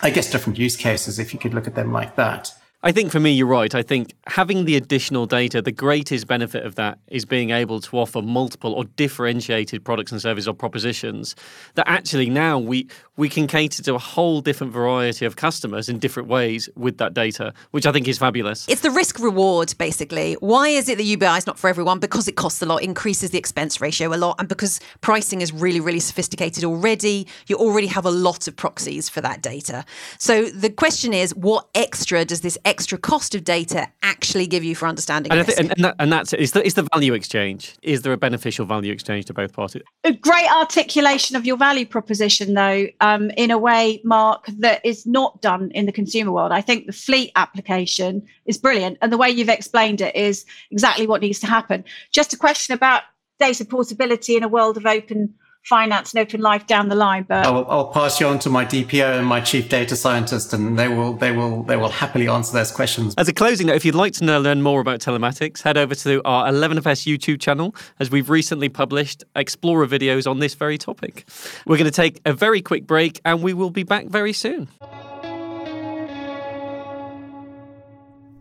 I 0.02 0.10
guess, 0.10 0.30
different 0.30 0.58
use 0.58 0.76
cases, 0.76 1.18
if 1.18 1.32
you 1.32 1.38
could 1.38 1.54
look 1.54 1.66
at 1.66 1.74
them 1.74 1.92
like 1.92 2.16
that. 2.16 2.52
I 2.82 2.92
think 2.92 3.12
for 3.12 3.20
me, 3.20 3.30
you're 3.32 3.46
right. 3.46 3.74
I 3.74 3.82
think 3.82 4.14
having 4.26 4.64
the 4.64 4.74
additional 4.74 5.26
data, 5.26 5.60
the 5.60 5.70
greatest 5.70 6.26
benefit 6.26 6.64
of 6.64 6.76
that 6.76 6.98
is 7.08 7.26
being 7.26 7.50
able 7.50 7.78
to 7.82 7.98
offer 7.98 8.22
multiple 8.22 8.72
or 8.72 8.84
differentiated 8.84 9.84
products 9.84 10.12
and 10.12 10.20
services 10.20 10.48
or 10.48 10.54
propositions 10.54 11.36
that 11.74 11.86
actually 11.86 12.30
now 12.30 12.58
we 12.58 12.88
we 13.18 13.28
can 13.28 13.46
cater 13.46 13.82
to 13.82 13.94
a 13.94 13.98
whole 13.98 14.40
different 14.40 14.72
variety 14.72 15.26
of 15.26 15.36
customers 15.36 15.90
in 15.90 15.98
different 15.98 16.26
ways 16.26 16.70
with 16.74 16.96
that 16.96 17.12
data, 17.12 17.52
which 17.70 17.84
I 17.84 17.92
think 17.92 18.08
is 18.08 18.16
fabulous. 18.16 18.66
It's 18.66 18.80
the 18.80 18.90
risk 18.90 19.20
reward, 19.20 19.74
basically. 19.76 20.38
Why 20.40 20.68
is 20.68 20.88
it 20.88 20.96
that 20.96 21.04
UBI 21.04 21.36
is 21.36 21.46
not 21.46 21.58
for 21.58 21.68
everyone? 21.68 21.98
Because 21.98 22.28
it 22.28 22.36
costs 22.36 22.62
a 22.62 22.66
lot, 22.66 22.82
increases 22.82 23.30
the 23.30 23.36
expense 23.36 23.78
ratio 23.78 24.14
a 24.14 24.16
lot, 24.16 24.36
and 24.38 24.48
because 24.48 24.80
pricing 25.02 25.42
is 25.42 25.52
really, 25.52 25.80
really 25.80 26.00
sophisticated 26.00 26.64
already. 26.64 27.26
You 27.46 27.56
already 27.56 27.88
have 27.88 28.06
a 28.06 28.10
lot 28.10 28.48
of 28.48 28.56
proxies 28.56 29.10
for 29.10 29.20
that 29.20 29.42
data. 29.42 29.84
So 30.16 30.46
the 30.46 30.70
question 30.70 31.12
is, 31.12 31.34
what 31.34 31.68
extra 31.74 32.24
does 32.24 32.40
this 32.40 32.56
extra 32.70 32.96
cost 32.96 33.34
of 33.34 33.42
data 33.42 33.88
actually 34.02 34.46
give 34.46 34.62
you 34.62 34.76
for 34.76 34.86
understanding 34.86 35.32
and, 35.32 35.46
risk? 35.46 35.58
and, 35.58 35.72
and, 35.72 35.84
that, 35.84 35.96
and 35.98 36.12
that's 36.12 36.32
it. 36.32 36.38
Is 36.38 36.52
the, 36.52 36.64
is 36.64 36.74
the 36.74 36.86
value 36.94 37.14
exchange? 37.14 37.74
Is 37.82 38.02
there 38.02 38.12
a 38.12 38.16
beneficial 38.16 38.64
value 38.64 38.92
exchange 38.92 39.24
to 39.26 39.34
both 39.34 39.52
parties? 39.52 39.82
A 40.04 40.12
great 40.12 40.48
articulation 40.52 41.34
of 41.34 41.44
your 41.44 41.56
value 41.56 41.84
proposition, 41.84 42.54
though. 42.54 42.86
Um, 43.00 43.30
in 43.36 43.50
a 43.50 43.58
way, 43.58 44.00
Mark, 44.04 44.46
that 44.58 44.80
is 44.86 45.04
not 45.04 45.42
done 45.42 45.72
in 45.72 45.86
the 45.86 45.92
consumer 45.92 46.30
world. 46.30 46.52
I 46.52 46.60
think 46.60 46.86
the 46.86 46.92
fleet 46.92 47.32
application 47.34 48.24
is 48.46 48.56
brilliant. 48.56 48.98
And 49.02 49.12
the 49.12 49.18
way 49.18 49.28
you've 49.28 49.48
explained 49.48 50.00
it 50.00 50.14
is 50.14 50.46
exactly 50.70 51.08
what 51.08 51.22
needs 51.22 51.40
to 51.40 51.48
happen. 51.48 51.84
Just 52.12 52.32
a 52.32 52.36
question 52.36 52.72
about 52.72 53.02
data 53.40 53.64
portability 53.64 54.36
in 54.36 54.44
a 54.44 54.48
world 54.48 54.76
of 54.76 54.86
open 54.86 55.34
finance 55.64 56.14
and 56.14 56.20
open 56.20 56.40
life 56.40 56.66
down 56.66 56.88
the 56.88 56.94
line. 56.94 57.24
But 57.28 57.46
I'll, 57.46 57.66
I'll, 57.68 57.88
pass 57.88 58.20
you 58.20 58.26
on 58.26 58.38
to 58.40 58.50
my 58.50 58.64
DPO 58.64 59.18
and 59.18 59.26
my 59.26 59.40
chief 59.40 59.68
data 59.68 59.96
scientist, 59.96 60.52
and 60.52 60.78
they 60.78 60.88
will 60.88 61.14
they 61.14 61.32
will 61.32 61.62
they 61.64 61.76
will 61.76 61.88
happily 61.88 62.28
answer 62.28 62.52
those 62.52 62.70
questions. 62.70 63.14
As 63.18 63.28
a 63.28 63.32
closing 63.32 63.66
note, 63.66 63.76
if 63.76 63.84
you'd 63.84 63.94
like 63.94 64.12
to 64.14 64.24
know, 64.24 64.40
learn 64.40 64.62
more 64.62 64.80
about 64.80 65.00
telematics, 65.00 65.62
head 65.62 65.76
over 65.76 65.94
to 65.94 66.22
our 66.24 66.48
11FS 66.48 67.06
YouTube 67.06 67.40
channel, 67.40 67.74
as 67.98 68.10
we've 68.10 68.30
recently 68.30 68.68
published 68.68 69.24
Explorer 69.36 69.86
videos 69.86 70.30
on 70.30 70.38
this 70.38 70.54
very 70.54 70.78
topic. 70.78 71.28
We're 71.66 71.76
going 71.76 71.84
to 71.84 71.90
take 71.90 72.20
a 72.24 72.32
very 72.32 72.62
quick 72.62 72.86
break, 72.86 73.20
and 73.24 73.42
we 73.42 73.52
will 73.52 73.70
be 73.70 73.82
back 73.82 74.06
very 74.06 74.32
soon. 74.32 74.68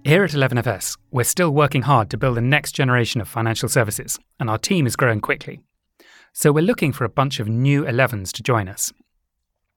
Here 0.05 0.23
at 0.23 0.31
11FS, 0.31 0.97
we're 1.11 1.23
still 1.23 1.51
working 1.51 1.83
hard 1.83 2.09
to 2.09 2.17
build 2.17 2.37
the 2.37 2.41
next 2.41 2.71
generation 2.71 3.21
of 3.21 3.27
financial 3.27 3.69
services, 3.69 4.17
and 4.39 4.49
our 4.49 4.57
team 4.57 4.87
is 4.87 4.95
growing 4.95 5.21
quickly. 5.21 5.59
So 6.33 6.51
we're 6.51 6.61
looking 6.61 6.91
for 6.91 7.05
a 7.05 7.09
bunch 7.09 7.39
of 7.39 7.47
new 7.47 7.83
11s 7.83 8.31
to 8.33 8.43
join 8.43 8.67
us. 8.67 8.93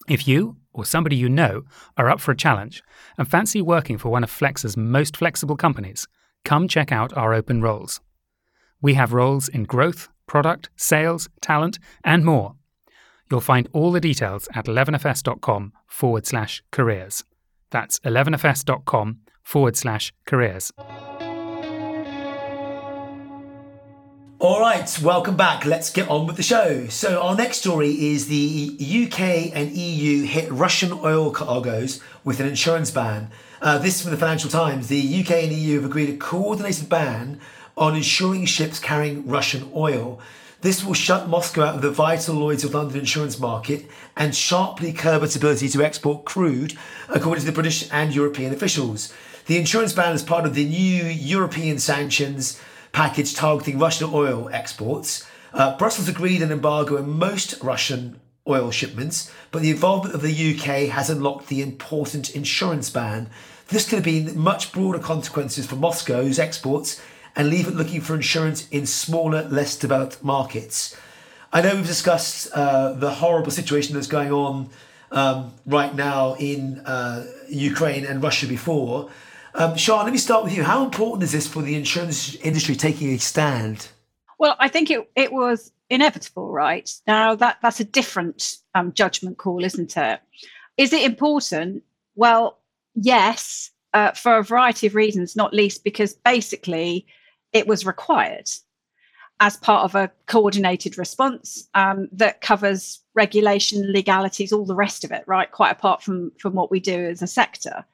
If 0.09 0.27
you, 0.27 0.57
or 0.73 0.85
somebody 0.85 1.17
you 1.17 1.29
know, 1.29 1.63
are 1.97 2.11
up 2.11 2.21
for 2.21 2.33
a 2.33 2.37
challenge 2.37 2.83
and 3.17 3.29
fancy 3.29 3.63
working 3.63 3.99
for 3.99 4.09
one 4.11 4.25
of 4.25 4.31
Flex's 4.31 4.77
most 4.77 5.17
flexible 5.17 5.57
companies, 5.57 6.09
come 6.45 6.69
check 6.69 6.91
out 6.91 7.17
our 7.17 7.35
open 7.35 7.63
roles. 7.63 8.01
We 8.81 8.95
have 8.95 9.13
roles 9.13 9.49
in 9.49 9.65
growth, 9.65 10.09
product, 10.27 10.71
sales, 10.77 11.29
talent, 11.41 11.79
and 12.05 12.25
more. 12.25 12.57
You'll 13.31 13.41
find 13.41 13.69
all 13.73 13.93
the 13.93 14.01
details 14.01 14.49
at 14.55 14.67
11fs.com 14.67 15.73
forward 15.87 16.27
slash 16.27 16.63
careers. 16.71 17.25
That's 17.71 17.99
11fs.com 18.01 19.21
forward 19.43 19.77
slash 19.77 20.13
careers. 20.27 20.73
All 24.43 24.59
right, 24.59 25.01
welcome 25.01 25.37
back. 25.37 25.65
Let's 25.65 25.89
get 25.89 26.09
on 26.09 26.27
with 26.27 26.35
the 26.35 26.43
show. 26.43 26.89
So, 26.89 27.23
our 27.23 27.37
next 27.37 27.59
story 27.59 27.91
is 27.91 28.27
the 28.27 28.77
UK 28.77 29.55
and 29.55 29.71
EU 29.71 30.25
hit 30.25 30.51
Russian 30.51 30.91
oil 30.93 31.31
cargoes 31.31 32.01
with 32.25 32.41
an 32.41 32.49
insurance 32.49 32.91
ban. 32.91 33.31
Uh, 33.61 33.79
this 33.79 34.03
from 34.03 34.11
the 34.11 34.17
Financial 34.17 34.51
Times. 34.51 34.89
The 34.89 35.21
UK 35.21 35.45
and 35.45 35.53
EU 35.53 35.77
have 35.77 35.85
agreed 35.89 36.09
a 36.09 36.17
coordinated 36.17 36.89
ban 36.89 37.39
on 37.77 37.95
insuring 37.95 38.45
ships 38.47 38.81
carrying 38.81 39.29
Russian 39.29 39.71
oil. 39.77 40.19
This 40.63 40.85
will 40.85 40.95
shut 40.95 41.29
Moscow 41.29 41.63
out 41.63 41.77
of 41.77 41.83
the 41.83 41.93
vital 41.93 42.35
Lloyd's 42.35 42.65
of 42.65 42.75
London 42.75 42.99
insurance 42.99 43.39
market 43.39 43.87
and 44.17 44.35
sharply 44.35 44.93
curb 44.93 45.23
its 45.23 45.37
ability 45.37 45.69
to 45.69 45.85
export 45.85 46.25
crude, 46.25 46.77
according 47.09 47.43
to 47.43 47.47
the 47.47 47.55
British 47.55 47.89
and 47.93 48.13
European 48.13 48.53
officials. 48.53 49.15
The 49.47 49.57
insurance 49.57 49.93
ban 49.93 50.17
is 50.17 50.25
part 50.25 50.47
of 50.47 50.57
the 50.57 50.69
new 50.69 51.05
European 51.05 51.79
sanctions 51.79 52.61
package 52.93 53.35
targeting 53.35 53.79
Russian 53.79 54.11
oil 54.13 54.49
exports. 54.53 55.27
Uh, 55.53 55.77
Brussels 55.77 56.09
agreed 56.09 56.43
an 56.43 56.53
embargo 56.53 56.97
on 56.97 57.19
most 57.19 57.63
Russian 57.63 58.21
oil 58.49 58.71
shipments, 58.71 59.31
but 59.51 59.63
the 59.63 59.71
involvement 59.71 60.15
of 60.15 60.23
the 60.23 60.55
UK 60.55 60.89
has 60.89 61.11
unlocked 61.11 61.49
the 61.49 61.63
important 61.63 62.35
insurance 62.35 62.91
ban. 62.91 63.29
This 63.69 63.89
could 63.89 63.97
have 63.97 64.05
been 64.05 64.39
much 64.39 64.73
broader 64.73 64.99
consequences 64.99 65.67
for 65.67 65.77
Moscow's 65.77 66.39
exports 66.39 67.01
and 67.35 67.49
leave 67.49 67.67
it 67.67 67.75
looking 67.75 68.01
for 68.01 68.15
insurance 68.15 68.69
in 68.69 68.87
smaller, 68.87 69.43
less 69.45 69.77
developed 69.77 70.23
markets. 70.23 70.97
I 71.53 71.63
know 71.63 71.75
we've 71.75 71.87
discussed 71.87 72.51
uh, 72.53 72.93
the 72.93 73.11
horrible 73.11 73.51
situation 73.51 73.95
that's 73.95 74.07
going 74.07 74.33
on 74.33 74.71
um, 75.11 75.53
right 75.67 75.95
now 75.95 76.35
in 76.39 76.81
uh, 76.81 77.27
Ukraine 77.49 78.05
and 78.05 78.23
Russia 78.23 78.47
before. 78.47 79.11
Um, 79.55 79.75
Shân, 79.75 80.05
let 80.05 80.13
me 80.13 80.19
start 80.19 80.45
with 80.45 80.55
you. 80.55 80.63
How 80.63 80.85
important 80.85 81.23
is 81.25 81.33
this 81.33 81.47
for 81.47 81.63
the 81.63 81.75
insurance 81.75 82.35
industry 82.37 82.75
taking 82.75 83.11
a 83.11 83.19
stand? 83.19 83.89
Well, 84.39 84.57
I 84.59 84.69
think 84.69 84.91
it, 84.91 85.11
it 85.15 85.33
was 85.33 85.73
inevitable, 85.91 86.51
right? 86.51 86.91
Now 87.07 87.35
that 87.35 87.59
that's 87.63 87.81
a 87.81 87.85
different 87.85 88.57
um, 88.75 88.93
judgment 88.93 89.39
call, 89.39 89.63
isn't 89.63 89.97
it? 89.97 90.21
Is 90.79 90.93
it 90.93 91.03
important? 91.03 91.83
Well, 92.15 92.59
yes, 92.95 93.71
uh, 93.93 94.13
for 94.13 94.39
a 94.39 94.45
variety 94.45 94.87
of 94.87 94.95
reasons, 94.95 95.37
not 95.37 95.53
least 95.53 95.85
because 95.85 96.15
basically 96.15 97.07
it 97.53 97.67
was 97.67 97.85
required 97.85 98.49
as 99.41 99.57
part 99.59 99.85
of 99.85 99.95
a 99.95 100.11
coordinated 100.27 100.97
response 100.97 101.69
um, 101.75 102.09
that 102.13 102.41
covers 102.41 103.01
regulation, 103.15 103.93
legalities, 103.93 104.53
all 104.53 104.65
the 104.65 104.75
rest 104.75 105.05
of 105.05 105.13
it, 105.13 105.25
right? 105.27 105.51
Quite 105.51 105.73
apart 105.73 106.03
from 106.03 106.33
from 106.39 106.55
what 106.55 106.71
we 106.71 106.81
do 106.81 107.05
as 107.05 107.21
a 107.21 107.27
sector 107.27 107.85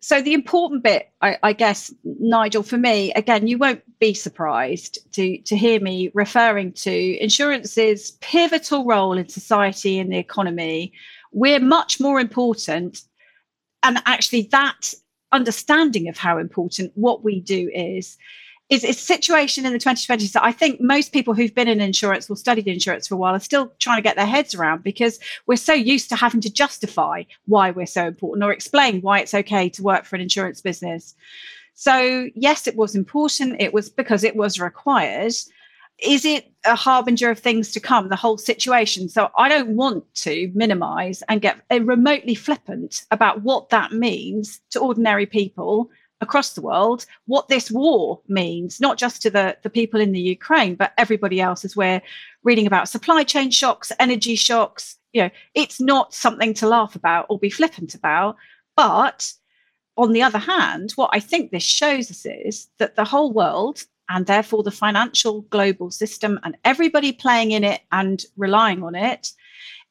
so 0.00 0.22
the 0.22 0.34
important 0.34 0.84
bit, 0.84 1.10
I, 1.20 1.38
I, 1.42 1.52
guess, 1.52 1.92
Nigel, 2.04 2.62
for 2.62 2.78
me, 2.78 3.12
again, 3.14 3.48
you 3.48 3.58
won't 3.58 3.82
be 3.98 4.14
surprised 4.14 4.98
to 5.14 5.38
to 5.38 5.56
hear 5.56 5.80
me 5.80 6.10
referring 6.14 6.72
to 6.72 7.18
insurance's 7.18 8.12
pivotal 8.20 8.84
role 8.84 9.18
in 9.18 9.28
society 9.28 9.98
and 9.98 10.12
the 10.12 10.18
economy. 10.18 10.92
We're 11.32 11.60
much 11.60 11.98
more 12.00 12.20
important, 12.20 13.02
and 13.82 14.00
actually, 14.06 14.42
that 14.52 14.94
understanding 15.32 16.08
of 16.08 16.16
how 16.16 16.38
important 16.38 16.92
what 16.94 17.24
we 17.24 17.40
do 17.40 17.68
is 17.74 18.16
is 18.68 18.84
a 18.84 18.92
situation 18.92 19.64
in 19.64 19.72
the 19.72 19.78
2020s 19.78 20.32
that 20.32 20.44
I 20.44 20.52
think 20.52 20.80
most 20.80 21.12
people 21.12 21.32
who've 21.32 21.54
been 21.54 21.68
in 21.68 21.80
insurance 21.80 22.28
or 22.28 22.36
studied 22.36 22.68
insurance 22.68 23.06
for 23.06 23.14
a 23.14 23.18
while 23.18 23.34
are 23.34 23.40
still 23.40 23.72
trying 23.78 23.96
to 23.96 24.02
get 24.02 24.16
their 24.16 24.26
heads 24.26 24.54
around 24.54 24.82
because 24.82 25.18
we're 25.46 25.56
so 25.56 25.72
used 25.72 26.10
to 26.10 26.16
having 26.16 26.40
to 26.42 26.52
justify 26.52 27.22
why 27.46 27.70
we're 27.70 27.86
so 27.86 28.06
important 28.06 28.44
or 28.44 28.52
explain 28.52 29.00
why 29.00 29.20
it's 29.20 29.32
okay 29.32 29.68
to 29.70 29.82
work 29.82 30.04
for 30.04 30.16
an 30.16 30.22
insurance 30.22 30.60
business. 30.60 31.14
So, 31.74 32.28
yes, 32.34 32.66
it 32.66 32.76
was 32.76 32.94
important. 32.94 33.60
It 33.60 33.72
was 33.72 33.88
because 33.88 34.22
it 34.24 34.36
was 34.36 34.60
required. 34.60 35.32
Is 36.00 36.24
it 36.24 36.52
a 36.64 36.74
harbinger 36.74 37.30
of 37.30 37.38
things 37.38 37.72
to 37.72 37.80
come, 37.80 38.08
the 38.08 38.16
whole 38.16 38.36
situation? 38.36 39.08
So, 39.08 39.30
I 39.36 39.48
don't 39.48 39.70
want 39.70 40.04
to 40.16 40.50
minimize 40.54 41.22
and 41.28 41.40
get 41.40 41.62
remotely 41.70 42.34
flippant 42.34 43.06
about 43.10 43.42
what 43.42 43.70
that 43.70 43.92
means 43.92 44.60
to 44.70 44.80
ordinary 44.80 45.24
people 45.24 45.88
across 46.20 46.54
the 46.54 46.60
world 46.60 47.06
what 47.26 47.48
this 47.48 47.70
war 47.70 48.20
means, 48.28 48.80
not 48.80 48.98
just 48.98 49.22
to 49.22 49.30
the, 49.30 49.56
the 49.62 49.70
people 49.70 50.00
in 50.00 50.12
the 50.12 50.20
Ukraine, 50.20 50.74
but 50.74 50.92
everybody 50.98 51.40
else 51.40 51.64
as 51.64 51.76
we're 51.76 52.02
reading 52.42 52.66
about 52.66 52.88
supply 52.88 53.22
chain 53.24 53.50
shocks, 53.50 53.92
energy 53.98 54.34
shocks. 54.34 54.96
You 55.12 55.22
know, 55.22 55.30
it's 55.54 55.80
not 55.80 56.14
something 56.14 56.54
to 56.54 56.68
laugh 56.68 56.94
about 56.94 57.26
or 57.28 57.38
be 57.38 57.50
flippant 57.50 57.94
about. 57.94 58.36
But 58.76 59.32
on 59.96 60.12
the 60.12 60.22
other 60.22 60.38
hand, 60.38 60.92
what 60.92 61.10
I 61.12 61.20
think 61.20 61.50
this 61.50 61.62
shows 61.62 62.10
us 62.10 62.26
is 62.26 62.68
that 62.78 62.96
the 62.96 63.04
whole 63.04 63.32
world 63.32 63.84
and 64.08 64.26
therefore 64.26 64.62
the 64.62 64.70
financial 64.70 65.42
global 65.42 65.90
system 65.90 66.38
and 66.42 66.56
everybody 66.64 67.12
playing 67.12 67.50
in 67.50 67.64
it 67.64 67.82
and 67.92 68.24
relying 68.36 68.82
on 68.82 68.94
it 68.94 69.32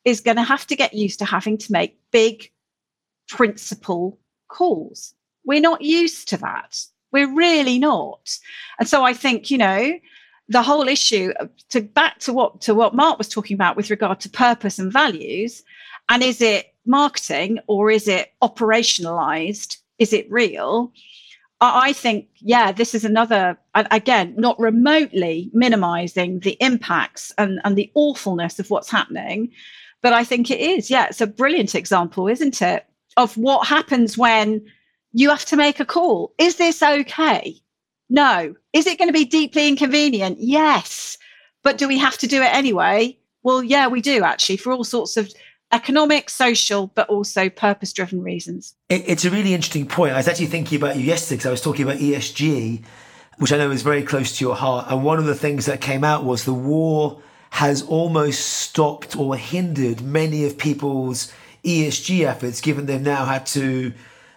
is 0.06 0.22
going 0.22 0.38
to 0.38 0.44
have 0.44 0.66
to 0.68 0.76
get 0.76 0.94
used 0.94 1.20
to 1.20 1.26
having 1.26 1.58
to 1.58 1.72
make 1.72 2.00
big 2.12 2.50
principle 3.28 4.18
calls 4.48 5.14
we're 5.48 5.60
not 5.62 5.82
used 5.82 6.30
to 6.30 6.38
that. 6.38 6.80
We're 7.12 7.34
really 7.34 7.80
not. 7.80 8.38
And 8.80 8.88
so 8.88 9.04
I 9.04 9.14
think, 9.14 9.50
you 9.50 9.58
know, 9.58 9.98
the 10.50 10.62
whole 10.62 10.88
issue 10.88 11.34
uh, 11.40 11.48
to 11.70 11.82
back 11.82 12.20
to 12.20 12.34
what 12.34 12.62
to 12.62 12.76
what 12.76 12.94
Mark 12.94 13.18
was 13.18 13.28
talking 13.30 13.56
about 13.56 13.76
with 13.76 13.90
regard 13.90 14.20
to 14.22 14.30
purpose 14.30 14.78
and 14.78 14.94
values, 14.94 15.64
and 16.10 16.22
is 16.22 16.42
it 16.42 16.74
marketing 16.86 17.60
or 17.68 17.90
is 17.90 18.08
it 18.08 18.34
operationalized? 18.42 19.78
Is 19.98 20.14
it 20.14 20.32
real? 20.32 20.92
I 21.60 21.92
think, 21.94 22.28
yeah, 22.36 22.72
this 22.72 22.94
is 22.94 23.04
another, 23.04 23.58
again, 23.74 24.36
not 24.38 24.60
remotely 24.60 25.50
minimizing 25.54 26.40
the 26.42 26.56
impacts 26.60 27.34
and, 27.40 27.60
and 27.64 27.76
the 27.76 27.92
awfulness 27.96 28.60
of 28.60 28.70
what's 28.70 28.92
happening. 28.92 29.50
But 30.04 30.14
I 30.14 30.24
think 30.24 30.52
it 30.52 30.60
is, 30.60 30.92
yeah, 30.92 31.08
it's 31.08 31.20
a 31.20 31.26
brilliant 31.26 31.74
example, 31.74 32.28
isn't 32.28 32.62
it? 32.62 32.86
Of 33.18 33.36
what 33.38 33.68
happens 33.68 34.20
when 34.20 34.68
you 35.14 35.30
have 35.30 35.46
to 35.46 35.56
make 35.56 35.80
a 35.80 35.86
call. 35.86 36.34
Is 36.38 36.58
this 36.58 36.82
okay? 36.82 37.56
No. 38.10 38.56
Is 38.74 38.88
it 38.88 38.98
going 38.98 39.10
to 39.10 39.14
be 39.14 39.26
deeply 39.26 39.68
inconvenient? 39.68 40.38
Yes. 40.40 41.18
But 41.64 41.78
do 41.78 41.88
we 41.88 41.98
have 41.98 42.18
to 42.20 42.28
do 42.28 42.42
it 42.42 42.54
anyway? 42.54 43.18
Well, 43.44 43.64
yeah, 43.64 43.88
we 43.88 44.02
do 44.02 44.24
actually, 44.24 44.58
for 44.58 44.72
all 44.72 44.84
sorts 44.84 45.18
of 45.18 45.32
economic, 45.72 46.30
social, 46.30 46.88
but 46.88 47.10
also 47.10 47.50
purpose 47.50 47.92
driven 47.92 48.22
reasons. 48.22 48.76
It, 48.90 49.04
it's 49.08 49.26
a 49.26 49.30
really 49.30 49.54
interesting 49.54 49.86
point. 49.86 50.14
I 50.14 50.18
was 50.18 50.28
actually 50.28 50.48
thinking 50.48 50.78
about 50.78 50.96
you 50.96 51.04
yesterday 51.04 51.38
because 51.38 51.48
I 51.48 51.52
was 51.52 51.62
talking 51.62 51.84
about 51.84 51.98
ESG, 51.98 52.84
which 53.38 53.52
I 53.52 53.58
know 53.58 53.72
is 53.72 53.82
very 53.82 54.04
close 54.04 54.38
to 54.38 54.46
your 54.46 54.56
heart. 54.56 54.88
And 54.90 55.04
one 55.04 55.20
of 55.20 55.26
the 55.26 55.36
things 55.36 55.66
that 55.66 55.82
came 55.82 56.04
out 56.04 56.24
was 56.24 56.46
the 56.46 56.54
war 56.54 57.22
has 57.52 57.82
almost 57.84 58.46
stopped 58.46 59.16
or 59.16 59.36
hindered 59.36 60.02
many 60.02 60.46
of 60.46 60.58
people's 60.58 61.32
ESG 61.64 62.26
efforts, 62.26 62.62
given 62.62 62.86
they've 62.86 63.02
now 63.02 63.26
had 63.26 63.46
to 63.48 63.94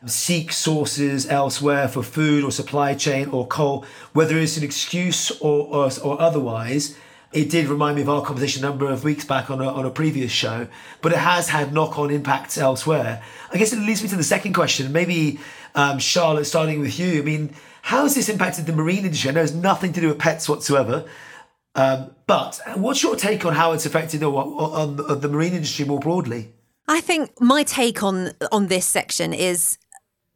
seek 0.06 0.52
sources 0.52 1.28
elsewhere 1.28 1.88
for 1.88 2.02
food 2.02 2.42
or 2.44 2.50
supply 2.50 2.94
chain 2.94 3.28
or 3.28 3.46
coal, 3.46 3.84
whether 4.12 4.38
it's 4.38 4.56
an 4.56 4.64
excuse 4.64 5.30
or, 5.40 5.66
or, 5.66 5.90
or 6.02 6.20
otherwise 6.20 6.96
it 7.32 7.48
did 7.48 7.68
remind 7.68 7.96
me 7.96 8.02
of 8.02 8.08
our 8.08 8.22
conversation 8.22 8.64
a 8.64 8.68
number 8.68 8.90
of 8.90 9.04
weeks 9.04 9.24
back 9.24 9.50
on 9.50 9.60
a, 9.60 9.68
on 9.68 9.86
a 9.86 9.90
previous 9.90 10.32
show, 10.32 10.66
but 11.00 11.12
it 11.12 11.18
has 11.18 11.48
had 11.48 11.72
knock 11.72 11.98
on 11.98 12.10
impacts 12.10 12.58
elsewhere. 12.58 13.22
I 13.52 13.56
guess 13.56 13.72
it 13.72 13.78
leads 13.78 14.02
me 14.02 14.08
to 14.08 14.16
the 14.16 14.24
second 14.24 14.52
question. 14.52 14.90
Maybe, 14.90 15.38
um, 15.76 16.00
Charlotte, 16.00 16.46
starting 16.46 16.80
with 16.80 16.98
you. 16.98 17.20
I 17.20 17.22
mean, 17.22 17.54
how 17.82 18.02
has 18.02 18.16
this 18.16 18.28
impacted 18.28 18.66
the 18.66 18.72
marine 18.72 19.04
industry? 19.04 19.30
I 19.30 19.34
know 19.34 19.42
it's 19.42 19.52
nothing 19.52 19.92
to 19.92 20.00
do 20.00 20.08
with 20.08 20.18
pets 20.18 20.48
whatsoever. 20.48 21.04
Um, 21.76 22.10
but 22.26 22.60
what's 22.74 23.00
your 23.00 23.14
take 23.14 23.46
on 23.46 23.54
how 23.54 23.72
it's 23.72 23.86
affected 23.86 24.24
on, 24.24 24.34
on, 24.34 25.00
on 25.00 25.20
the 25.20 25.28
marine 25.28 25.52
industry 25.52 25.84
more 25.84 26.00
broadly? 26.00 26.52
I 26.88 27.00
think 27.00 27.40
my 27.40 27.62
take 27.62 28.02
on 28.02 28.32
on 28.50 28.66
this 28.66 28.84
section 28.84 29.32
is 29.32 29.78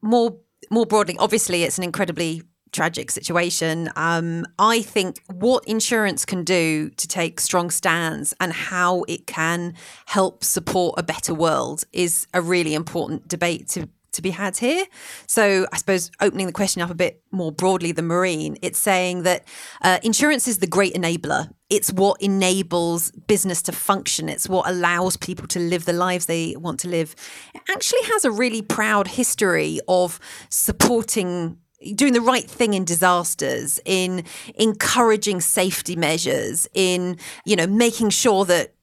more 0.05 0.37
more 0.71 0.87
broadly. 0.87 1.17
Obviously, 1.19 1.63
it's 1.63 1.79
an 1.79 1.85
incredibly 1.85 2.43
tragic 2.73 3.11
situation. 3.11 3.89
Um, 3.97 4.45
I 4.59 4.83
think 4.83 5.23
what 5.33 5.65
insurance 5.67 6.25
can 6.25 6.43
do 6.43 6.91
to 6.91 7.09
take 7.09 7.41
strong 7.41 7.71
stands 7.71 8.35
and 8.41 8.53
how 8.53 9.05
it 9.05 9.27
can 9.27 9.75
help 10.07 10.43
support 10.43 10.97
a 10.99 11.03
better 11.03 11.33
world 11.33 11.85
is 11.93 12.27
a 12.35 12.43
really 12.43 12.75
important 12.75 13.29
debate 13.29 13.69
to 13.71 13.89
to 14.13 14.23
be 14.23 14.31
had 14.31 14.57
here. 14.57 14.85
So, 15.27 15.67
I 15.73 15.77
suppose 15.77 16.11
opening 16.21 16.47
the 16.47 16.53
question 16.53 16.81
up 16.83 16.91
a 16.91 16.95
bit 16.95 17.23
more 17.33 17.51
broadly, 17.51 17.93
the 17.93 18.03
marine, 18.03 18.57
it's 18.63 18.79
saying 18.79 19.25
that 19.25 19.45
uh, 19.83 19.99
insurance 20.03 20.47
is 20.47 20.59
the 20.59 20.69
great 20.69 20.95
enabler. 20.95 21.51
It's 21.75 21.93
what 21.93 22.23
enables 22.23 23.11
business 23.11 23.61
to 23.63 23.73
function. 23.73 24.29
It's 24.29 24.49
what 24.49 24.69
allows 24.69 25.17
people 25.17 25.49
to 25.49 25.59
live 25.59 25.87
the 25.87 25.93
lives 25.93 26.27
they 26.27 26.55
want 26.57 26.79
to 26.81 26.89
live. 26.89 27.17
It 27.53 27.63
actually 27.69 28.03
has 28.05 28.25
a 28.25 28.31
really 28.31 28.63
proud 28.63 29.09
history 29.09 29.81
of 29.89 30.21
supporting 30.51 31.59
doing 31.97 32.13
the 32.13 32.21
right 32.21 32.49
thing 32.49 32.75
in 32.75 32.85
disasters, 32.85 33.81
in 33.85 34.25
encouraging 34.55 35.41
safety 35.41 35.97
measures, 35.97 36.69
in 36.75 37.19
you 37.45 37.57
know 37.57 37.67
making 37.67 38.11
sure 38.11 38.45
that 38.45 38.74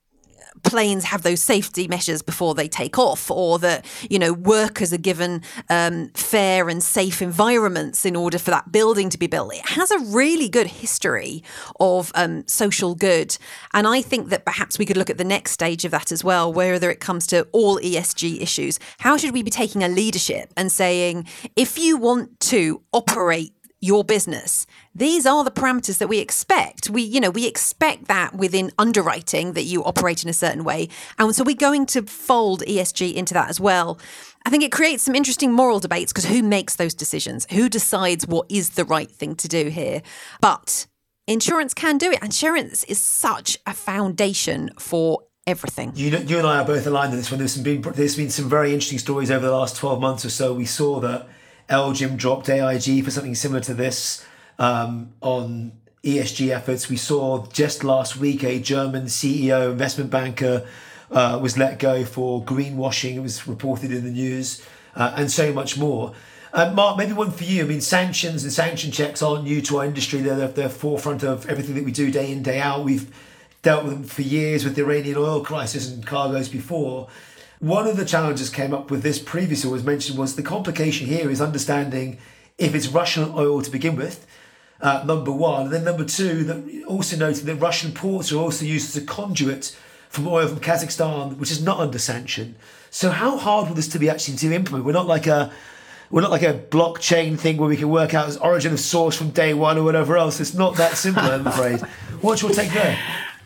planes 0.64 1.06
have 1.06 1.24
those 1.24 1.42
safety 1.42 1.88
measures 1.88 2.22
before 2.22 2.56
they 2.56 2.68
take 2.68 2.98
off, 2.98 3.30
or 3.30 3.60
that 3.60 3.86
you 4.10 4.20
know 4.20 4.34
workers 4.34 4.94
are 4.94 4.98
given 4.98 5.42
um, 5.70 6.10
fair 6.10 6.70
and 6.70 6.84
safe 6.84 7.22
environments 7.22 8.06
in 8.06 8.16
order 8.16 8.40
for 8.40 8.52
that 8.52 8.72
building 8.72 9.10
to 9.10 9.18
be 9.18 9.28
built. 9.28 9.54
It 9.54 9.70
has 9.70 9.92
a 9.92 10.00
really 10.00 10.50
good 10.50 10.68
history 10.68 11.44
of 11.80 12.12
um, 12.16 12.48
social 12.48 12.96
good, 12.96 13.38
and 13.74 13.88
I 13.88 14.02
think 14.02 14.30
that 14.30 14.46
perhaps 14.46 14.78
we 14.78 14.86
could 14.86 14.98
look 14.98 15.10
at 15.10 15.18
the 15.18 15.24
next 15.24 15.52
stage 15.52 15.86
of 15.86 15.92
that 15.92 16.12
as 16.12 16.24
well, 16.24 16.52
whether 16.52 16.90
it 16.90 17.00
comes 17.00 17.28
to 17.28 17.48
all 17.52 17.80
ESG 17.80 18.42
issues. 18.42 18.80
How 19.00 19.18
should 19.18 19.34
we 19.34 19.44
be 19.44 19.52
taking 19.52 19.84
a 19.84 19.90
leadership 19.90 20.54
and 20.58 20.72
saying 20.72 21.28
if 21.56 21.78
you 21.78 21.98
want 21.98 22.40
to 22.42 22.82
operate 22.94 23.54
your 23.82 24.04
business. 24.04 24.68
These 24.94 25.26
are 25.26 25.44
the 25.44 25.52
parameters 25.52 25.98
that 25.98 26.08
we 26.08 26.20
expect. 26.20 26.90
We, 26.90 27.02
you 27.02 27.20
know, 27.20 27.32
we 27.32 27.48
expect 27.48 28.08
that 28.08 28.36
within 28.36 28.72
underwriting 28.78 29.54
that 29.54 29.64
you 29.64 29.84
operate 29.84 30.24
in 30.24 30.30
a 30.30 30.34
certain 30.34 30.64
way. 30.64 30.88
And 31.18 31.36
so 31.36 31.44
we're 31.44 31.56
going 31.56 31.88
to 31.88 32.04
fold 32.04 32.62
ESG 32.62 33.14
into 33.16 33.34
that 33.34 33.50
as 33.50 33.60
well. 33.60 34.00
I 34.46 34.50
think 34.50 34.64
it 34.64 34.72
creates 34.72 35.04
some 35.04 35.16
interesting 35.16 35.52
moral 35.52 35.80
debates 35.80 36.14
because 36.14 36.26
who 36.26 36.44
makes 36.44 36.76
those 36.76 36.94
decisions? 36.94 37.48
Who 37.52 37.70
decides 37.70 38.28
what 38.28 38.46
is 38.50 38.72
the 38.72 38.86
right 38.86 39.10
thing 39.10 39.36
to 39.36 39.48
do 39.48 39.70
here? 39.70 40.04
But 40.40 40.86
insurance 41.28 41.74
can 41.74 41.98
do 41.98 42.12
it. 42.12 42.24
Insurance 42.24 42.84
is 42.84 43.00
such 43.00 43.58
a 43.66 43.74
foundation 43.74 44.70
for 44.78 45.24
everything. 45.48 45.94
You, 45.96 46.16
you 46.18 46.38
and 46.38 46.48
I 46.48 46.60
are 46.60 46.66
both 46.66 46.86
aligned 46.86 47.12
on 47.12 47.18
this 47.18 47.32
one. 47.32 47.40
There's 47.40 47.58
been, 47.58 47.82
there's 47.82 48.16
been 48.16 48.30
some 48.30 48.48
very 48.48 48.74
interesting 48.74 49.00
stories 49.00 49.32
over 49.32 49.46
the 49.46 49.52
last 49.52 49.76
12 49.76 50.00
months 50.00 50.24
or 50.24 50.30
so. 50.30 50.54
We 50.54 50.66
saw 50.66 51.00
that 51.00 51.28
LGIM 51.72 52.18
dropped 52.18 52.50
AIG 52.50 53.04
for 53.04 53.12
something 53.12 53.34
similar 53.34 53.62
to 53.62 53.74
this 53.74 54.26
um, 54.60 55.14
on 55.22 55.72
ESG 56.04 56.50
efforts. 56.50 56.90
We 56.90 56.98
saw 56.98 57.48
just 57.48 57.84
last 57.86 58.18
week 58.18 58.44
a 58.44 58.60
German 58.60 59.06
CEO, 59.06 59.72
investment 59.72 60.12
banker, 60.12 60.68
uh, 61.10 61.40
was 61.42 61.58
let 61.58 61.80
go 61.80 62.04
for 62.04 62.44
greenwashing. 62.44 63.16
It 63.16 63.22
was 63.22 63.48
reported 63.48 63.92
in 63.92 64.04
the 64.04 64.12
news, 64.12 64.66
uh, 64.96 65.14
and 65.16 65.32
so 65.32 65.54
much 65.54 65.78
more. 65.78 66.14
Uh, 66.54 66.74
Mark, 66.74 66.98
maybe 66.98 67.14
one 67.14 67.32
for 67.32 67.46
you. 67.46 67.64
I 67.64 67.68
mean, 67.68 67.80
sanctions 67.80 68.44
and 68.44 68.52
sanction 68.52 68.92
checks 68.92 69.22
aren't 69.22 69.46
new 69.46 69.62
to 69.62 69.78
our 69.78 69.86
industry. 69.86 70.20
They're 70.20 70.42
at 70.42 70.56
the 70.56 70.70
forefront 70.70 71.24
of 71.24 71.48
everything 71.48 71.76
that 71.76 71.86
we 71.86 71.94
do 71.94 72.12
day 72.12 72.32
in, 72.32 72.44
day 72.44 72.60
out. 72.60 72.84
We've 72.84 73.10
dealt 73.62 73.86
with 73.86 73.94
them 73.94 74.04
for 74.04 74.24
years 74.24 74.66
with 74.66 74.76
the 74.76 74.82
Iranian 74.82 75.16
oil 75.18 75.42
crisis 75.42 75.90
and 75.90 76.06
cargoes 76.06 76.50
before. 76.50 77.08
One 77.62 77.86
of 77.86 77.96
the 77.96 78.06
challenges 78.06 78.50
came 78.50 78.74
up 78.74 78.90
with 78.90 79.04
this 79.04 79.20
previously 79.20 79.70
was 79.70 79.84
mentioned 79.84 80.18
was 80.18 80.36
the 80.36 80.42
complication 80.42 81.06
here 81.06 81.30
is 81.30 81.40
understanding 81.40 82.18
if 82.58 82.74
it's 82.74 82.88
Russian 82.88 83.32
oil 83.36 83.62
to 83.62 83.70
begin 83.70 83.96
with, 83.96 84.26
uh, 84.82 85.04
number 85.06 85.32
one, 85.32 85.66
and 85.66 85.72
then 85.72 85.84
number 85.84 86.04
two, 86.04 86.44
that 86.46 86.86
also 86.88 87.18
noting 87.18 87.46
that 87.46 87.58
Russian 87.58 87.92
ports 87.92 88.32
are 88.32 88.38
also 88.38 88.66
used 88.66 88.90
as 88.90 89.04
a 89.04 89.06
conduit 89.06 89.78
from 90.10 90.28
oil 90.28 90.48
from 90.48 90.60
Kazakhstan, 90.60 91.38
which 91.38 91.52
is 91.52 91.64
not 91.64 91.80
under 91.80 92.00
sanction. 92.00 92.56
So 92.90 93.12
how 93.12 93.38
hard 93.38 93.68
will 93.68 93.76
this 93.76 93.90
to 93.90 94.00
be 94.00 94.10
actually 94.10 94.38
to 94.38 94.52
implement? 94.56 94.84
We're 94.84 94.94
not 94.94 95.06
like 95.06 95.28
a 95.28 95.52
we're 96.10 96.22
not 96.22 96.32
like 96.32 96.42
a 96.42 96.56
blockchain 96.56 97.38
thing 97.38 97.58
where 97.58 97.70
we 97.70 97.78
can 97.78 97.90
work 97.90 98.16
out 98.16 98.28
its 98.28 98.38
origin 98.38 98.74
of 98.74 98.80
source 98.80 99.16
from 99.16 99.30
day 99.30 99.54
one 99.54 99.78
or 99.78 99.84
whatever 99.84 100.18
else. 100.18 100.40
It's 100.40 100.56
not 100.56 100.78
that 100.78 100.98
simple, 100.98 101.24
I'm 101.24 101.46
afraid. 101.46 101.80
What's 102.22 102.42
your 102.42 102.52
take 102.52 102.74
there? 102.74 102.98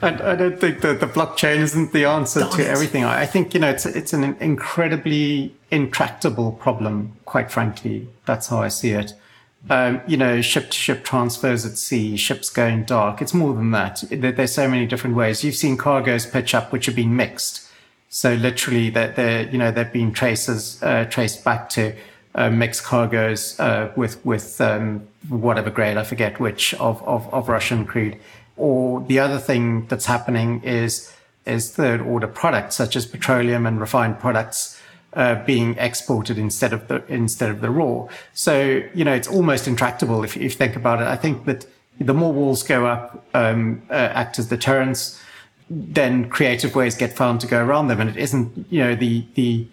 I, 0.01 0.31
I 0.31 0.35
don't 0.35 0.59
think 0.59 0.81
that 0.81 0.99
the 0.99 1.07
blockchain 1.07 1.57
isn't 1.57 1.93
the 1.93 2.05
answer 2.05 2.41
Darn 2.41 2.51
to 2.53 2.61
it. 2.61 2.67
everything. 2.67 3.03
I 3.05 3.25
think 3.25 3.53
you 3.53 3.59
know 3.59 3.69
it's 3.69 3.85
it's 3.85 4.13
an 4.13 4.35
incredibly 4.39 5.55
intractable 5.71 6.51
problem. 6.53 7.13
Quite 7.25 7.51
frankly, 7.51 8.07
that's 8.25 8.47
how 8.47 8.61
I 8.61 8.67
see 8.67 8.91
it. 8.91 9.13
Um, 9.69 10.01
you 10.05 10.15
know, 10.15 10.41
ship 10.41 10.69
to 10.69 10.77
ship 10.77 11.03
transfers 11.03 11.65
at 11.65 11.77
sea, 11.77 12.17
ships 12.17 12.49
going 12.49 12.83
dark. 12.83 13.21
It's 13.21 13.33
more 13.33 13.53
than 13.53 13.71
that. 13.71 14.03
There's 14.11 14.53
so 14.53 14.67
many 14.67 14.85
different 14.85 15.15
ways. 15.15 15.43
You've 15.43 15.55
seen 15.55 15.75
cargoes 15.75 16.25
pitch 16.25 16.53
up 16.53 16.71
which 16.71 16.85
have 16.85 16.95
been 16.95 17.15
mixed. 17.15 17.67
So 18.09 18.35
literally, 18.35 18.89
that 18.91 19.15
they're 19.15 19.49
you 19.49 19.57
know 19.57 19.71
they've 19.71 19.91
been 19.91 20.11
traces 20.11 20.81
uh, 20.83 21.05
traced 21.05 21.43
back 21.43 21.69
to 21.69 21.95
uh, 22.35 22.49
mixed 22.49 22.83
cargoes 22.83 23.59
uh, 23.59 23.91
with 23.95 24.23
with 24.25 24.61
um, 24.61 25.07
whatever 25.29 25.71
grade 25.71 25.97
I 25.97 26.03
forget 26.03 26.39
which 26.39 26.73
of, 26.75 27.01
of 27.07 27.33
of 27.33 27.49
Russian 27.49 27.85
crude. 27.85 28.17
Or 28.57 29.01
the 29.01 29.19
other 29.19 29.37
thing 29.37 29.87
that's 29.87 30.05
happening 30.05 30.61
is 30.63 31.11
is 31.45 31.71
third 31.71 32.01
order 32.01 32.27
products 32.27 32.75
such 32.75 32.95
as 32.95 33.05
petroleum 33.05 33.67
and 33.67 33.79
refined 33.79 34.19
products 34.19 34.81
uh, 35.13 35.43
being 35.45 35.77
exported 35.77 36.37
instead 36.37 36.73
of 36.73 36.87
the 36.87 37.03
instead 37.07 37.49
of 37.49 37.61
the 37.61 37.69
raw. 37.69 38.07
So 38.33 38.81
you 38.93 39.05
know 39.05 39.13
it's 39.13 39.27
almost 39.27 39.67
intractable 39.67 40.23
if, 40.23 40.35
you 40.35 40.49
think 40.49 40.75
about 40.75 41.01
it. 41.01 41.07
I 41.07 41.15
think 41.15 41.45
that 41.45 41.65
the 41.99 42.13
more 42.13 42.33
walls 42.33 42.63
go 42.63 42.85
up, 42.85 43.25
um, 43.33 43.81
uh, 43.89 43.93
act 43.93 44.37
as 44.39 44.49
deterrents, 44.49 45.21
then 45.69 46.29
creative 46.29 46.75
ways 46.75 46.95
get 46.95 47.13
found 47.13 47.39
to 47.41 47.47
go 47.47 47.63
around 47.63 47.87
them, 47.87 48.01
and 48.01 48.09
it 48.09 48.17
isn't 48.17 48.65
you 48.69 48.79
know 48.83 48.95
the 48.95 49.25
the 49.35 49.67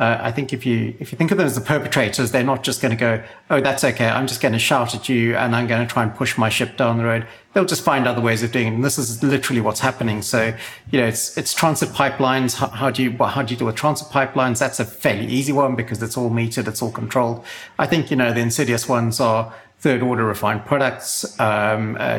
uh, 0.00 0.18
I 0.18 0.32
think 0.32 0.54
if 0.54 0.64
you 0.64 0.94
if 0.98 1.12
you 1.12 1.18
think 1.18 1.30
of 1.30 1.36
them 1.36 1.46
as 1.46 1.54
the 1.54 1.60
perpetrators, 1.60 2.30
they're 2.30 2.42
not 2.42 2.62
just 2.62 2.80
going 2.80 2.90
to 2.90 2.96
go, 2.96 3.22
"Oh, 3.50 3.60
that's 3.60 3.84
okay. 3.84 4.08
I'm 4.08 4.26
just 4.26 4.40
going 4.40 4.54
to 4.54 4.58
shout 4.58 4.94
at 4.94 5.10
you 5.10 5.36
and 5.36 5.54
I'm 5.54 5.66
going 5.66 5.86
to 5.86 5.92
try 5.92 6.02
and 6.02 6.14
push 6.14 6.38
my 6.38 6.48
ship 6.48 6.78
down 6.78 6.96
the 6.96 7.04
road." 7.04 7.26
They'll 7.52 7.66
just 7.66 7.84
find 7.84 8.08
other 8.08 8.22
ways 8.22 8.42
of 8.42 8.50
doing 8.50 8.68
it, 8.68 8.74
and 8.76 8.84
this 8.84 8.96
is 8.96 9.22
literally 9.22 9.60
what's 9.60 9.80
happening. 9.80 10.22
So, 10.22 10.54
you 10.90 11.00
know, 11.00 11.06
it's 11.06 11.36
it's 11.36 11.52
transit 11.52 11.90
pipelines. 11.90 12.54
How, 12.54 12.68
how 12.68 12.90
do 12.90 13.02
you 13.02 13.12
how 13.12 13.42
do 13.42 13.52
you 13.52 13.58
deal 13.58 13.66
with 13.66 13.76
transit 13.76 14.08
pipelines? 14.08 14.58
That's 14.58 14.80
a 14.80 14.86
fairly 14.86 15.26
easy 15.26 15.52
one 15.52 15.76
because 15.76 16.02
it's 16.02 16.16
all 16.16 16.30
metered, 16.30 16.66
it's 16.66 16.80
all 16.80 16.92
controlled. 16.92 17.44
I 17.78 17.86
think 17.86 18.10
you 18.10 18.16
know 18.16 18.32
the 18.32 18.40
insidious 18.40 18.88
ones 18.88 19.20
are 19.20 19.52
third 19.80 20.00
order 20.00 20.24
refined 20.24 20.64
products, 20.64 21.26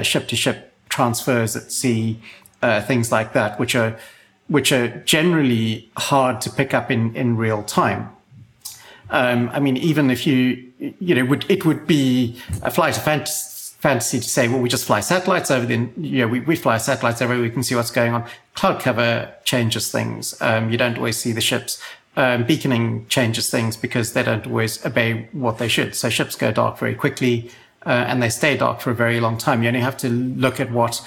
ship 0.03 0.27
to 0.27 0.35
ship 0.35 0.71
transfers 0.89 1.55
at 1.55 1.71
sea, 1.71 2.19
uh, 2.61 2.81
things 2.81 3.11
like 3.11 3.33
that, 3.33 3.59
which 3.59 3.73
are 3.73 3.97
which 4.51 4.73
are 4.73 4.89
generally 5.05 5.89
hard 5.95 6.41
to 6.41 6.49
pick 6.49 6.73
up 6.73 6.91
in, 6.91 7.15
in 7.15 7.37
real 7.37 7.63
time. 7.63 8.09
Um, 9.09 9.49
I 9.53 9.61
mean, 9.61 9.77
even 9.77 10.11
if 10.11 10.27
you, 10.27 10.69
you 10.99 11.15
know, 11.15 11.23
would, 11.23 11.49
it 11.49 11.63
would 11.65 11.87
be 11.87 12.37
a 12.61 12.69
flight 12.69 12.97
of 12.97 13.03
fantasy, 13.03 14.19
to 14.19 14.29
say, 14.29 14.49
well, 14.49 14.59
we 14.59 14.67
just 14.67 14.83
fly 14.83 14.99
satellites 14.99 15.49
over 15.51 15.65
the, 15.65 15.89
you 15.95 16.19
know, 16.19 16.27
we, 16.27 16.41
we 16.41 16.57
fly 16.57 16.77
satellites 16.77 17.21
over, 17.21 17.39
we 17.39 17.49
can 17.49 17.63
see 17.63 17.75
what's 17.75 17.91
going 17.91 18.13
on. 18.13 18.25
Cloud 18.53 18.81
cover 18.81 19.33
changes 19.45 19.89
things. 19.89 20.39
Um, 20.41 20.69
you 20.69 20.77
don't 20.77 20.97
always 20.97 21.17
see 21.17 21.31
the 21.31 21.41
ships. 21.41 21.81
Um, 22.17 22.43
beaconing 22.43 23.07
changes 23.07 23.49
things 23.49 23.77
because 23.77 24.11
they 24.11 24.21
don't 24.21 24.45
always 24.45 24.85
obey 24.85 25.29
what 25.31 25.59
they 25.59 25.69
should. 25.69 25.95
So 25.95 26.09
ships 26.09 26.35
go 26.35 26.51
dark 26.51 26.77
very 26.77 26.93
quickly, 26.93 27.49
uh, 27.85 28.03
and 28.09 28.21
they 28.21 28.29
stay 28.29 28.57
dark 28.57 28.81
for 28.81 28.91
a 28.91 28.95
very 28.95 29.21
long 29.21 29.37
time. 29.37 29.63
You 29.63 29.69
only 29.69 29.79
have 29.79 29.95
to 29.99 30.09
look 30.09 30.59
at 30.59 30.71
what 30.71 31.01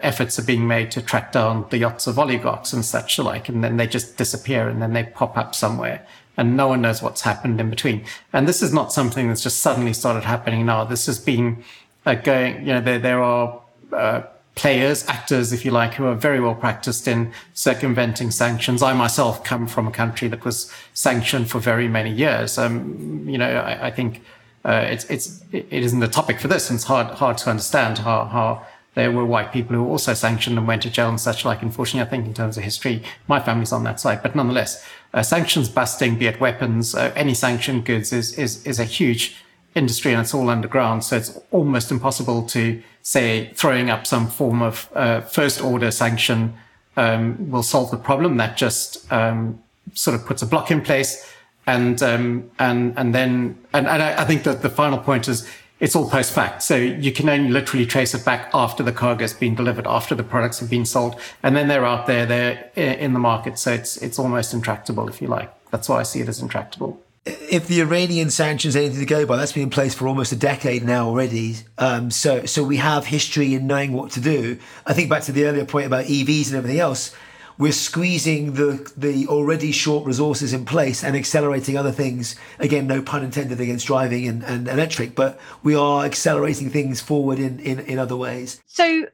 efforts 0.00 0.38
are 0.38 0.44
being 0.44 0.66
made 0.66 0.90
to 0.90 1.00
track 1.00 1.32
down 1.32 1.66
the 1.70 1.78
yachts 1.78 2.06
of 2.06 2.18
oligarchs 2.18 2.72
and 2.72 2.84
such 2.84 3.18
like, 3.18 3.48
and 3.48 3.64
then 3.64 3.76
they 3.76 3.86
just 3.86 4.16
disappear 4.16 4.68
and 4.68 4.82
then 4.82 4.92
they 4.92 5.04
pop 5.04 5.36
up 5.36 5.54
somewhere 5.54 6.06
and 6.36 6.56
no 6.56 6.68
one 6.68 6.82
knows 6.82 7.02
what's 7.02 7.22
happened 7.22 7.60
in 7.60 7.70
between. 7.70 8.04
And 8.32 8.46
this 8.46 8.62
is 8.62 8.72
not 8.72 8.92
something 8.92 9.28
that's 9.28 9.42
just 9.42 9.60
suddenly 9.60 9.92
started 9.92 10.24
happening 10.24 10.66
now. 10.66 10.84
This 10.84 11.06
has 11.06 11.18
been 11.18 11.64
uh, 12.04 12.14
going, 12.14 12.60
you 12.60 12.74
know, 12.74 12.80
there, 12.80 12.98
there 12.98 13.22
are 13.22 13.60
uh, 13.92 14.22
players, 14.54 15.06
actors, 15.06 15.52
if 15.52 15.64
you 15.64 15.70
like, 15.70 15.94
who 15.94 16.04
are 16.04 16.14
very 16.14 16.40
well 16.40 16.54
practiced 16.54 17.08
in 17.08 17.32
circumventing 17.54 18.30
sanctions. 18.30 18.82
I 18.82 18.92
myself 18.92 19.44
come 19.44 19.66
from 19.66 19.86
a 19.86 19.90
country 19.90 20.28
that 20.28 20.44
was 20.44 20.72
sanctioned 20.92 21.50
for 21.50 21.58
very 21.58 21.88
many 21.88 22.10
years. 22.10 22.58
Um, 22.58 23.26
you 23.28 23.38
know, 23.38 23.48
I, 23.48 23.86
I 23.86 23.90
think 23.90 24.22
uh, 24.64 24.84
it's, 24.88 25.04
it's, 25.04 25.42
it 25.52 25.66
isn't 25.70 26.00
the 26.00 26.08
topic 26.08 26.38
for 26.38 26.48
this. 26.48 26.68
And 26.68 26.76
it's 26.76 26.84
hard, 26.84 27.06
hard 27.06 27.38
to 27.38 27.50
understand 27.50 27.98
how, 27.98 28.24
how 28.24 28.66
there 28.96 29.12
were 29.12 29.26
white 29.26 29.52
people 29.52 29.76
who 29.76 29.84
were 29.84 29.90
also 29.90 30.14
sanctioned 30.14 30.56
and 30.56 30.66
went 30.66 30.80
to 30.82 30.90
jail 30.90 31.10
and 31.10 31.20
such 31.20 31.44
like. 31.44 31.60
Unfortunately, 31.60 32.00
I 32.00 32.10
think 32.10 32.26
in 32.26 32.32
terms 32.32 32.56
of 32.56 32.64
history, 32.64 33.02
my 33.28 33.38
family's 33.38 33.70
on 33.70 33.84
that 33.84 34.00
side. 34.00 34.22
But 34.22 34.34
nonetheless, 34.34 34.82
uh, 35.12 35.22
sanctions 35.22 35.68
busting, 35.68 36.18
be 36.18 36.26
it 36.26 36.40
weapons, 36.40 36.94
uh, 36.94 37.12
any 37.14 37.34
sanctioned 37.34 37.84
goods 37.84 38.10
is, 38.10 38.38
is, 38.38 38.66
is 38.66 38.80
a 38.80 38.84
huge 38.84 39.36
industry 39.74 40.12
and 40.12 40.22
it's 40.22 40.32
all 40.32 40.48
underground. 40.48 41.04
So 41.04 41.18
it's 41.18 41.38
almost 41.50 41.90
impossible 41.90 42.46
to 42.46 42.82
say 43.02 43.50
throwing 43.52 43.90
up 43.90 44.06
some 44.06 44.28
form 44.28 44.62
of 44.62 44.88
uh, 44.94 45.20
first 45.20 45.62
order 45.62 45.90
sanction 45.90 46.54
um, 46.96 47.50
will 47.50 47.62
solve 47.62 47.90
the 47.90 47.98
problem. 47.98 48.38
That 48.38 48.56
just 48.56 49.12
um, 49.12 49.62
sort 49.92 50.18
of 50.18 50.24
puts 50.24 50.40
a 50.40 50.46
block 50.46 50.70
in 50.70 50.80
place. 50.80 51.30
And, 51.66 52.02
um, 52.02 52.50
and, 52.58 52.96
and 52.96 53.14
then, 53.14 53.58
and, 53.74 53.86
and 53.86 54.02
I, 54.02 54.22
I 54.22 54.24
think 54.24 54.44
that 54.44 54.62
the 54.62 54.70
final 54.70 54.96
point 54.96 55.28
is 55.28 55.46
it's 55.78 55.94
all 55.94 56.08
post 56.08 56.32
fact. 56.32 56.62
So 56.62 56.76
you 56.76 57.12
can 57.12 57.28
only 57.28 57.50
literally 57.50 57.86
trace 57.86 58.14
it 58.14 58.24
back 58.24 58.50
after 58.54 58.82
the 58.82 58.92
cargo 58.92 59.22
has 59.22 59.34
been 59.34 59.54
delivered, 59.54 59.86
after 59.86 60.14
the 60.14 60.22
products 60.22 60.58
have 60.60 60.70
been 60.70 60.86
sold, 60.86 61.20
and 61.42 61.56
then 61.56 61.68
they're 61.68 61.84
out 61.84 62.06
there, 62.06 62.24
they're 62.26 62.70
in 62.74 63.12
the 63.12 63.18
market. 63.18 63.58
So 63.58 63.72
it's 63.72 63.96
it's 63.98 64.18
almost 64.18 64.54
intractable, 64.54 65.08
if 65.08 65.20
you 65.20 65.28
like. 65.28 65.52
That's 65.70 65.88
why 65.88 66.00
I 66.00 66.02
see 66.04 66.20
it 66.20 66.28
as 66.28 66.40
intractable. 66.40 67.00
If 67.26 67.66
the 67.66 67.80
Iranian 67.80 68.30
sanctions 68.30 68.76
anything 68.76 69.00
to 69.00 69.06
go 69.06 69.26
by, 69.26 69.36
that's 69.36 69.52
been 69.52 69.64
in 69.64 69.70
place 69.70 69.94
for 69.94 70.06
almost 70.06 70.30
a 70.30 70.36
decade 70.36 70.84
now 70.84 71.08
already. 71.08 71.56
Um, 71.76 72.10
so 72.10 72.46
so 72.46 72.62
we 72.62 72.76
have 72.76 73.06
history 73.06 73.54
in 73.54 73.66
knowing 73.66 73.92
what 73.92 74.12
to 74.12 74.20
do. 74.20 74.58
I 74.86 74.94
think 74.94 75.10
back 75.10 75.24
to 75.24 75.32
the 75.32 75.44
earlier 75.44 75.64
point 75.64 75.86
about 75.86 76.06
EVs 76.06 76.46
and 76.48 76.56
everything 76.56 76.80
else 76.80 77.14
we're 77.58 77.72
squeezing 77.72 78.54
the 78.54 78.90
the 78.96 79.26
already 79.28 79.72
short 79.72 80.06
resources 80.06 80.52
in 80.52 80.64
place 80.64 81.02
and 81.02 81.16
accelerating 81.16 81.76
other 81.76 81.92
things. 81.92 82.36
Again, 82.58 82.86
no 82.86 83.02
pun 83.02 83.24
intended 83.24 83.60
against 83.60 83.86
driving 83.86 84.26
and, 84.26 84.42
and 84.44 84.68
electric, 84.68 85.14
but 85.14 85.38
we 85.62 85.74
are 85.74 86.04
accelerating 86.04 86.70
things 86.70 87.00
forward 87.00 87.38
in, 87.38 87.58
in, 87.60 87.80
in 87.80 87.98
other 87.98 88.16
ways. 88.16 88.60
So 88.66 89.06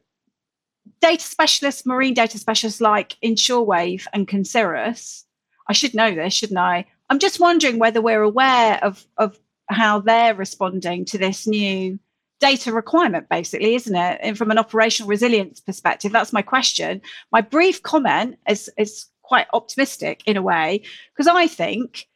data 1.01 1.23
specialists, 1.23 1.87
marine 1.87 2.15
data 2.15 2.39
specialists 2.39 2.81
like 2.81 3.17
Insurwave 3.23 4.07
and 4.13 4.27
Concirrus, 4.27 5.25
I 5.69 5.73
should 5.73 5.95
know 5.95 6.15
this, 6.15 6.35
shouldn't 6.35 6.59
I? 6.59 6.87
I'm 7.11 7.19
just 7.19 7.41
wondering 7.41 7.79
whether 7.79 8.01
we're 8.01 8.23
aware 8.23 8.83
of, 8.83 9.05
of 9.19 9.39
how 9.69 10.01
they're 10.01 10.35
responding 10.35 11.05
to 11.07 11.19
this 11.19 11.47
new 11.47 11.99
data 12.43 12.73
requirement, 12.73 13.29
basically, 13.29 13.77
isn't 13.77 13.95
it? 13.95 14.19
And 14.21 14.37
from 14.37 14.51
an 14.51 14.59
operational 14.59 15.09
resilience 15.09 15.61
perspective, 15.61 16.11
that's 16.11 16.33
my 16.33 16.43
question. 16.43 17.01
My 17.31 17.41
brief 17.41 17.83
comment 17.83 18.37
is, 18.49 18.69
is 18.77 19.07
quite 19.23 19.47
optimistic 19.55 20.23
in 20.27 20.37
a 20.37 20.43
way, 20.43 20.83
because 21.15 21.29
I 21.29 21.47
think 21.47 22.09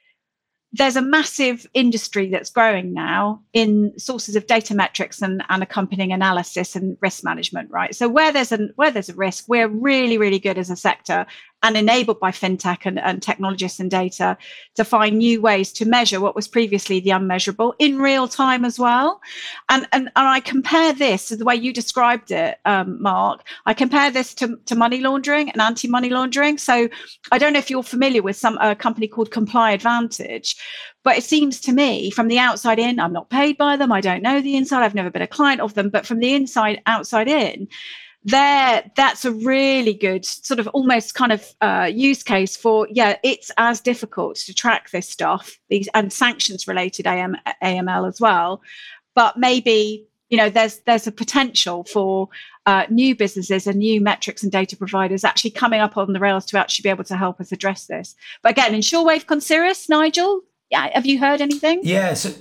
there's 0.72 0.96
a 0.96 1.00
massive 1.00 1.64
industry 1.74 2.28
that's 2.28 2.50
growing 2.50 2.92
now 2.92 3.40
in 3.52 3.92
sources 3.96 4.34
of 4.34 4.48
data 4.48 4.74
metrics 4.74 5.22
and, 5.22 5.42
and 5.48 5.62
accompanying 5.62 6.12
analysis 6.12 6.74
and 6.74 6.98
risk 7.00 7.22
management 7.24 7.70
right 7.70 7.94
so 7.94 8.08
where 8.08 8.32
there's 8.32 8.52
a 8.52 8.58
where 8.74 8.90
there's 8.90 9.08
a 9.08 9.14
risk 9.14 9.44
we're 9.48 9.68
really 9.68 10.18
really 10.18 10.40
good 10.40 10.58
as 10.58 10.68
a 10.68 10.76
sector 10.76 11.24
and 11.66 11.76
enabled 11.76 12.20
by 12.20 12.30
fintech 12.30 12.86
and, 12.86 13.00
and 13.00 13.20
technologists 13.20 13.80
and 13.80 13.90
data 13.90 14.38
to 14.76 14.84
find 14.84 15.18
new 15.18 15.40
ways 15.42 15.72
to 15.72 15.84
measure 15.84 16.20
what 16.20 16.36
was 16.36 16.46
previously 16.46 17.00
the 17.00 17.10
unmeasurable 17.10 17.74
in 17.80 17.98
real 17.98 18.28
time 18.28 18.64
as 18.64 18.78
well 18.78 19.20
and 19.68 19.88
and, 19.90 20.04
and 20.14 20.28
i 20.28 20.38
compare 20.38 20.92
this 20.92 21.26
to 21.26 21.36
the 21.36 21.44
way 21.44 21.56
you 21.56 21.72
described 21.72 22.30
it 22.30 22.58
um, 22.66 23.02
mark 23.02 23.42
i 23.66 23.74
compare 23.74 24.12
this 24.12 24.32
to, 24.32 24.56
to 24.64 24.76
money 24.76 25.00
laundering 25.00 25.50
and 25.50 25.60
anti-money 25.60 26.08
laundering 26.08 26.56
so 26.56 26.88
i 27.32 27.38
don't 27.38 27.52
know 27.52 27.58
if 27.58 27.68
you're 27.68 27.82
familiar 27.82 28.22
with 28.22 28.36
some 28.36 28.56
a 28.58 28.76
company 28.76 29.08
called 29.08 29.30
ComplyAdvantage 29.30 30.54
but 31.02 31.16
it 31.16 31.22
seems 31.22 31.60
to 31.60 31.72
me 31.72 32.10
from 32.10 32.26
the 32.26 32.40
outside 32.40 32.80
in, 32.80 32.98
I'm 32.98 33.12
not 33.12 33.30
paid 33.30 33.56
by 33.56 33.76
them. 33.76 33.92
I 33.92 34.00
don't 34.00 34.24
know 34.24 34.40
the 34.40 34.56
inside. 34.56 34.82
I've 34.82 34.92
never 34.92 35.08
been 35.08 35.22
a 35.22 35.28
client 35.28 35.60
of 35.60 35.74
them. 35.74 35.88
But 35.88 36.04
from 36.04 36.18
the 36.18 36.34
inside, 36.34 36.82
outside 36.84 37.28
in, 37.28 37.68
there 38.26 38.90
that's 38.96 39.24
a 39.24 39.30
really 39.30 39.94
good 39.94 40.24
sort 40.24 40.58
of 40.58 40.66
almost 40.68 41.14
kind 41.14 41.30
of 41.32 41.54
uh, 41.60 41.88
use 41.90 42.22
case 42.24 42.56
for 42.56 42.88
yeah 42.90 43.16
it's 43.22 43.52
as 43.56 43.80
difficult 43.80 44.36
to 44.36 44.52
track 44.52 44.90
this 44.90 45.08
stuff 45.08 45.56
these 45.70 45.88
and 45.94 46.12
sanctions 46.12 46.66
related 46.66 47.06
AM, 47.06 47.36
aml 47.62 48.08
as 48.08 48.20
well 48.20 48.60
but 49.14 49.36
maybe 49.36 50.04
you 50.28 50.36
know 50.36 50.50
there's 50.50 50.80
there's 50.80 51.06
a 51.06 51.12
potential 51.12 51.84
for 51.84 52.28
uh, 52.66 52.84
new 52.90 53.14
businesses 53.14 53.68
and 53.68 53.78
new 53.78 54.00
metrics 54.00 54.42
and 54.42 54.50
data 54.50 54.76
providers 54.76 55.22
actually 55.22 55.50
coming 55.50 55.80
up 55.80 55.96
on 55.96 56.12
the 56.12 56.18
rails 56.18 56.44
to 56.46 56.58
actually 56.58 56.82
be 56.82 56.88
able 56.88 57.04
to 57.04 57.16
help 57.16 57.40
us 57.40 57.52
address 57.52 57.86
this. 57.86 58.16
But 58.42 58.50
again, 58.50 58.72
Insurwave 58.72 59.26
Concirrus, 59.26 59.88
Nigel, 59.88 60.40
yeah, 60.68 60.90
have 60.92 61.06
you 61.06 61.20
heard 61.20 61.40
anything? 61.40 61.80
Yeah, 61.84 62.14
so 62.14 62.32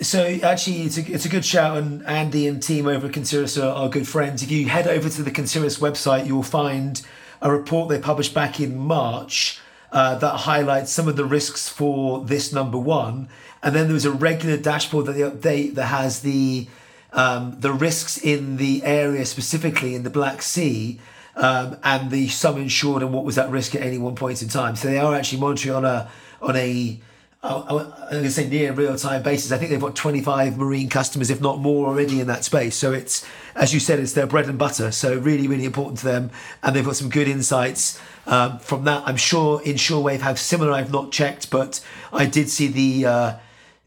so 0.00 0.38
actually, 0.42 0.82
it's 0.82 0.98
a, 0.98 1.12
it's 1.12 1.24
a 1.24 1.28
good 1.28 1.44
shout, 1.44 1.76
and 1.76 2.04
Andy 2.06 2.46
and 2.46 2.62
team 2.62 2.86
over 2.86 3.06
at 3.06 3.12
Concirrus 3.12 3.62
are, 3.62 3.74
are 3.74 3.88
good 3.88 4.06
friends. 4.06 4.42
If 4.42 4.50
you 4.50 4.68
head 4.68 4.86
over 4.86 5.08
to 5.08 5.22
the 5.22 5.30
Concirrus 5.30 5.78
website, 5.78 6.26
you'll 6.26 6.42
find 6.42 7.02
a 7.40 7.50
report 7.50 7.88
they 7.88 7.98
published 7.98 8.34
back 8.34 8.60
in 8.60 8.76
March 8.76 9.60
uh, 9.92 10.16
that 10.16 10.38
highlights 10.38 10.92
some 10.92 11.08
of 11.08 11.16
the 11.16 11.24
risks 11.24 11.68
for 11.68 12.24
this 12.24 12.52
number 12.52 12.78
one. 12.78 13.28
And 13.62 13.74
then 13.74 13.86
there 13.86 13.94
was 13.94 14.04
a 14.04 14.12
regular 14.12 14.56
dashboard 14.56 15.06
that 15.06 15.12
they 15.12 15.20
update 15.20 15.74
that 15.74 15.86
has 15.86 16.20
the 16.20 16.68
um, 17.12 17.56
the 17.58 17.72
risks 17.72 18.18
in 18.18 18.58
the 18.58 18.84
area 18.84 19.24
specifically 19.24 19.94
in 19.94 20.02
the 20.02 20.10
Black 20.10 20.42
Sea 20.42 21.00
um, 21.36 21.78
and 21.82 22.10
the 22.10 22.28
sum 22.28 22.58
insured 22.58 23.02
and 23.02 23.14
what 23.14 23.24
was 23.24 23.38
at 23.38 23.50
risk 23.50 23.74
at 23.74 23.80
any 23.80 23.96
one 23.96 24.14
point 24.14 24.42
in 24.42 24.48
time. 24.48 24.76
So 24.76 24.88
they 24.88 24.98
are 24.98 25.14
actually 25.14 25.40
monitoring 25.40 25.74
on 25.74 25.84
a 25.84 26.10
on 26.42 26.54
a 26.54 27.00
I'm 27.40 27.92
going 28.10 28.24
to 28.24 28.30
say 28.30 28.48
near 28.48 28.72
real 28.72 28.96
time 28.96 29.22
basis. 29.22 29.52
I 29.52 29.58
think 29.58 29.70
they've 29.70 29.80
got 29.80 29.94
25 29.94 30.58
marine 30.58 30.88
customers, 30.88 31.30
if 31.30 31.40
not 31.40 31.60
more, 31.60 31.86
already 31.86 32.20
in 32.20 32.26
that 32.26 32.44
space. 32.44 32.74
So 32.74 32.92
it's, 32.92 33.24
as 33.54 33.72
you 33.72 33.78
said, 33.78 34.00
it's 34.00 34.12
their 34.12 34.26
bread 34.26 34.48
and 34.48 34.58
butter. 34.58 34.90
So 34.90 35.16
really, 35.18 35.46
really 35.46 35.64
important 35.64 35.98
to 35.98 36.04
them, 36.04 36.30
and 36.64 36.74
they've 36.74 36.84
got 36.84 36.96
some 36.96 37.10
good 37.10 37.28
insights 37.28 38.00
um, 38.26 38.58
from 38.58 38.84
that. 38.84 39.04
I'm 39.06 39.16
sure 39.16 39.60
Insurwave 39.60 40.20
have 40.20 40.38
similar. 40.38 40.72
I've 40.72 40.92
not 40.92 41.12
checked, 41.12 41.50
but 41.50 41.84
I 42.12 42.26
did 42.26 42.48
see 42.48 42.68
the. 42.68 43.06
Uh, 43.06 43.38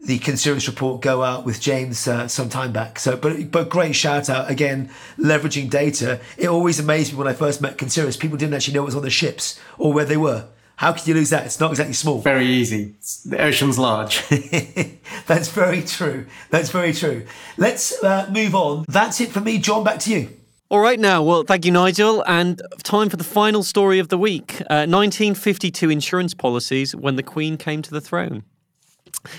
the 0.04 0.18
Concirrus 0.18 0.68
report 0.68 1.00
go 1.02 1.22
out 1.22 1.46
with 1.46 1.62
James 1.62 2.08
uh, 2.08 2.28
some 2.28 2.50
time 2.50 2.72
back. 2.72 2.98
So, 2.98 3.16
but 3.16 3.52
but 3.52 3.70
great 3.70 3.96
shout 3.96 4.32
out 4.32 4.50
again, 4.50 4.90
leveraging 5.20 5.70
data. 5.70 6.20
It 6.40 6.48
always 6.48 6.80
amazed 6.80 7.12
me 7.12 7.20
when 7.20 7.28
I 7.28 7.34
first 7.34 7.62
met 7.62 7.78
Concirrus. 7.78 8.18
People 8.18 8.36
didn't 8.36 8.56
actually 8.56 8.74
know 8.74 8.82
what 8.82 8.88
was 8.88 8.96
on 8.96 9.04
the 9.04 9.12
ships 9.12 9.60
or 9.78 9.94
where 9.94 10.06
they 10.06 10.18
were. 10.18 10.48
How 10.82 10.92
could 10.92 11.06
you 11.06 11.14
lose 11.14 11.30
that? 11.30 11.46
It's 11.46 11.60
not 11.60 11.70
exactly 11.70 11.94
small. 11.94 12.22
Very 12.22 12.48
easy. 12.48 12.96
The 13.26 13.40
ocean's 13.40 13.78
large. 13.78 14.28
That's 15.28 15.48
very 15.50 15.84
true. 15.84 16.26
That's 16.50 16.72
very 16.72 16.92
true. 16.92 17.28
Let's 17.56 18.04
uh, 18.04 18.28
move 18.32 18.56
on. 18.56 18.86
That's 18.88 19.22
it 19.22 19.30
for 19.30 19.42
me. 19.42 19.60
John, 19.60 19.84
back 19.84 20.00
to 20.00 20.12
you. 20.12 20.30
All 20.72 20.80
right, 20.80 21.00
now, 21.00 21.22
well, 21.22 21.44
thank 21.44 21.66
you, 21.66 21.72
Nigel. 21.72 22.24
And 22.26 22.64
time 22.82 23.10
for 23.10 23.18
the 23.18 23.24
final 23.24 23.62
story 23.62 24.00
of 24.00 24.08
the 24.08 24.18
week 24.18 24.60
uh, 24.72 24.90
1952 24.90 25.92
insurance 25.92 26.34
policies 26.34 26.96
when 26.96 27.16
the 27.16 27.22
Queen 27.22 27.58
came 27.58 27.84
to 27.84 27.92
the 27.92 28.02
throne. 28.02 28.42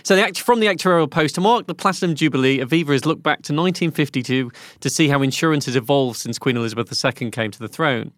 So, 0.03 0.17
the, 0.17 0.33
from 0.35 0.61
the 0.61 0.67
actuarial 0.67 1.11
post 1.11 1.35
to 1.37 1.41
mark 1.41 1.67
the 1.67 1.75
Platinum 1.75 2.15
Jubilee, 2.15 2.59
Aviva 2.59 2.93
has 2.93 3.07
looked 3.07 3.23
back 3.23 3.43
to 3.43 3.53
1952 3.53 4.51
to 4.81 4.91
see 4.91 5.09
how 5.09 5.23
insurance 5.23 5.67
has 5.67 5.77
evolved 5.77 6.19
since 6.19 6.39
Queen 6.39 6.57
Elizabeth 6.57 6.93
II 7.05 7.31
came 7.31 7.51
to 7.51 7.59
the 7.59 7.69
throne. 7.69 8.13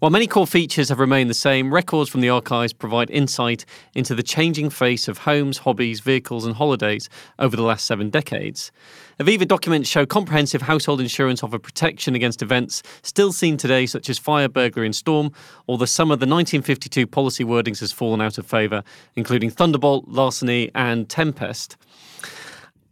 While 0.00 0.10
many 0.10 0.26
core 0.26 0.46
features 0.46 0.90
have 0.90 0.98
remained 0.98 1.30
the 1.30 1.34
same, 1.34 1.72
records 1.72 2.10
from 2.10 2.20
the 2.20 2.28
archives 2.28 2.72
provide 2.72 3.10
insight 3.10 3.64
into 3.94 4.14
the 4.14 4.22
changing 4.22 4.68
face 4.70 5.08
of 5.08 5.18
homes, 5.18 5.58
hobbies, 5.58 6.00
vehicles, 6.00 6.44
and 6.44 6.54
holidays 6.54 7.08
over 7.38 7.56
the 7.56 7.62
last 7.62 7.86
seven 7.86 8.10
decades. 8.10 8.70
Aviva 9.18 9.48
documents 9.48 9.88
show 9.88 10.04
comprehensive 10.04 10.60
household 10.60 11.00
insurance 11.00 11.42
offer 11.42 11.58
protection 11.58 12.14
against 12.14 12.42
events 12.42 12.82
still 13.02 13.32
seen 13.32 13.56
today, 13.56 13.86
such 13.86 14.10
as 14.10 14.18
fire, 14.18 14.46
burglary, 14.46 14.84
and 14.86 14.94
storm, 14.94 15.32
although 15.68 15.86
some 15.86 16.10
of 16.10 16.20
the 16.20 16.26
1952 16.26 17.06
policy 17.06 17.42
wordings 17.42 17.80
has 17.80 17.92
fallen 17.92 18.20
out 18.20 18.36
of 18.36 18.46
favour, 18.46 18.84
including 19.14 19.48
thunderbolt, 19.48 20.06
larceny, 20.06 20.70
and 20.74 21.08
tempest. 21.08 21.78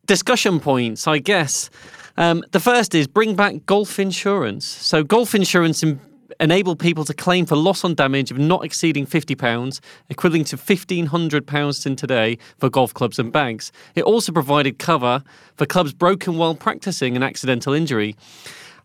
Discussion 0.06 0.60
points, 0.60 1.06
I 1.06 1.18
guess. 1.18 1.68
Um, 2.16 2.42
the 2.52 2.60
first 2.60 2.94
is 2.94 3.06
bring 3.06 3.34
back 3.34 3.66
golf 3.66 3.98
insurance. 3.98 4.66
So, 4.66 5.04
golf 5.04 5.34
insurance 5.34 5.82
in- 5.82 6.00
enable 6.40 6.76
people 6.76 7.04
to 7.04 7.14
claim 7.14 7.46
for 7.46 7.56
loss 7.56 7.84
on 7.84 7.94
damage 7.94 8.30
of 8.30 8.38
not 8.38 8.64
exceeding 8.64 9.06
£50, 9.06 9.80
equivalent 10.08 10.48
to 10.48 10.56
£1,500 10.56 11.86
in 11.86 11.96
today 11.96 12.38
for 12.58 12.68
golf 12.68 12.94
clubs 12.94 13.18
and 13.18 13.32
bags. 13.32 13.72
It 13.94 14.02
also 14.02 14.32
provided 14.32 14.78
cover 14.78 15.22
for 15.56 15.66
clubs 15.66 15.92
broken 15.92 16.36
while 16.36 16.54
practicing 16.54 17.16
an 17.16 17.22
accidental 17.22 17.72
injury. 17.72 18.16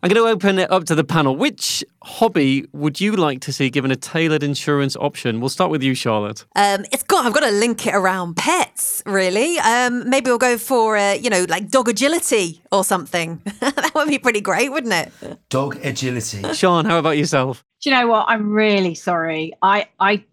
I'm 0.02 0.08
going 0.08 0.24
to 0.24 0.30
open 0.30 0.58
it 0.58 0.70
up 0.70 0.84
to 0.84 0.94
the 0.94 1.04
panel. 1.04 1.36
Which 1.36 1.84
hobby 2.02 2.66
would 2.72 3.02
you 3.02 3.12
like 3.12 3.40
to 3.40 3.52
see 3.52 3.68
given 3.68 3.90
a 3.90 3.96
tailored 3.96 4.42
insurance 4.42 4.96
option? 4.96 5.40
We'll 5.40 5.50
start 5.50 5.70
with 5.70 5.82
you, 5.82 5.94
Charlotte. 5.94 6.46
Um, 6.56 6.86
it's 6.90 7.02
got. 7.02 7.26
I've 7.26 7.34
got 7.34 7.40
to 7.40 7.50
link 7.50 7.86
it 7.86 7.94
around 7.94 8.38
pets, 8.38 9.02
really. 9.04 9.58
Um, 9.58 10.08
maybe 10.08 10.30
we'll 10.30 10.38
go 10.38 10.56
for 10.56 10.96
uh, 10.96 11.12
you 11.12 11.28
know 11.28 11.44
like 11.50 11.68
dog 11.68 11.90
agility 11.90 12.62
or 12.72 12.82
something. 12.82 13.42
that 13.60 13.92
would 13.94 14.08
be 14.08 14.18
pretty 14.18 14.40
great, 14.40 14.72
wouldn't 14.72 14.94
it? 14.94 15.38
Dog 15.50 15.76
agility. 15.84 16.38
Shân, 16.38 16.86
how 16.86 16.98
about 16.98 17.18
yourself? 17.18 17.62
Do 17.82 17.90
you 17.90 17.96
know 17.96 18.06
what? 18.06 18.24
I'm 18.26 18.50
really 18.50 18.94
sorry. 18.94 19.52
I 19.60 19.86
I 20.00 20.24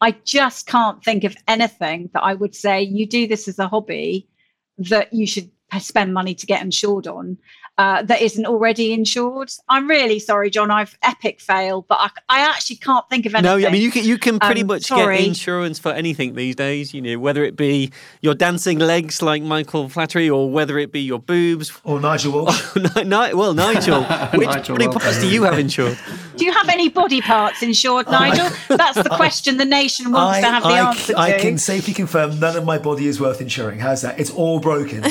I 0.00 0.16
just 0.24 0.66
can't 0.66 1.04
think 1.04 1.22
of 1.22 1.36
anything 1.46 2.10
that 2.14 2.22
I 2.24 2.34
would 2.34 2.56
say 2.56 2.82
you 2.82 3.06
do 3.06 3.28
this 3.28 3.46
as 3.46 3.60
a 3.60 3.68
hobby 3.68 4.26
that 4.78 5.12
you 5.12 5.24
should 5.24 5.52
spend 5.78 6.14
money 6.14 6.34
to 6.34 6.46
get 6.46 6.62
insured 6.62 7.06
on 7.06 7.38
uh, 7.76 8.02
that 8.02 8.22
isn't 8.22 8.46
already 8.46 8.92
insured. 8.92 9.50
I'm 9.68 9.88
really 9.88 10.18
sorry, 10.20 10.48
John. 10.50 10.70
I've 10.70 10.96
epic 11.02 11.40
fail, 11.40 11.82
but 11.88 11.98
I, 12.00 12.10
I 12.28 12.40
actually 12.40 12.76
can't 12.76 13.04
think 13.10 13.26
of 13.26 13.34
anything. 13.34 13.60
No, 13.60 13.66
I 13.66 13.70
mean 13.72 13.82
you 13.82 13.90
can 13.90 14.04
you 14.04 14.16
can 14.18 14.38
pretty 14.38 14.60
Um, 14.60 14.68
much 14.68 14.82
sorry. 14.84 15.18
get 15.18 15.26
insurance 15.26 15.78
for 15.80 15.90
anything 15.92 16.34
these 16.34 16.54
days. 16.54 16.94
You 16.94 17.02
know, 17.02 17.18
whether 17.18 17.42
it 17.44 17.56
be 17.56 17.90
your 18.20 18.34
dancing 18.34 18.78
legs 18.78 19.22
like 19.22 19.42
Michael 19.42 19.88
Flatley, 19.88 20.32
or 20.34 20.50
whether 20.50 20.78
it 20.78 20.92
be 20.92 21.00
your 21.00 21.18
boobs. 21.18 21.72
Or 21.84 22.00
Nigel 22.00 22.32
Walsh. 22.32 22.76
Ni- 22.76 23.04
Ni- 23.04 23.34
well, 23.34 23.54
Nigel, 23.54 24.04
which 24.34 24.46
Nigel 24.48 24.76
body 24.76 24.88
parts 24.88 25.20
do 25.20 25.28
you 25.28 25.42
have 25.42 25.58
insured? 25.58 25.98
Do 26.36 26.44
you 26.44 26.52
have 26.52 26.68
any 26.68 26.88
body 26.88 27.20
parts 27.20 27.62
insured, 27.62 28.06
Nigel? 28.06 28.48
That's 28.68 29.02
the 29.02 29.10
question 29.10 29.56
the 29.56 29.64
nation 29.64 30.12
wants 30.12 30.40
to 30.40 30.46
have 30.46 30.62
the 30.62 30.68
I, 30.70 30.88
answer 30.88 31.14
I 31.16 31.30
to. 31.32 31.36
I 31.36 31.40
can 31.40 31.58
safely 31.58 31.92
confirm 31.94 32.38
none 32.40 32.56
of 32.56 32.64
my 32.64 32.78
body 32.78 33.06
is 33.06 33.20
worth 33.20 33.40
insuring. 33.40 33.80
How's 33.80 34.02
that? 34.02 34.18
It's 34.18 34.30
all 34.30 34.60
broken. 34.60 35.02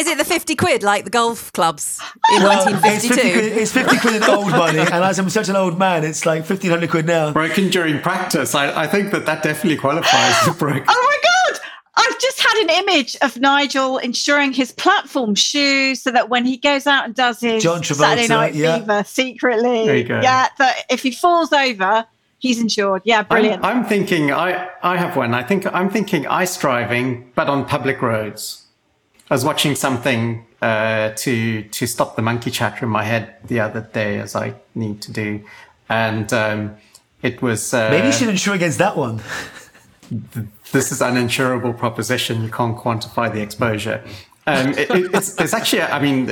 Is 0.00 0.06
it 0.06 0.16
the 0.16 0.24
fifty 0.24 0.56
quid 0.56 0.82
like 0.82 1.04
the 1.04 1.10
golf 1.10 1.52
clubs 1.52 2.00
in 2.34 2.42
Well, 2.42 2.64
nineteen 2.64 2.92
it's, 2.94 3.06
fifty 3.06 3.32
quid, 3.32 3.44
it's 3.58 3.72
50 3.72 3.98
quid 3.98 4.14
in 4.16 4.22
old 4.24 4.50
money, 4.50 4.78
and 4.78 5.04
as 5.04 5.18
I'm 5.18 5.28
such 5.28 5.50
an 5.50 5.56
old 5.56 5.78
man, 5.78 6.04
it's 6.04 6.24
like 6.24 6.48
1500 6.48 6.88
quid 6.88 7.06
now. 7.06 7.32
Broken 7.32 7.68
during 7.68 8.00
practice. 8.00 8.54
I, 8.54 8.84
I 8.84 8.86
think 8.86 9.10
that 9.12 9.26
that 9.26 9.42
definitely 9.42 9.76
qualifies 9.76 10.48
as 10.48 10.56
broken. 10.56 10.84
Oh 10.88 11.18
my 11.22 11.52
God! 11.52 11.60
I've 11.96 12.18
just 12.18 12.40
had 12.40 12.62
an 12.62 12.70
image 12.82 13.14
of 13.20 13.38
Nigel 13.38 13.98
insuring 13.98 14.54
his 14.54 14.72
platform 14.72 15.34
shoes 15.34 16.00
so 16.02 16.10
that 16.12 16.30
when 16.30 16.46
he 16.46 16.56
goes 16.56 16.86
out 16.86 17.04
and 17.04 17.14
does 17.14 17.40
his 17.40 17.62
John 17.62 17.82
Travolta, 17.82 17.96
Saturday 17.96 18.28
Night 18.28 18.54
yeah. 18.54 18.78
Fever 18.78 19.04
secretly, 19.04 19.84
There 19.86 19.96
you 19.98 20.04
go. 20.04 20.20
yeah, 20.22 20.48
that 20.56 20.84
if 20.88 21.02
he 21.02 21.10
falls 21.10 21.52
over, 21.52 22.06
he's 22.38 22.58
insured. 22.58 23.02
Yeah, 23.04 23.22
brilliant. 23.22 23.62
I'm, 23.62 23.78
I'm 23.80 23.84
thinking 23.84 24.32
I 24.32 24.70
I 24.82 24.96
have 24.96 25.14
one. 25.14 25.34
I 25.34 25.42
think 25.42 25.66
I'm 25.66 25.90
thinking 25.90 26.26
ice 26.26 26.56
driving, 26.56 27.30
but 27.34 27.48
on 27.48 27.66
public 27.66 28.00
roads. 28.00 28.59
I 29.30 29.34
was 29.34 29.44
watching 29.44 29.76
something 29.76 30.44
uh, 30.60 31.10
to 31.10 31.62
to 31.62 31.86
stop 31.86 32.16
the 32.16 32.22
monkey 32.22 32.50
chatter 32.50 32.84
in 32.84 32.90
my 32.90 33.04
head 33.04 33.36
the 33.44 33.60
other 33.60 33.80
day, 33.80 34.18
as 34.18 34.34
I 34.34 34.54
need 34.74 35.00
to 35.02 35.12
do, 35.12 35.44
and 35.88 36.32
um, 36.32 36.76
it 37.22 37.40
was 37.40 37.72
uh, 37.72 37.90
Maybe 37.90 38.08
you 38.08 38.12
should 38.12 38.28
insure 38.28 38.54
against 38.54 38.78
that 38.78 38.96
one. 38.96 39.22
this 40.72 40.90
is 40.90 41.00
uninsurable 41.00 41.76
proposition. 41.76 42.42
You 42.42 42.50
can't 42.50 42.76
quantify 42.76 43.32
the 43.32 43.40
exposure. 43.40 44.02
Um, 44.46 44.70
it, 44.70 44.90
it, 44.90 45.14
it's, 45.14 45.38
it's 45.40 45.54
actually, 45.54 45.82
I 45.82 46.00
mean, 46.00 46.26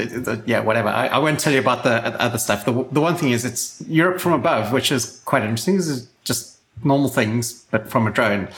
yeah, 0.46 0.60
whatever. 0.60 0.88
I, 0.88 1.08
I 1.08 1.18
won't 1.18 1.38
tell 1.38 1.52
you 1.52 1.60
about 1.60 1.84
the 1.84 1.92
other 2.20 2.38
stuff. 2.38 2.64
The, 2.64 2.72
the 2.90 3.00
one 3.00 3.16
thing 3.16 3.30
is 3.30 3.44
it's 3.44 3.80
Europe 3.86 4.20
from 4.20 4.32
above, 4.32 4.72
which 4.72 4.90
is 4.90 5.20
quite 5.24 5.42
interesting. 5.42 5.76
This 5.76 5.88
is 5.88 6.08
just 6.24 6.58
normal 6.82 7.10
things, 7.10 7.64
but 7.70 7.88
from 7.88 8.06
a 8.06 8.10
drone. 8.10 8.48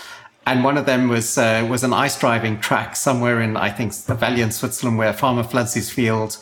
And 0.50 0.64
one 0.64 0.76
of 0.76 0.84
them 0.84 1.06
was 1.06 1.38
uh, 1.38 1.64
was 1.70 1.84
an 1.84 1.92
ice 1.92 2.18
driving 2.18 2.58
track 2.58 2.96
somewhere 2.96 3.40
in, 3.40 3.56
I 3.56 3.70
think, 3.70 3.92
the 3.92 4.16
valley 4.16 4.42
in 4.42 4.50
Switzerland, 4.50 4.98
where 4.98 5.10
a 5.10 5.12
farmer 5.12 5.44
floods 5.44 5.74
his 5.74 5.90
field 5.90 6.38